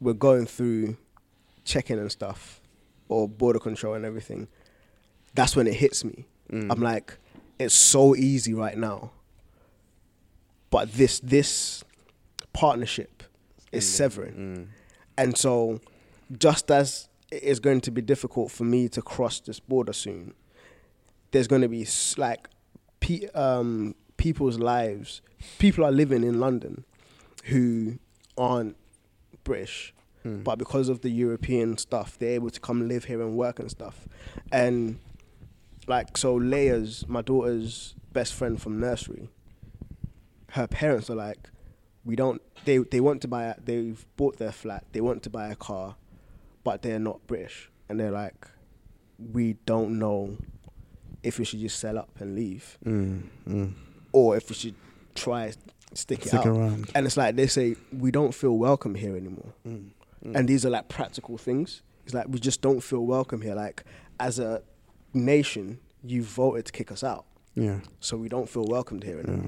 we're 0.00 0.12
going 0.12 0.46
through 0.46 0.96
checking 1.64 1.98
and 1.98 2.10
stuff, 2.10 2.60
or 3.08 3.28
border 3.28 3.58
control 3.58 3.94
and 3.94 4.04
everything. 4.04 4.48
That's 5.34 5.54
when 5.54 5.66
it 5.66 5.74
hits 5.74 6.04
me. 6.04 6.26
Mm. 6.50 6.70
I'm 6.70 6.80
like, 6.80 7.18
it's 7.58 7.74
so 7.74 8.14
easy 8.16 8.54
right 8.54 8.76
now. 8.76 9.10
But 10.70 10.92
this 10.92 11.20
this 11.20 11.84
partnership 12.52 13.22
is 13.72 13.88
severing. 13.88 14.34
Mm. 14.34 14.66
And 15.18 15.36
so 15.36 15.80
just 16.38 16.70
as 16.70 17.08
it 17.30 17.42
is 17.42 17.60
going 17.60 17.80
to 17.82 17.90
be 17.90 18.00
difficult 18.00 18.50
for 18.50 18.64
me 18.64 18.88
to 18.88 19.02
cross 19.02 19.40
this 19.40 19.60
border 19.60 19.92
soon, 19.92 20.34
there's 21.36 21.46
going 21.48 21.60
to 21.60 21.68
be 21.68 21.86
like 22.16 22.48
pe- 23.00 23.26
um, 23.34 23.94
people's 24.16 24.58
lives. 24.58 25.20
People 25.58 25.84
are 25.84 25.92
living 25.92 26.24
in 26.24 26.40
London 26.40 26.82
who 27.44 27.98
aren't 28.38 28.74
British, 29.44 29.92
Mm. 30.24 30.42
but 30.42 30.56
because 30.56 30.88
of 30.88 31.02
the 31.02 31.10
European 31.10 31.76
stuff, 31.76 32.18
they're 32.18 32.30
able 32.30 32.48
to 32.48 32.58
come 32.58 32.88
live 32.88 33.04
here 33.04 33.20
and 33.20 33.36
work 33.36 33.58
and 33.60 33.70
stuff. 33.70 34.08
And 34.50 34.98
like 35.86 36.16
so, 36.16 36.36
Leia's 36.40 37.06
my 37.06 37.20
daughter's 37.20 37.94
best 38.14 38.32
friend 38.32 38.60
from 38.60 38.80
nursery. 38.80 39.28
Her 40.52 40.66
parents 40.66 41.10
are 41.10 41.14
like, 41.14 41.50
we 42.04 42.16
don't. 42.16 42.40
They 42.64 42.78
they 42.78 43.00
want 43.00 43.20
to 43.22 43.28
buy. 43.28 43.44
A, 43.44 43.60
they've 43.60 44.04
bought 44.16 44.38
their 44.38 44.52
flat. 44.52 44.84
They 44.92 45.02
want 45.02 45.22
to 45.24 45.30
buy 45.30 45.48
a 45.48 45.54
car, 45.54 45.96
but 46.64 46.80
they're 46.82 46.98
not 46.98 47.26
British, 47.26 47.70
and 47.90 48.00
they're 48.00 48.10
like, 48.10 48.48
we 49.32 49.52
don't 49.66 49.98
know 49.98 50.38
if 51.22 51.38
we 51.38 51.44
should 51.44 51.60
just 51.60 51.78
sell 51.78 51.98
up 51.98 52.10
and 52.20 52.34
leave, 52.34 52.78
Mm. 52.84 53.22
Mm. 53.48 53.72
or 54.12 54.36
if 54.36 54.48
we 54.48 54.54
should 54.54 54.74
try 55.14 55.52
stick 55.94 56.20
it 56.22 56.28
Stick 56.28 56.40
out. 56.40 56.46
around. 56.46 56.90
And 56.94 57.06
it's 57.06 57.16
like 57.16 57.36
they 57.36 57.46
say 57.46 57.76
we 57.92 58.10
don't 58.10 58.32
feel 58.34 58.56
welcome 58.58 58.94
here 58.94 59.16
anymore. 59.16 59.52
Mm. 59.66 59.90
And 60.34 60.48
these 60.48 60.66
are 60.66 60.70
like 60.70 60.88
practical 60.88 61.38
things. 61.38 61.82
It's 62.04 62.14
like 62.14 62.26
we 62.28 62.38
just 62.38 62.60
don't 62.60 62.80
feel 62.80 63.04
welcome 63.06 63.40
here. 63.40 63.54
Like 63.54 63.84
as 64.20 64.38
a 64.38 64.62
nation, 65.14 65.78
you 66.04 66.22
voted 66.22 66.66
to 66.66 66.72
kick 66.72 66.90
us 66.92 67.02
out, 67.02 67.24
Yeah. 67.54 67.80
so 68.00 68.16
we 68.16 68.28
don't 68.28 68.48
feel 68.48 68.64
welcomed 68.66 69.04
here. 69.04 69.22
Yeah. 69.26 69.46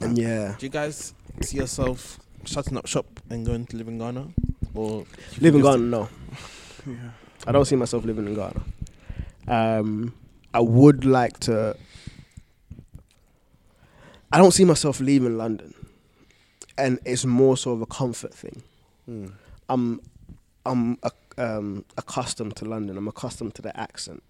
And 0.00 0.18
yeah, 0.18 0.54
Do 0.58 0.66
you 0.66 0.70
guys 0.70 1.14
see 1.40 1.56
yourself 1.58 2.18
shutting 2.44 2.76
up 2.76 2.86
shop 2.86 3.06
and 3.30 3.46
going 3.46 3.66
to 3.66 3.76
live 3.76 3.88
in 3.88 3.98
Ghana, 3.98 4.28
or 4.74 5.04
live 5.40 5.54
in 5.54 5.62
Ghana, 5.62 5.78
no. 5.78 6.08
Yeah. 6.86 6.94
I 7.46 7.52
don't 7.52 7.64
see 7.64 7.74
myself 7.76 8.04
living 8.04 8.26
in 8.26 8.34
Ghana. 8.34 8.60
Um, 9.48 10.14
I 10.52 10.60
would 10.60 11.04
like 11.04 11.38
to. 11.40 11.76
I 14.32 14.38
don't 14.38 14.52
see 14.52 14.64
myself 14.64 15.00
leaving 15.00 15.38
London, 15.38 15.74
and 16.76 16.98
it's 17.04 17.24
more 17.24 17.56
sort 17.56 17.76
of 17.76 17.82
a 17.82 17.86
comfort 17.86 18.34
thing. 18.34 18.62
Mm. 19.08 19.32
I'm, 19.68 20.00
I'm 20.64 20.98
um, 21.38 21.84
accustomed 21.96 22.56
to 22.56 22.64
London. 22.64 22.96
I'm 22.96 23.08
accustomed 23.08 23.54
to 23.56 23.62
the 23.62 23.78
accent. 23.78 24.22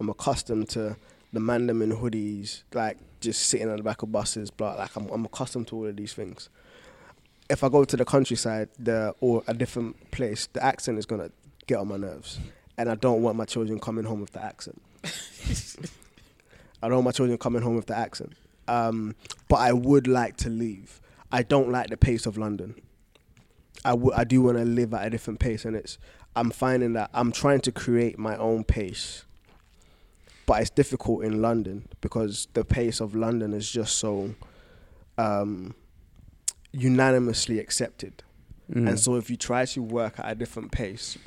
I'm 0.00 0.08
accustomed 0.08 0.68
to 0.70 0.96
the 1.32 1.40
man 1.40 1.66
them 1.66 1.82
in 1.82 1.92
hoodies, 1.92 2.62
like 2.72 2.98
just 3.20 3.48
sitting 3.48 3.68
on 3.68 3.76
the 3.76 3.82
back 3.82 4.02
of 4.02 4.10
buses. 4.10 4.50
Blah. 4.50 4.74
Like 4.74 4.96
I'm, 4.96 5.08
I'm 5.10 5.24
accustomed 5.24 5.68
to 5.68 5.76
all 5.76 5.86
of 5.86 5.96
these 5.96 6.12
things. 6.12 6.48
If 7.50 7.62
I 7.62 7.68
go 7.68 7.84
to 7.84 7.96
the 7.96 8.04
countryside, 8.04 8.68
the 8.78 9.14
or 9.20 9.42
a 9.46 9.54
different 9.54 10.10
place, 10.10 10.48
the 10.52 10.64
accent 10.64 10.98
is 10.98 11.06
gonna 11.06 11.30
get 11.66 11.78
on 11.78 11.88
my 11.88 11.96
nerves, 11.96 12.38
and 12.78 12.88
I 12.90 12.94
don't 12.94 13.22
want 13.22 13.36
my 13.36 13.44
children 13.44 13.78
coming 13.78 14.04
home 14.04 14.20
with 14.20 14.32
the 14.32 14.42
accent. 14.42 14.80
I 16.82 16.88
don't 16.88 16.96
want 16.96 17.04
my 17.04 17.12
children 17.12 17.38
coming 17.38 17.62
home 17.62 17.76
with 17.76 17.86
the 17.86 17.96
accent. 17.96 18.32
Um, 18.68 19.14
but 19.48 19.56
I 19.56 19.72
would 19.72 20.06
like 20.06 20.36
to 20.38 20.48
leave. 20.48 21.00
I 21.30 21.42
don't 21.42 21.70
like 21.70 21.88
the 21.88 21.96
pace 21.96 22.26
of 22.26 22.36
London. 22.38 22.74
I 23.84 24.22
do 24.24 24.42
want 24.42 24.58
to 24.58 24.64
live 24.64 24.94
at 24.94 25.06
a 25.06 25.10
different 25.10 25.40
pace, 25.40 25.64
and 25.64 25.74
it's 25.74 25.98
I'm 26.36 26.50
finding 26.50 26.92
that 26.92 27.10
I'm 27.12 27.32
trying 27.32 27.60
to 27.62 27.72
create 27.72 28.16
my 28.16 28.36
own 28.36 28.62
pace, 28.62 29.24
but 30.46 30.60
it's 30.60 30.70
difficult 30.70 31.24
in 31.24 31.42
London 31.42 31.88
because 32.00 32.46
the 32.54 32.64
pace 32.64 33.00
of 33.00 33.16
London 33.16 33.52
is 33.52 33.68
just 33.70 33.98
so 33.98 34.34
um, 35.18 35.74
unanimously 36.72 37.58
accepted, 37.58 38.22
Mm. 38.72 38.88
and 38.90 39.00
so 39.00 39.16
if 39.16 39.28
you 39.28 39.36
try 39.36 39.64
to 39.66 39.82
work 39.82 40.18
at 40.20 40.30
a 40.30 40.34
different 40.36 40.70
pace, 40.70 41.18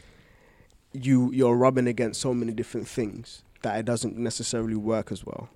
you 0.95 1.31
you're 1.31 1.55
rubbing 1.55 1.87
against 1.87 2.21
so 2.21 2.33
many 2.33 2.51
different 2.53 2.87
things 2.87 3.43
that 3.61 3.77
it 3.79 3.85
doesn't 3.85 4.17
necessarily 4.17 4.75
work 4.75 5.11
as 5.11 5.25
well 5.25 5.49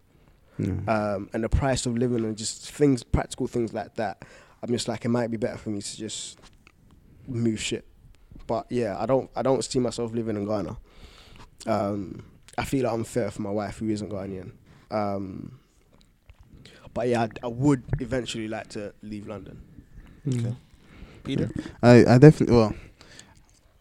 Yeah. 0.57 0.73
um, 0.87 1.29
and 1.33 1.43
the 1.43 1.49
price 1.49 1.85
of 1.85 1.97
living 1.97 2.23
and 2.25 2.35
just 2.37 2.71
things, 2.71 3.03
practical 3.03 3.47
things 3.47 3.71
like 3.73 3.95
that. 3.95 4.25
I'm 4.61 4.69
just 4.69 4.87
like, 4.87 5.05
it 5.05 5.09
might 5.09 5.29
be 5.31 5.37
better 5.37 5.57
for 5.57 5.69
me 5.69 5.81
to 5.81 5.97
just 5.97 6.37
move 7.27 7.59
shit. 7.61 7.85
But 8.47 8.65
yeah, 8.69 8.97
I 8.99 9.05
don't, 9.05 9.29
I 9.35 9.41
don't 9.41 9.63
see 9.63 9.79
myself 9.79 10.11
living 10.13 10.35
in 10.35 10.45
Ghana. 10.45 10.75
Um, 11.67 12.23
I 12.57 12.65
feel 12.65 12.83
like 12.85 12.93
unfair 12.93 13.31
for 13.31 13.41
my 13.43 13.51
wife 13.51 13.77
who 13.77 13.89
isn't 13.89 14.11
Ghanaian. 14.11 14.51
Um, 14.91 15.59
but 16.93 17.07
yeah, 17.07 17.21
I, 17.23 17.29
I 17.43 17.47
would 17.47 17.83
eventually 17.99 18.47
like 18.47 18.67
to 18.69 18.93
leave 19.01 19.27
London. 19.27 19.61
Okay. 20.27 20.55
Peter? 21.23 21.49
I, 21.83 22.05
I 22.05 22.17
definitely 22.17 22.55
well 22.55 22.73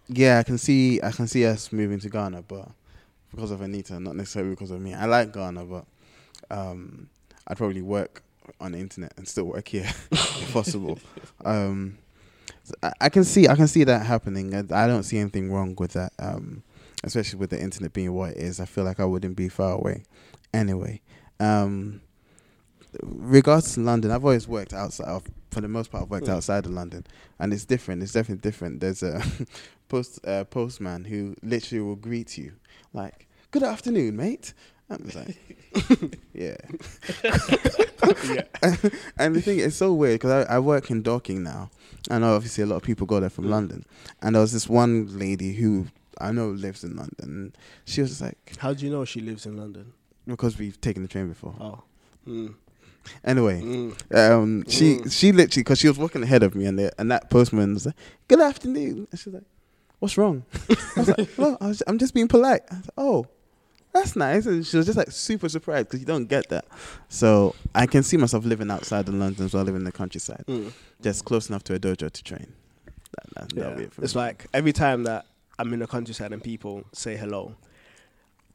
yeah 0.09 0.39
I 0.39 0.43
can 0.43 0.59
see 0.59 1.01
I 1.03 1.11
can 1.13 1.27
see 1.27 1.45
us 1.47 1.73
moving 1.73 2.01
to 2.01 2.09
Ghana 2.09 2.43
but 2.43 2.69
because 3.31 3.51
of 3.51 3.61
Anita 3.61 4.01
not 4.01 4.17
necessarily 4.17 4.51
because 4.51 4.71
of 4.71 4.81
me. 4.81 4.95
I 4.95 5.07
like 5.07 5.33
Ghana 5.33 5.65
but 5.65 5.85
um 6.51 7.09
I'd 7.47 7.57
probably 7.57 7.83
work 7.83 8.23
on 8.61 8.73
the 8.73 8.79
internet 8.79 9.13
and 9.17 9.29
still 9.29 9.45
work 9.45 9.69
here 9.69 9.89
if 10.11 10.53
possible. 10.53 10.99
Um 11.45 11.99
so 12.65 12.75
I, 12.83 12.93
I 13.03 13.09
can 13.09 13.25
see 13.25 13.49
I 13.49 13.55
can 13.55 13.69
see 13.69 13.85
that 13.85 14.07
happening. 14.07 14.55
I, 14.55 14.85
I 14.85 14.87
don't 14.87 15.03
see 15.03 15.19
anything 15.19 15.53
wrong 15.53 15.75
with 15.79 15.93
that 15.93 16.13
um 16.19 16.63
especially 17.05 17.39
with 17.39 17.51
the 17.51 17.61
internet 17.61 17.93
being 17.93 18.13
what 18.13 18.31
it 18.31 18.39
is. 18.39 18.61
I 18.61 18.65
feel 18.65 18.85
like 18.85 19.01
I 19.01 19.05
wouldn't 19.05 19.37
be 19.37 19.49
far 19.49 19.73
away 19.73 20.05
anyway. 20.53 21.01
Um 21.39 22.01
regards 23.03 23.75
to 23.75 23.81
London, 23.81 24.11
I've 24.11 24.25
always 24.25 24.49
worked 24.49 24.73
outside. 24.73 25.09
Of, 25.09 25.25
for 25.51 25.61
the 25.61 25.69
most 25.69 25.91
part, 25.91 26.05
I've 26.05 26.11
worked 26.11 26.27
Mm. 26.27 26.35
outside 26.37 26.67
of 26.67 26.73
London, 26.73 27.07
and 27.39 27.53
it's 27.53 27.65
different. 27.65 28.03
It's 28.03 28.13
definitely 28.13 28.43
different. 28.43 28.81
There's 28.81 29.03
a 29.03 29.23
post 29.89 30.21
uh, 30.27 30.45
postman 30.45 31.05
who 31.05 31.35
literally 31.43 31.83
will 31.83 31.97
greet 31.97 32.37
you 32.39 32.53
like, 32.93 33.27
"Good 33.51 33.63
afternoon, 33.63 34.17
mate." 34.17 34.53
I'm 34.91 35.05
like, 35.15 35.37
yeah. 36.33 36.57
and 39.19 39.35
the 39.37 39.43
thing 39.43 39.59
is 39.59 39.77
so 39.77 39.93
weird 39.93 40.21
because 40.21 40.47
I, 40.47 40.55
I 40.57 40.59
work 40.59 40.91
in 40.91 41.03
Dorking 41.03 41.43
now, 41.43 41.71
and 42.11 42.25
obviously 42.25 42.65
a 42.65 42.67
lot 42.67 42.77
of 42.77 42.83
people 42.83 43.07
go 43.07 43.21
there 43.21 43.31
from 43.31 43.45
Mm. 43.47 43.51
London. 43.51 43.85
And 44.23 44.35
there 44.35 44.41
was 44.43 44.53
this 44.53 44.69
one 44.69 45.19
lady 45.19 45.53
who 45.55 45.87
I 46.21 46.33
know 46.33 46.49
lives 46.51 46.85
in 46.85 46.97
London. 46.97 47.55
She 47.85 48.01
was 48.01 48.21
like, 48.21 48.55
How 48.59 48.73
do 48.73 48.85
you 48.85 48.91
know 48.91 49.05
she 49.05 49.21
lives 49.21 49.47
in 49.47 49.57
London? 49.57 49.93
because 50.27 50.59
we've 50.59 50.79
taken 50.81 51.03
the 51.03 51.09
train 51.09 51.29
before. 51.29 51.55
Oh, 51.59 51.83
mm. 52.27 52.55
Anyway, 53.25 53.61
Mm. 53.63 54.15
um, 54.15 54.65
she 54.69 54.97
Mm. 54.97 55.13
she 55.13 55.33
literally 55.33 55.63
because 55.63 55.79
she 55.79 55.89
was 55.89 55.99
walking 55.99 56.23
ahead 56.23 56.43
of 56.43 56.55
me, 56.55 56.67
and 56.67 56.79
the, 56.79 56.93
and 57.01 57.11
that 57.11 57.31
postman 57.31 57.75
was 57.75 57.87
like, 57.87 57.95
"Good 58.29 58.41
afternoon." 58.41 59.07
And 59.11 59.19
she's 59.21 59.33
like, 59.33 59.45
"What's 59.99 60.17
wrong?" 60.19 60.45
I 60.71 61.01
was 61.01 61.09
like, 61.09 61.29
"Well, 61.39 61.57
I 61.61 61.69
was, 61.69 61.83
I'm 61.87 61.99
just 61.99 62.15
being 62.15 62.29
polite." 62.29 62.63
Like, 62.71 62.83
"Oh, 62.97 63.27
that's 63.93 64.17
nice." 64.17 64.47
And 64.47 64.67
she 64.67 64.77
was 64.77 64.87
just 64.87 64.99
like 64.99 65.11
super 65.11 65.49
surprised 65.49 65.89
because 65.89 66.01
you 66.01 66.07
don't 66.07 66.27
get 66.27 66.49
that. 66.51 66.65
So 67.09 67.55
I 67.75 67.87
can 67.87 68.03
see 68.03 68.17
myself 68.17 68.45
living 68.45 68.71
outside 68.71 69.09
of 69.09 69.15
London 69.15 69.45
as 69.47 69.55
well, 69.55 69.65
living 69.65 69.81
in 69.81 69.85
the 69.85 69.93
countryside, 69.93 70.45
Mm. 70.47 70.73
just 71.03 71.25
close 71.25 71.49
enough 71.49 71.65
to 71.65 71.75
a 71.75 71.79
dojo 71.79 72.11
to 72.11 72.23
train. 72.23 72.53
That, 72.85 73.35
that, 73.35 73.55
that'll 73.57 73.75
be 73.75 73.81
Yeah. 73.83 73.87
it 73.87 73.95
for 73.95 74.05
It's 74.05 74.15
me. 74.15 74.21
like 74.23 74.47
every 74.53 74.73
time 74.73 75.05
that 75.05 75.25
I'm 75.59 75.73
in 75.73 75.81
the 75.81 75.87
countryside 75.87 76.33
and 76.33 76.43
people 76.43 76.85
say 76.93 77.17
hello, 77.17 77.55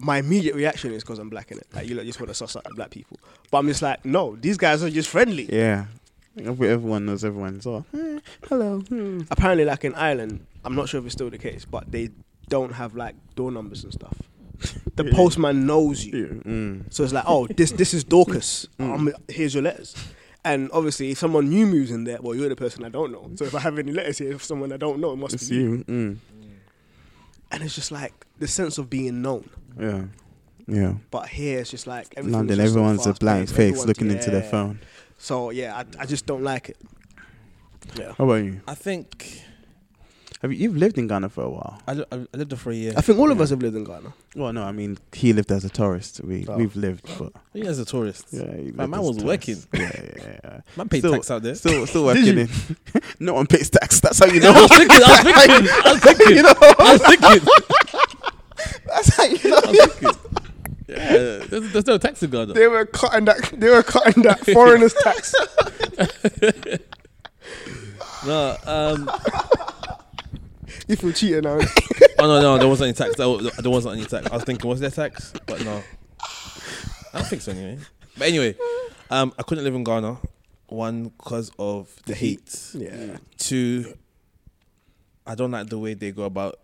my 0.04 0.18
immediate 0.18 0.56
reaction 0.56 0.92
is 0.94 1.04
because 1.04 1.20
I'm 1.20 1.30
black 1.30 1.52
in 1.52 1.58
it. 1.58 1.68
Like 1.74 1.88
you 1.88 1.96
just 2.04 2.20
want 2.20 2.30
to 2.30 2.34
suss 2.36 2.56
out 2.56 2.64
the 2.66 2.74
black 2.76 2.90
people. 2.92 3.18
But 3.52 3.60
I'm 3.60 3.68
just 3.68 3.82
like, 3.82 4.04
no, 4.06 4.36
these 4.36 4.58
guys 4.58 4.84
are 4.84 4.90
just 4.90 5.10
friendly. 5.10 5.48
yeah. 5.52 5.86
Everyone 6.38 7.06
knows 7.06 7.24
everyone. 7.24 7.62
So, 7.62 7.86
eh, 7.94 8.20
hello. 8.50 8.80
hmm. 8.80 9.22
Apparently, 9.30 9.66
like 9.66 9.84
in 9.86 9.94
Ireland, 9.94 10.46
I'm 10.66 10.74
not 10.76 10.90
sure 10.90 11.00
if 11.00 11.06
it's 11.06 11.14
still 11.14 11.30
the 11.30 11.38
case, 11.38 11.64
but 11.64 11.92
they 11.92 12.10
don't 12.50 12.74
have 12.74 12.96
like 12.96 13.16
door 13.36 13.52
numbers 13.52 13.84
and 13.84 13.94
stuff. 13.94 14.18
The 14.96 15.06
Yeah. 15.06 15.12
postman 15.16 15.66
knows 15.66 16.06
you. 16.06 16.42
Mm. 16.46 16.94
So 16.94 17.04
it's 17.04 17.14
like, 17.14 17.24
oh, 17.28 17.48
this 17.48 17.72
this 17.72 17.94
is 17.94 18.04
Dorcas. 18.04 18.68
Mm. 18.80 19.14
Here's 19.28 19.54
your 19.54 19.64
letters. 19.64 19.96
And 20.46 20.70
obviously, 20.74 21.12
if 21.12 21.18
someone 21.20 21.50
new 21.50 21.66
moves 21.66 21.90
in 21.92 22.04
there, 22.04 22.20
well, 22.22 22.36
you're 22.36 22.50
the 22.50 22.56
person 22.56 22.84
I 22.84 22.90
don't 22.90 23.12
know. 23.12 23.30
So 23.36 23.46
if 23.46 23.54
I 23.56 23.60
have 23.60 23.78
any 23.80 23.92
letters 23.92 24.18
here 24.18 24.38
for 24.38 24.44
someone 24.44 24.72
I 24.74 24.78
don't 24.78 25.00
know, 25.00 25.14
it 25.14 25.18
must 25.18 25.36
It's 25.36 25.50
be 25.50 25.56
you. 25.56 25.72
you. 25.72 25.84
Mm. 25.86 26.18
And 27.54 27.64
it's 27.64 27.76
just 27.76 27.92
like 27.92 28.14
the 28.40 28.48
sense 28.48 28.78
of 28.78 28.90
being 28.90 29.22
known. 29.22 29.50
Yeah. 29.80 30.04
Yeah. 30.68 30.94
But 31.12 31.28
here 31.30 31.60
it's 31.60 31.70
just 31.72 31.88
like 31.88 32.14
London, 32.18 32.58
just 32.58 32.60
so 32.60 32.66
everyone's 32.66 33.00
a 33.02 33.04
fast-paced, 33.14 33.20
blank 33.22 33.50
face 33.50 33.58
everyone's- 33.60 33.88
looking 33.88 34.12
into 34.12 34.32
their 34.32 34.44
phone. 34.44 34.80
So 35.18 35.52
yeah, 35.52 35.76
I, 35.78 35.86
I 36.04 36.06
just 36.06 36.26
don't 36.26 36.44
like 36.44 36.70
it. 36.70 36.78
Yeah, 37.96 38.14
How 38.18 38.24
about 38.26 38.36
you? 38.44 38.62
I 38.68 38.76
think 38.76 39.42
Have 40.44 40.52
you 40.52 40.60
you've 40.60 40.76
lived 40.78 40.98
in 40.98 41.08
Ghana 41.08 41.30
for 41.30 41.44
a 41.46 41.50
while? 41.50 41.82
I, 41.88 41.94
li- 41.94 42.06
I 42.12 42.16
lived 42.34 42.52
there 42.52 42.58
for 42.58 42.72
a 42.72 42.76
year. 42.76 42.94
I 42.98 43.02
think 43.02 43.18
all 43.18 43.32
of 43.32 43.40
us 43.40 43.50
have 43.52 43.62
lived 43.62 43.78
in 43.78 43.86
Ghana. 43.86 44.14
Well, 44.36 44.52
no, 44.52 44.64
I 44.64 44.74
mean 44.74 44.98
he 45.14 45.32
lived 45.34 45.52
as 45.54 45.64
a 45.64 45.70
tourist. 45.70 46.20
We 46.22 46.46
Oh. 46.50 46.58
we've 46.58 46.76
lived, 46.76 47.08
but 47.18 47.32
Yeah, 47.54 47.70
as 47.70 47.80
a 47.80 47.86
tourist. 47.86 48.28
yeah, 48.32 48.42
he 48.56 48.72
My 48.74 48.84
lived 48.84 48.92
man 48.92 48.94
as 48.94 48.98
a 48.98 49.02
was 49.02 49.18
tourist. 49.18 49.26
working. 49.26 49.58
Yeah, 49.74 50.02
yeah, 50.04 50.40
yeah. 50.44 50.60
Man 50.78 50.90
paid 50.90 51.00
Still- 51.00 51.14
tax 51.14 51.32
out 51.32 51.44
there. 51.44 51.56
Still, 51.56 51.88
still 51.88 52.04
working 52.12 52.38
in. 52.38 52.50
no 53.20 53.34
one 53.36 53.48
pays 53.48 53.70
tax. 53.70 54.02
That's 54.02 54.20
how 54.20 54.26
you 54.26 54.42
I 54.42 54.44
know. 54.44 54.62
was 54.62 54.70
thinking, 54.78 55.02
I 55.02 55.10
was 55.10 55.20
thinking, 55.22 55.70
I 55.72 55.92
was 55.94 56.02
thinking, 56.02 56.36
you 56.36 56.44
know. 56.44 56.54
I 56.60 56.92
was 56.92 57.02
thinking. 57.02 57.48
That's 58.86 59.16
how 59.16 59.24
you 59.24 59.50
know. 59.50 59.62
I 59.64 59.72
was 59.72 59.94
thinking. 59.96 60.20
Yeah, 60.90 60.98
there's, 61.48 61.72
there's 61.72 61.88
no 61.88 61.98
tax 61.98 62.22
in 62.22 62.30
Ghana. 62.32 62.52
They 62.54 62.68
were 62.68 62.86
cutting 62.86 63.24
that. 63.26 63.40
They 63.58 63.70
were 63.70 63.82
cutting 63.82 64.24
that 64.24 64.46
foreigners 64.46 64.94
tax. 64.94 65.34
No, 68.26 68.58
um, 68.66 69.10
You 70.88 70.96
feel 70.96 71.12
cheated 71.14 71.44
now. 71.46 71.60
oh 72.20 72.28
no, 72.28 72.42
no, 72.42 72.58
there 72.58 72.68
wasn't 72.68 72.88
any 72.88 72.94
tax. 72.94 73.16
There 73.18 73.38
there 73.38 73.72
wasn't 73.72 73.98
any 73.98 74.06
tax. 74.06 74.28
I 74.30 74.36
was 74.36 74.44
thinking, 74.44 74.70
was 74.70 74.80
there 74.80 74.90
tax? 74.92 75.34
But 75.46 75.64
no, 75.64 75.82
I 77.14 77.20
don't 77.20 77.28
think 77.28 77.42
so 77.42 77.52
anyway. 77.52 77.80
But 78.18 78.28
anyway, 78.28 78.56
um, 79.10 79.34
I 79.40 79.44
couldn't 79.44 79.64
live 79.64 79.76
in 79.76 79.84
Ghana. 79.84 80.18
One, 80.68 81.04
because 81.06 81.52
of 81.60 81.90
the, 82.06 82.14
The 82.14 82.16
heat. 82.18 82.70
heat. 82.74 82.82
Yeah. 82.82 83.18
Two, 83.38 83.94
I 85.28 85.36
don't 85.36 85.52
like 85.52 85.68
the 85.70 85.78
way 85.80 85.94
they 85.94 86.12
go 86.12 86.24
about 86.24 86.60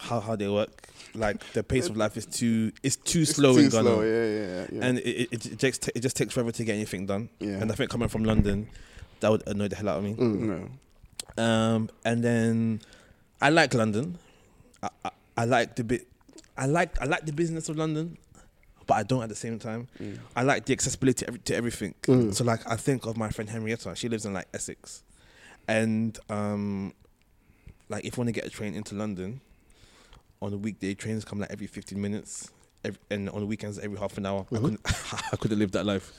how 0.00 0.20
how 0.20 0.36
they 0.36 0.48
work. 0.48 0.86
Like 1.14 1.42
the 1.54 1.62
pace 1.62 1.88
of 1.88 1.96
life 1.96 2.16
is 2.16 2.26
too 2.26 2.72
it's 2.82 2.96
too 2.96 3.24
slow 3.24 3.54
Too 3.54 3.60
in 3.60 3.68
Ghana. 3.70 3.82
slow, 3.82 4.02
Yeah, 4.02 4.24
yeah, 4.26 4.66
yeah. 4.70 4.84
and 4.86 4.98
it, 4.98 5.32
it, 5.32 5.46
it 5.46 5.58
just 5.58 5.82
ta- 5.82 5.90
it 5.94 6.00
just 6.00 6.16
takes 6.16 6.34
forever 6.34 6.52
to 6.52 6.64
get 6.64 6.74
anything 6.74 7.06
done. 7.06 7.30
Yeah. 7.40 7.52
And 7.60 7.72
I 7.72 7.74
think 7.74 7.90
coming 7.90 8.08
from 8.08 8.24
London, 8.24 8.68
that 9.20 9.30
would 9.30 9.42
annoy 9.48 9.68
the 9.68 9.76
hell 9.76 9.88
out 9.88 9.98
of 9.98 10.04
me. 10.04 10.14
Mm. 10.14 10.38
no. 11.38 11.42
Um, 11.42 11.88
and 12.04 12.22
then 12.22 12.80
I 13.40 13.50
like 13.50 13.74
London. 13.74 14.18
I, 14.82 14.88
I, 15.04 15.10
I 15.38 15.44
like 15.44 15.76
the 15.76 15.84
bit. 15.84 16.06
I 16.56 16.66
like 16.66 17.00
I 17.00 17.04
like 17.04 17.24
the 17.26 17.32
business 17.32 17.68
of 17.68 17.76
London, 17.76 18.18
but 18.86 18.94
I 18.94 19.02
don't 19.04 19.22
at 19.22 19.28
the 19.28 19.34
same 19.36 19.58
time. 19.58 19.86
Mm. 20.00 20.18
I 20.34 20.42
like 20.42 20.64
the 20.66 20.72
accessibility 20.72 21.24
to, 21.24 21.28
every, 21.28 21.40
to 21.40 21.54
everything. 21.54 21.94
Mm. 22.02 22.34
So 22.34 22.44
like 22.44 22.68
I 22.68 22.76
think 22.76 23.06
of 23.06 23.16
my 23.16 23.30
friend 23.30 23.48
Henrietta. 23.48 23.94
She 23.94 24.08
lives 24.08 24.26
in 24.26 24.32
like 24.32 24.48
Essex, 24.52 25.02
and 25.68 26.18
um, 26.28 26.92
like 27.88 28.04
if 28.04 28.16
you 28.16 28.20
want 28.20 28.28
to 28.28 28.32
get 28.32 28.44
a 28.46 28.50
train 28.50 28.74
into 28.74 28.94
London, 28.96 29.40
on 30.42 30.50
the 30.50 30.58
weekday 30.58 30.94
trains 30.94 31.24
come 31.24 31.38
like 31.38 31.50
every 31.52 31.66
15 31.68 32.00
minutes, 32.00 32.50
every, 32.84 32.98
and 33.10 33.30
on 33.30 33.40
the 33.40 33.46
weekends 33.46 33.78
every 33.78 33.98
half 33.98 34.18
an 34.18 34.26
hour. 34.26 34.46
I 34.50 34.54
Mhm. 34.56 34.62
couldn't, 34.62 34.80
I 35.32 35.36
couldn't 35.36 35.58
live 35.60 35.72
that 35.72 35.86
life. 35.86 36.12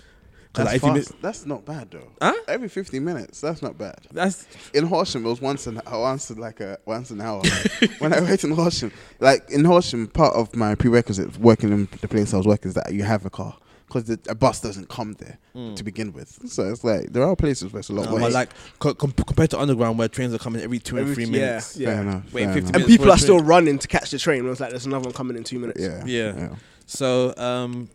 'Cause, 0.51 0.65
That's, 0.65 0.67
like, 0.67 0.75
if 0.77 0.83
you 0.83 0.93
miss- 0.93 1.13
that's 1.21 1.45
not 1.45 1.63
bad 1.63 1.91
though. 1.91 2.09
Huh? 2.19 2.33
Every 2.47 2.69
15 2.69 3.03
minutes, 3.03 3.39
that's 3.39 3.61
not 3.61 3.77
bad. 3.77 3.99
that's 4.11 4.47
In 4.73 4.85
Horsham, 4.87 5.23
it 5.25 5.29
was 5.29 5.39
once 5.41 5.67
an 5.67 5.79
once 5.91 6.31
like 6.31 6.59
a 6.59 6.79
once 6.85 7.11
an 7.11 7.21
hour. 7.21 7.43
when 7.99 8.13
I 8.13 8.19
worked 8.21 8.43
in 8.43 8.51
Horsham, 8.51 8.91
like 9.19 9.47
in 9.51 9.63
Horsham, 9.63 10.07
part 10.07 10.33
of 10.35 10.55
my 10.55 10.73
prerequisite 10.73 11.33
for 11.33 11.39
working 11.39 11.71
in 11.71 11.87
the 12.01 12.07
place 12.07 12.33
I 12.33 12.37
was 12.37 12.47
working 12.47 12.69
is 12.69 12.75
that 12.75 12.91
you 12.93 13.03
have 13.03 13.25
a 13.27 13.29
car 13.29 13.55
because 13.87 14.09
a 14.27 14.33
bus 14.35 14.59
doesn't 14.61 14.89
come 14.89 15.13
there 15.19 15.37
Mm. 15.55 15.75
to 15.75 15.83
begin 15.83 16.13
with. 16.13 16.39
So 16.47 16.63
it's 16.71 16.83
like 16.83 17.13
there 17.13 17.23
are 17.23 17.35
places 17.35 17.71
where 17.71 17.79
it's 17.81 17.89
a 17.89 17.93
lot 17.93 18.05
No, 18.05 18.13
worse. 18.13 18.21
but 18.23 18.31
like 18.31 18.49
co- 18.79 18.95
com- 18.95 19.11
compared 19.11 19.51
to 19.51 19.59
underground 19.59 19.99
where 19.99 20.07
trains 20.07 20.33
are 20.33 20.37
coming 20.39 20.61
every 20.63 20.79
two 20.79 20.97
and 20.97 21.13
three 21.13 21.25
yeah, 21.25 21.29
minutes. 21.31 21.77
yeah. 21.77 21.89
Fair 21.93 22.01
enough. 22.01 22.33
Wait, 22.33 22.45
fair 22.45 22.53
50 22.55 22.59
enough. 22.69 22.75
And 22.75 22.85
people 22.85 23.05
for 23.05 23.09
a 23.11 23.13
are 23.13 23.17
still 23.19 23.39
running 23.39 23.77
to 23.77 23.87
catch 23.87 24.09
the 24.09 24.17
train. 24.17 24.45
It 24.45 24.49
was 24.49 24.59
like, 24.59 24.71
there's 24.71 24.87
another 24.87 25.03
one 25.05 25.13
coming 25.13 25.37
in 25.37 25.43
two 25.43 25.59
minutes. 25.59 25.79
Yeah. 25.79 26.03
Yeah. 26.05 26.49
So 26.87 27.35
um, 27.37 27.89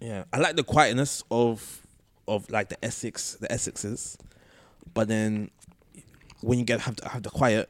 yeah, 0.00 0.24
I 0.32 0.38
like 0.38 0.56
the 0.56 0.64
quietness 0.64 1.22
of 1.30 1.82
of 2.26 2.48
like 2.50 2.68
the 2.68 2.82
Essex, 2.84 3.34
the 3.40 3.48
Essexes, 3.48 4.16
but 4.94 5.08
then 5.08 5.50
when 6.42 6.58
you 6.58 6.64
get 6.64 6.80
have 6.80 6.96
to 6.96 7.08
have 7.08 7.22
the 7.22 7.30
quiet, 7.30 7.68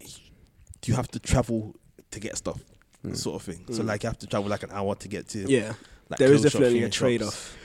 do 0.00 0.90
you 0.90 0.94
have 0.94 1.08
to 1.08 1.18
travel 1.18 1.74
to 2.10 2.20
get 2.20 2.36
stuff, 2.36 2.60
Mm. 3.04 3.16
sort 3.16 3.36
of 3.36 3.42
thing. 3.54 3.64
So 3.74 3.82
Mm. 3.82 3.86
like 3.86 4.02
you 4.02 4.08
have 4.08 4.18
to 4.18 4.26
travel 4.26 4.48
like 4.50 4.62
an 4.62 4.70
hour 4.72 4.94
to 4.94 5.08
get 5.08 5.28
to. 5.30 5.38
Yeah. 5.50 5.74
like, 6.08 6.18
there 6.18 6.32
is 6.32 6.42
definitely 6.42 6.82
a 6.82 6.88
trade 6.90 7.22
off. 7.22 7.56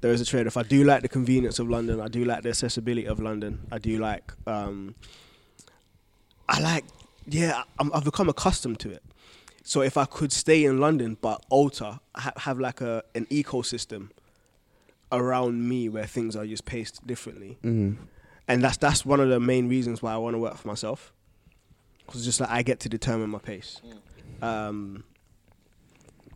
There 0.00 0.12
is 0.12 0.20
a 0.20 0.24
trade 0.24 0.46
off. 0.46 0.56
I 0.56 0.62
do 0.62 0.84
like 0.84 1.02
the 1.02 1.08
convenience 1.08 1.58
of 1.58 1.68
London. 1.68 2.00
I 2.00 2.08
do 2.08 2.24
like 2.24 2.42
the 2.42 2.48
accessibility 2.50 3.06
of 3.06 3.20
London. 3.20 3.66
I 3.70 3.78
do 3.78 3.98
like. 3.98 4.32
Um, 4.46 4.94
I 6.48 6.60
like. 6.60 6.84
Yeah, 7.26 7.62
I'm, 7.78 7.92
I've 7.92 8.04
become 8.04 8.28
accustomed 8.28 8.80
to 8.80 8.90
it. 8.90 9.02
So 9.62 9.82
if 9.82 9.96
I 9.96 10.04
could 10.06 10.32
stay 10.32 10.64
in 10.64 10.78
London 10.80 11.16
but 11.20 11.44
alter, 11.50 12.00
ha- 12.16 12.32
have 12.38 12.58
like 12.58 12.80
a 12.80 13.02
an 13.14 13.26
ecosystem 13.26 14.10
around 15.12 15.68
me 15.68 15.88
where 15.88 16.06
things 16.06 16.36
are 16.36 16.46
just 16.46 16.64
paced 16.64 17.06
differently, 17.06 17.58
Mm. 17.62 17.96
and 18.48 18.62
that's 18.64 18.76
that's 18.76 19.04
one 19.04 19.20
of 19.20 19.28
the 19.28 19.40
main 19.40 19.68
reasons 19.68 20.02
why 20.02 20.12
I 20.12 20.16
want 20.16 20.34
to 20.34 20.38
work 20.38 20.56
for 20.56 20.68
myself. 20.68 21.12
Because 22.06 22.24
just 22.24 22.40
like 22.40 22.50
I 22.50 22.62
get 22.62 22.80
to 22.80 22.88
determine 22.88 23.30
my 23.30 23.38
pace. 23.38 23.80
Um, 24.42 25.04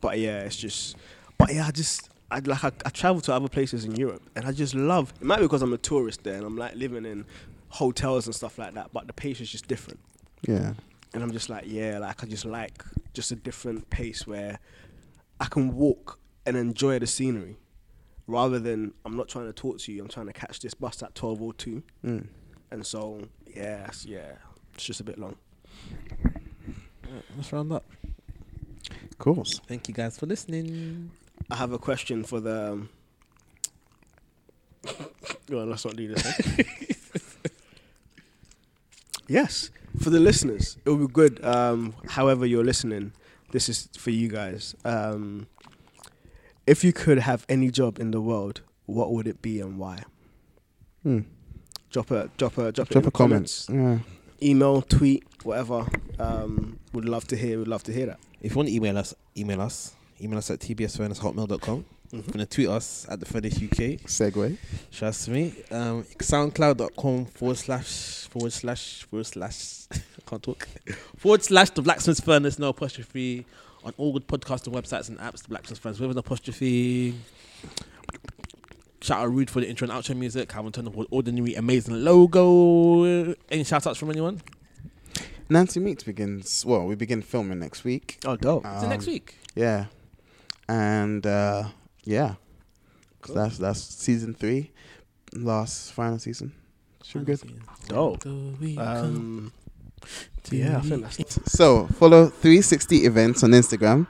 but 0.01 0.19
yeah, 0.19 0.41
it's 0.41 0.57
just. 0.57 0.97
But 1.39 1.53
yeah, 1.55 1.67
I 1.67 1.71
just 1.71 2.11
I 2.31 2.39
like 2.41 2.63
I, 2.65 2.73
I 2.85 2.91
travel 2.91 3.21
to 3.23 3.33
other 3.33 3.49
places 3.49 3.85
in 3.85 3.97
Europe, 3.97 4.23
and 4.37 4.45
I 4.45 4.53
just 4.53 4.75
love. 4.75 5.13
It 5.21 5.25
might 5.27 5.37
be 5.39 5.43
because 5.43 5.63
I'm 5.63 5.73
a 5.73 5.79
tourist 5.79 6.23
there, 6.25 6.35
and 6.37 6.45
I'm 6.45 6.57
like 6.57 6.75
living 6.77 7.05
in 7.07 7.25
hotels 7.69 8.27
and 8.27 8.35
stuff 8.35 8.59
like 8.59 8.75
that. 8.75 8.91
But 8.93 9.07
the 9.07 9.13
pace 9.13 9.41
is 9.41 9.51
just 9.51 9.67
different, 9.67 9.99
Yeah. 10.47 10.75
and 11.13 11.23
I'm 11.23 11.33
just 11.33 11.49
like, 11.49 11.65
yeah, 11.67 11.99
like 11.99 12.23
I 12.23 12.27
just 12.27 12.45
like 12.45 12.85
just 13.15 13.31
a 13.31 13.37
different 13.37 13.89
pace 13.91 14.27
where 14.27 14.59
I 15.41 15.47
can 15.47 15.75
walk 15.75 16.19
and 16.45 16.57
enjoy 16.57 16.99
the 16.99 17.07
scenery, 17.07 17.57
rather 18.27 18.59
than 18.59 18.93
I'm 19.05 19.17
not 19.17 19.29
trying 19.29 19.47
to 19.47 19.53
talk 19.53 19.79
to 19.79 19.93
you. 19.93 20.03
I'm 20.03 20.09
trying 20.09 20.27
to 20.27 20.33
catch 20.33 20.61
this 20.61 20.75
bus 20.75 21.03
at 21.03 21.15
twelve 21.15 21.41
or 21.41 21.55
two, 21.55 21.83
Mm. 22.05 22.27
and 22.71 22.85
so 22.87 23.23
yeah, 23.47 23.85
it's- 23.85 24.05
yeah, 24.05 24.33
it's 24.75 24.85
just 24.85 25.01
a 25.01 25.05
bit 25.05 25.19
long. 25.19 25.37
Yeah, 26.23 27.21
let's 27.37 27.53
round 27.53 27.73
up. 27.73 27.85
Cool. 29.19 29.45
Thank 29.67 29.89
you 29.89 29.95
guys 29.95 30.19
for 30.19 30.27
listening. 30.27 31.11
I 31.51 31.57
have 31.57 31.73
a 31.73 31.79
question 31.79 32.25
for 32.25 32.41
the. 32.41 32.73
Um, 32.73 32.89
well, 35.49 35.67
let's 35.67 35.85
not 35.85 35.97
do 35.97 36.09
this. 36.15 36.25
yes, 39.29 39.71
for 39.99 40.11
the 40.11 40.21
listeners, 40.21 40.77
it 40.85 40.91
will 40.91 41.07
be 41.07 41.13
good. 41.13 41.45
Um, 41.45 41.95
however, 42.09 42.47
you're 42.47 42.65
listening, 42.65 43.13
this 43.53 43.69
is 43.69 43.89
for 43.97 44.11
you 44.11 44.29
guys. 44.29 44.75
Um, 44.85 45.47
if 46.67 46.83
you 46.85 46.93
could 46.93 47.19
have 47.19 47.45
any 47.49 47.71
job 47.71 47.99
in 47.99 48.11
the 48.11 48.21
world, 48.21 48.63
what 48.87 49.13
would 49.13 49.27
it 49.27 49.43
be 49.43 49.61
and 49.61 49.79
why? 49.79 50.03
Mm. 51.05 51.25
Drop 51.91 52.11
a 52.11 52.31
drop 52.37 52.59
a 52.59 52.73
drop, 52.73 52.89
Drop 52.89 53.07
a 53.07 53.11
comment. 53.11 53.13
comments. 53.13 53.69
Yeah. 53.71 53.99
Email, 54.43 54.83
tweet, 54.83 55.25
whatever. 55.45 55.87
Um, 56.19 56.79
would 56.93 57.05
love 57.05 57.27
to 57.29 57.37
hear. 57.37 57.59
Would 57.59 57.69
love 57.69 57.83
to 57.85 57.93
hear 57.93 58.07
that. 58.07 58.19
If 58.41 58.53
you 58.53 58.57
want 58.57 58.69
to 58.69 58.75
email 58.75 58.99
us, 58.99 59.15
email 59.37 59.61
us. 59.61 59.95
Email 60.21 60.39
us 60.39 60.51
at 60.51 60.61
tbsfurnace.hotmail.com. 60.61 61.85
Want 62.15 62.39
to 62.39 62.47
tweet 62.47 62.69
us 62.69 63.07
at 63.11 63.19
the 63.21 63.27
Furnace 63.27 63.57
UK. 63.57 63.99
Segue. 64.07 64.57
Trust 64.93 65.29
me. 65.29 65.53
Um, 65.71 66.05
SoundCloud.com 66.05 67.27
forward 67.27 67.57
slash 67.57 68.29
forward 68.29 68.53
slash 68.53 69.03
forward 69.05 69.27
slash 69.27 69.87
I 69.93 69.99
can't 70.31 70.43
talk 70.43 70.69
forward 71.17 71.43
slash 71.43 71.71
the 71.71 71.83
Blacksmith's 71.83 72.21
Furnace 72.21 72.59
no 72.59 72.69
apostrophe 72.69 73.45
on 73.85 73.93
all 73.99 74.13
good 74.13 74.29
podcasting 74.29 74.73
websites 74.73 75.09
and 75.09 75.19
apps. 75.19 75.43
The 75.43 75.49
Blacksmith's 75.49 75.81
Furnace 75.81 75.99
with 75.99 76.13
an 76.13 76.19
apostrophe. 76.19 77.15
Shout 79.01 79.19
out 79.21 79.33
Rude 79.33 79.51
for 79.51 79.61
the 79.61 79.69
intro 79.69 79.89
and 79.89 79.93
outro 80.03 80.17
music. 80.17 80.49
Calvin 80.49 80.73
Turner 80.73 80.91
for 80.91 81.05
the 81.05 81.09
ordinary 81.11 81.55
amazing 81.55 82.05
logo. 82.05 83.35
Any 83.51 83.65
shout 83.65 83.87
outs 83.87 83.99
from 83.99 84.11
anyone? 84.11 84.41
Nancy 85.51 85.79
Meets 85.81 86.05
begins. 86.05 86.65
Well, 86.65 86.87
we 86.87 86.95
begin 86.95 87.21
filming 87.23 87.59
next 87.59 87.85
week. 87.85 88.19
Oh, 88.25 88.37
dope. 88.37 88.65
It 88.65 88.89
next 88.89 89.07
Um, 89.07 89.13
week? 89.13 89.37
Yeah. 89.55 89.87
And 90.69 91.27
uh, 91.27 91.65
yeah, 92.05 92.35
'Cause 93.21 93.35
Cool. 93.35 93.35
that's 93.37 93.59
that's 93.59 93.81
season 93.81 94.35
three, 94.35 94.71
last 95.35 95.93
final 95.93 96.19
season. 96.19 96.53
Should 97.03 97.25
be 97.27 97.35
good. 97.35 97.61
Dope. 97.89 98.25
Um, 98.27 99.53
yeah, 100.51 100.79
I 100.79 100.81
think 100.81 101.03
that's 101.03 101.39
So 101.53 101.87
follow 101.89 102.27
360 102.29 103.05
events 103.05 103.43
on 103.43 103.51
Instagram. 103.51 104.07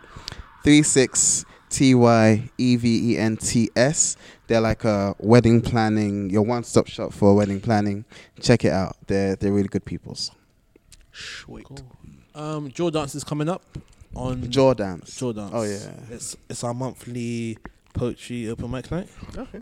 36 0.65 1.45
T 1.71 1.95
Y 1.95 2.51
E 2.59 2.77
V 2.77 3.13
E 3.13 3.19
N 3.19 3.37
T 3.37 3.71
S. 3.77 4.17
They're 4.47 4.61
like 4.61 4.85
a 4.85 5.15
wedding 5.19 5.61
planning, 5.61 6.31
your 6.31 6.43
one 6.43 6.63
stop 6.65 6.87
shop 6.87 7.13
for 7.13 7.35
wedding 7.35 7.61
planning. 7.61 8.05
Check 8.41 8.65
it 8.65 8.73
out. 8.73 8.97
They're 9.07 9.37
they're 9.37 9.53
really 9.53 9.69
good 9.69 9.85
peoples. 9.85 10.31
sweet. 11.13 11.65
Cool. 11.67 11.79
Um, 12.35 12.71
Jawdance 12.71 13.15
is 13.15 13.25
coming 13.25 13.49
up 13.49 13.63
on 14.15 14.43
Jordans. 14.45 15.05
Jawdance. 15.11 15.51
Oh, 15.53 15.63
yeah. 15.63 16.15
it's 16.15 16.37
it's 16.49 16.63
our 16.65 16.75
monthly 16.75 17.59
poetry 17.95 18.51
open 18.51 18.71
mic 18.71 18.91
night. 18.91 19.09
Okay. 19.37 19.61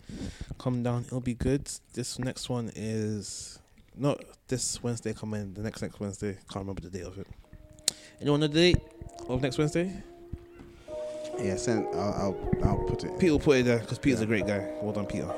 Come 0.58 0.82
down, 0.82 1.04
it'll 1.06 1.20
be 1.20 1.34
good. 1.34 1.70
This 1.94 2.18
next 2.18 2.48
one 2.48 2.72
is 2.74 3.60
not 3.96 4.20
this 4.48 4.82
Wednesday 4.82 5.12
coming. 5.12 5.54
The 5.54 5.62
next 5.62 5.82
next 5.82 6.00
Wednesday, 6.00 6.32
can't 6.50 6.64
remember 6.66 6.80
the 6.80 6.90
date 6.90 7.04
of 7.04 7.16
it. 7.18 7.26
Anyone 8.20 8.40
know 8.40 8.48
the 8.48 8.72
date 8.72 8.78
of 9.28 9.40
next 9.42 9.58
Wednesday? 9.58 9.92
Yeah, 11.38 11.56
send. 11.56 11.86
I'll 11.94 12.36
I'll, 12.62 12.68
I'll 12.68 12.84
put 12.88 13.04
it. 13.04 13.18
Peter 13.18 13.32
will 13.32 13.40
put 13.40 13.58
it 13.58 13.64
there 13.64 13.78
because 13.78 13.98
Peter's 13.98 14.20
a 14.20 14.26
great 14.26 14.46
guy. 14.46 14.68
Well 14.80 14.92
done, 14.92 15.06
Peter. 15.06 15.32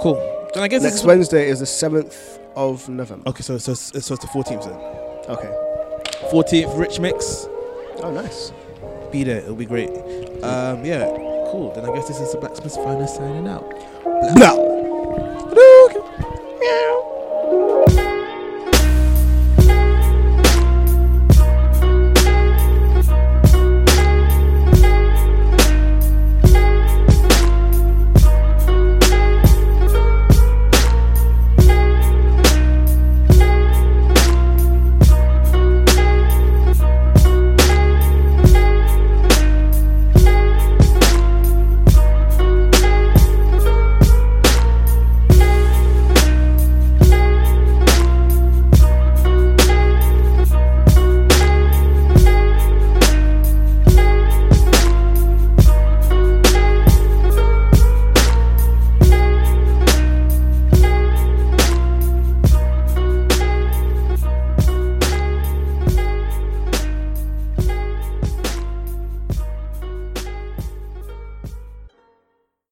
Cool. 0.00 0.50
Then 0.54 0.62
I 0.62 0.68
guess 0.68 0.82
Next 0.82 1.04
Wednesday 1.04 1.48
is 1.48 1.60
the 1.60 1.66
seventh 1.66 2.38
of 2.54 2.88
November. 2.88 3.28
Okay, 3.28 3.42
so 3.42 3.58
so 3.58 3.74
so 3.74 3.96
it's 3.96 4.08
the 4.08 4.28
fourteenth 4.28 4.64
then. 4.64 4.78
Okay. 5.28 5.52
Fourteenth, 6.30 6.74
Rich 6.76 7.00
Mix. 7.00 7.46
Oh, 8.00 8.12
nice. 8.12 8.52
Be 9.10 9.24
there. 9.24 9.38
It'll 9.38 9.54
be 9.54 9.66
great. 9.66 9.90
Um, 10.42 10.84
yeah. 10.84 11.27
Cool. 11.50 11.72
Then 11.74 11.88
I 11.88 11.94
guess 11.94 12.08
this 12.08 12.20
is 12.20 12.32
the 12.32 12.38
Blacksmith's 12.38 12.76
Furnace 12.76 13.14
signing 13.16 13.48
out. 13.48 13.64
No. 14.36 14.67